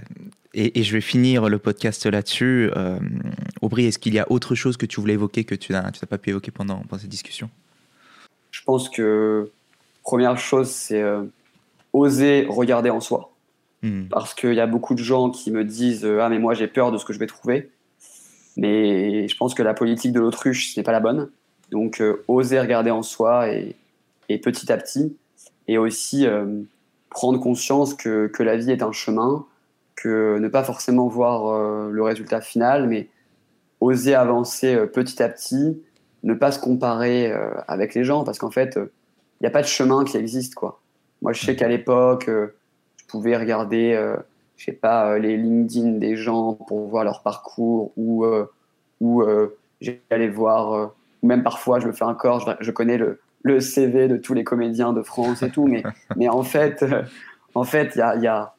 et, 0.55 0.83
je 0.83 0.93
vais 0.93 1.01
finir 1.01 1.49
le 1.49 1.59
podcast 1.59 2.05
là-dessus. 2.07 2.71
Euh, 2.77 2.99
Aubry, 3.63 3.87
est-ce 3.87 3.99
qu'il 3.99 4.15
y 4.15 4.19
a 4.19 4.31
autre 4.31 4.55
chose 4.55 4.77
que 4.77 4.87
tu 4.87 5.01
voulais 5.01 5.15
évoquer 5.15 5.45
que 5.45 5.55
tu 5.55 5.73
n'as 5.73 5.91
pas 6.09 6.19
pu 6.19 6.31
évoquer 6.31 6.51
pendant, 6.51 6.81
pendant 6.83 7.01
cette 7.01 7.11
discussion? 7.11 7.49
Je 8.51 8.63
pense 8.65 8.91
que 8.91 9.51
première 10.03 10.37
chose, 10.37 10.69
c'est 10.69 11.01
euh, 11.01 11.23
oser 11.93 12.47
regarder 12.49 12.91
en 12.91 13.01
soi. 13.01 13.33
Hmm. 13.83 14.05
Parce 14.09 14.35
qu'il 14.35 14.55
y 14.55 14.61
a 14.61 14.67
beaucoup 14.67 14.95
de 14.95 15.03
gens 15.03 15.31
qui 15.31 15.51
me 15.51 15.65
disent 15.65 16.05
Ah, 16.05 16.29
mais 16.29 16.39
moi 16.39 16.55
j'ai 16.55 16.69
peur 16.69 16.93
de 16.93 16.99
ce 16.99 17.05
que 17.05 17.13
je 17.13 17.19
vais 17.19 17.27
trouver. 17.27 17.71
Mais 18.57 19.29
je 19.29 19.37
pense 19.37 19.55
que 19.55 19.63
la 19.63 19.75
politique 19.75 20.13
de 20.13 20.21
l'autruche, 20.21 20.73
ce 20.73 20.81
n'est 20.81 20.85
pas 20.85 20.93
la 20.93 21.01
bonne. 21.01 21.31
Donc, 21.71 22.03
oser 22.29 22.61
regarder 22.61 22.91
en 22.91 23.03
soi 23.03 23.49
et, 23.49 23.77
et, 24.29 24.39
petit 24.39 24.71
à 24.71 24.77
petit. 24.77 25.17
Et 25.69 25.79
aussi 25.79 26.27
prendre 27.13 27.39
conscience 27.39 27.95
que, 27.95 28.27
que, 28.27 28.43
la 28.43 28.57
vie 28.57 28.71
est 28.71 28.83
un 28.83 28.93
chemin, 28.93 29.47
que 29.95 30.39
ne 30.39 30.49
pas 30.49 30.65
forcément 30.65 31.07
voir 31.07 31.47
euh, 31.47 31.91
le 31.91 32.03
résultat 32.03 32.41
final, 32.41 32.89
mais 32.89 33.09
oser 33.81 34.15
avancer 34.15 34.75
euh, 34.75 34.87
petit 34.87 35.23
à 35.23 35.29
petit, 35.29 35.81
ne 36.23 36.35
pas 36.35 36.53
se 36.53 36.59
comparer 36.59 37.31
euh, 37.31 37.51
avec 37.69 37.95
les 37.95 38.05
gens, 38.05 38.25
parce 38.25 38.39
qu'en 38.39 38.51
fait, 38.51 38.77
il 38.77 39.43
n'y 39.43 39.47
a 39.47 39.51
pas 39.51 39.63
de 39.63 39.67
chemin 39.67 40.05
qui 40.05 40.17
existe. 40.17 40.55
Quoi. 40.55 40.81
Moi, 41.21 41.33
je 41.33 41.45
sais 41.45 41.57
qu'à 41.57 41.69
l'époque, 41.69 42.27
je 42.29 43.07
pouvais 43.07 43.37
regarder, 43.37 44.15
je 44.63 44.67
sais 44.67 44.73
pas, 44.73 45.19
les 45.19 45.37
LinkedIn 45.37 45.99
des 45.99 46.15
gens 46.15 46.55
pour 46.55 46.87
voir 46.87 47.03
leur 47.03 47.23
parcours, 47.23 47.91
ou, 47.97 48.25
ou 49.01 49.25
j'allais 49.81 50.29
voir, 50.29 50.93
ou 51.23 51.27
même 51.27 51.43
parfois, 51.43 51.81
je 51.81 51.87
le 51.89 51.93
fais 51.93 52.05
encore, 52.05 52.39
je, 52.39 52.53
je 52.61 52.71
connais 52.71 52.97
le, 52.97 53.19
le 53.43 53.61
CV 53.61 54.09
de 54.09 54.17
tous 54.17 54.35
les 54.35 54.45
comédiens 54.45 54.93
de 54.93 55.03
France 55.03 55.43
et 55.43 55.51
tout, 55.51 55.67
mais, 55.67 55.83
mais 56.17 56.29
en 56.29 56.43
fait, 56.43 56.83
euh, 56.83 57.03
en 57.55 57.65
fait, 57.65 57.93
il 57.95 57.99
y 57.99 58.03
a, 58.03 58.17
y, 58.17 58.27
a, 58.27 58.55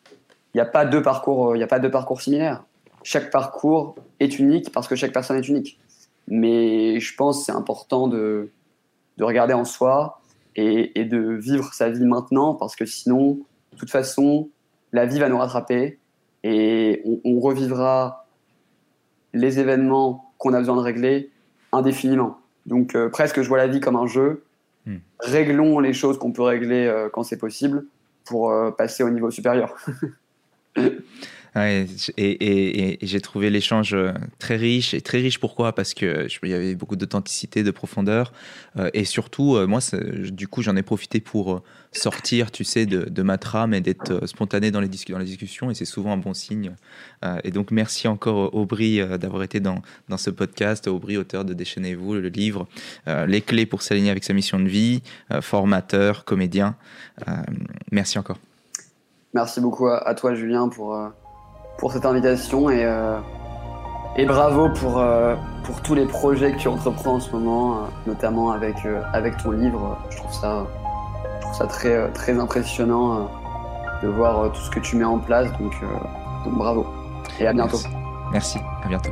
y 0.54 0.60
a, 0.60 0.66
pas 0.66 0.86
deux 0.86 1.01
parcours, 1.01 1.56
il 1.56 1.60
y 1.60 1.64
a 1.64 1.68
pas 1.68 1.80
deux 1.80 1.91
parcours 1.91 2.22
similaires. 2.22 2.64
Chaque 3.04 3.32
parcours 3.32 3.95
est 4.20 4.39
unique 4.39 4.72
parce 4.72 4.88
que 4.88 4.95
chaque 4.95 5.14
personne 5.14 5.38
est 5.38 5.47
unique. 5.47 5.80
Mais 6.28 6.99
je 6.99 7.16
pense 7.16 7.39
que 7.39 7.45
c'est 7.45 7.58
important 7.58 8.08
de, 8.08 8.49
de 9.18 9.24
regarder 9.24 9.54
en 9.54 9.66
soi 9.66 10.22
et, 10.56 10.99
et, 10.99 11.06
de 11.06 11.20
vivre 11.20 11.74
sa 11.74 11.89
vie 11.89 12.06
maintenant 12.06 12.54
parce 12.54 12.76
que 12.76 12.86
sinon, 12.86 13.39
de 13.74 13.78
toute 13.78 13.89
façon, 13.89 14.49
la 14.94 15.06
vie 15.06 15.20
va 15.20 15.28
nous 15.28 15.38
rattraper 15.38 16.00
et 16.44 17.02
on, 17.06 17.20
on 17.26 17.39
revivra 17.39 18.26
les 19.34 19.60
événements 19.60 20.34
qu'on 20.38 20.54
a 20.54 20.60
besoin 20.60 20.76
de 20.76 20.82
régler 20.82 21.32
indéfiniment. 21.72 22.39
Donc 22.66 22.96
euh, 22.96 23.10
presque 23.10 23.41
je 23.41 23.48
vois 23.48 23.58
la 23.58 23.68
vie 23.68 23.82
comme 23.82 23.98
un 23.98 24.08
jeu 24.08 24.44
Hmm. 24.86 24.98
Réglons 25.20 25.80
les 25.80 25.94
choses 25.94 26.18
qu'on 26.18 26.34
peut 26.34 26.41
régler 26.41 26.88
euh, 26.88 27.10
quand 27.10 27.24
c'est 27.24 27.38
possible 27.38 27.86
pour 28.26 28.52
euh, 28.52 28.72
passer 28.72 29.04
au 29.04 29.10
niveau 29.10 29.32
supérieur. 29.32 29.76
et, 31.56 32.97
j'ai 33.01 33.22
trouvé 33.22 33.49
l'échange 33.49 33.93
euh, 33.93 34.14
très 34.39 34.56
riche. 34.56 34.93
Et 34.93 35.01
très 35.01 35.20
riche 35.20 35.39
pourquoi? 35.39 35.74
Parce 35.74 35.93
qu'il 35.93 36.28
y 36.43 36.54
avait 36.54 36.76
beaucoup 36.76 36.95
d'authenticité, 36.95 37.64
de 37.64 37.72
profondeur. 37.72 38.34
et 38.93 39.06
surtout, 39.06 39.58
moi, 39.68 39.80
du 40.32 40.47
coup, 40.47 40.62
j'en 40.62 40.76
ai 40.76 40.82
profité 40.82 41.20
pour 41.20 41.62
sortir, 41.91 42.51
tu 42.51 42.64
sais, 42.64 42.86
de, 42.86 43.22
ma 43.22 43.38
trame 43.38 43.74
et 43.74 43.82
d'être 43.82 44.26
spontané 44.28 44.72
dans 44.72 44.82
les, 44.82 44.89
dans 45.10 45.20
les 45.20 45.26
discussions. 45.26 45.70
Et 45.70 45.76
c'est 45.76 45.86
souvent 45.86 46.14
un 46.14 46.18
bon 46.18 46.34
signe. 46.34 46.72
et 47.43 47.51
donc, 47.51 47.72
merci 47.72 48.08
encore, 48.08 48.54
Aubry, 48.56 48.99
d'avoir 49.20 49.43
été 49.43 49.60
dans, 49.60 49.82
dans 50.10 50.18
ce 50.18 50.30
podcast. 50.30 50.88
Aubry, 50.88 51.18
auteur 51.18 51.45
de 51.45 51.54
Déchaînez-vous, 51.54 52.16
le 52.16 52.30
livre 52.30 52.68
Les 53.08 53.41
clés 53.41 53.66
pour 53.66 53.82
s'aligner 53.82 54.10
avec 54.10 54.24
sa 54.24 54.34
mission 54.34 54.60
de 54.60 54.68
vie, 54.68 55.04
formateur, 55.41 56.26
comédien. 56.26 56.76
merci 57.91 58.18
encore. 58.18 58.39
Merci 59.34 59.62
beaucoup 59.62 59.88
à, 59.88 60.14
toi, 60.14 60.36
Julien, 60.36 60.70
pour, 60.70 60.95
euh, 60.95 61.10
pour 61.78 61.92
cette 61.92 62.06
invitation 62.06 62.70
et, 62.70 62.84
euh, 62.84 63.18
bravo 64.28 64.70
pour, 64.70 65.00
euh, 65.00 65.36
pour 65.64 65.82
tous 65.82 65.96
les 65.96 66.06
projets 66.06 66.52
que 66.54 66.60
tu 66.60 66.68
entreprends 66.68 67.16
en 67.16 67.20
ce 67.20 67.32
moment, 67.32 67.88
notamment 68.06 68.52
avec, 68.52 68.78
ton 69.44 69.52
livre. 69.52 69.98
Je 70.10 70.18
trouve 70.18 70.34
ça, 70.34 70.66
très, 71.68 72.40
impressionnant 72.40 73.30
de 74.02 74.08
voir 74.08 74.52
tout 74.52 74.62
ce 74.62 74.70
que 74.70 74.80
tu 74.80 74.98
mets 74.98 75.06
en 75.06 75.20
place. 75.20 75.48
Donc 75.54 75.74
bravo 76.58 76.86
et 77.40 77.48
à 77.48 77.54
bientôt. 77.54 77.80
Merci, 78.32 78.60
à 78.84 78.88
bientôt. 78.88 79.12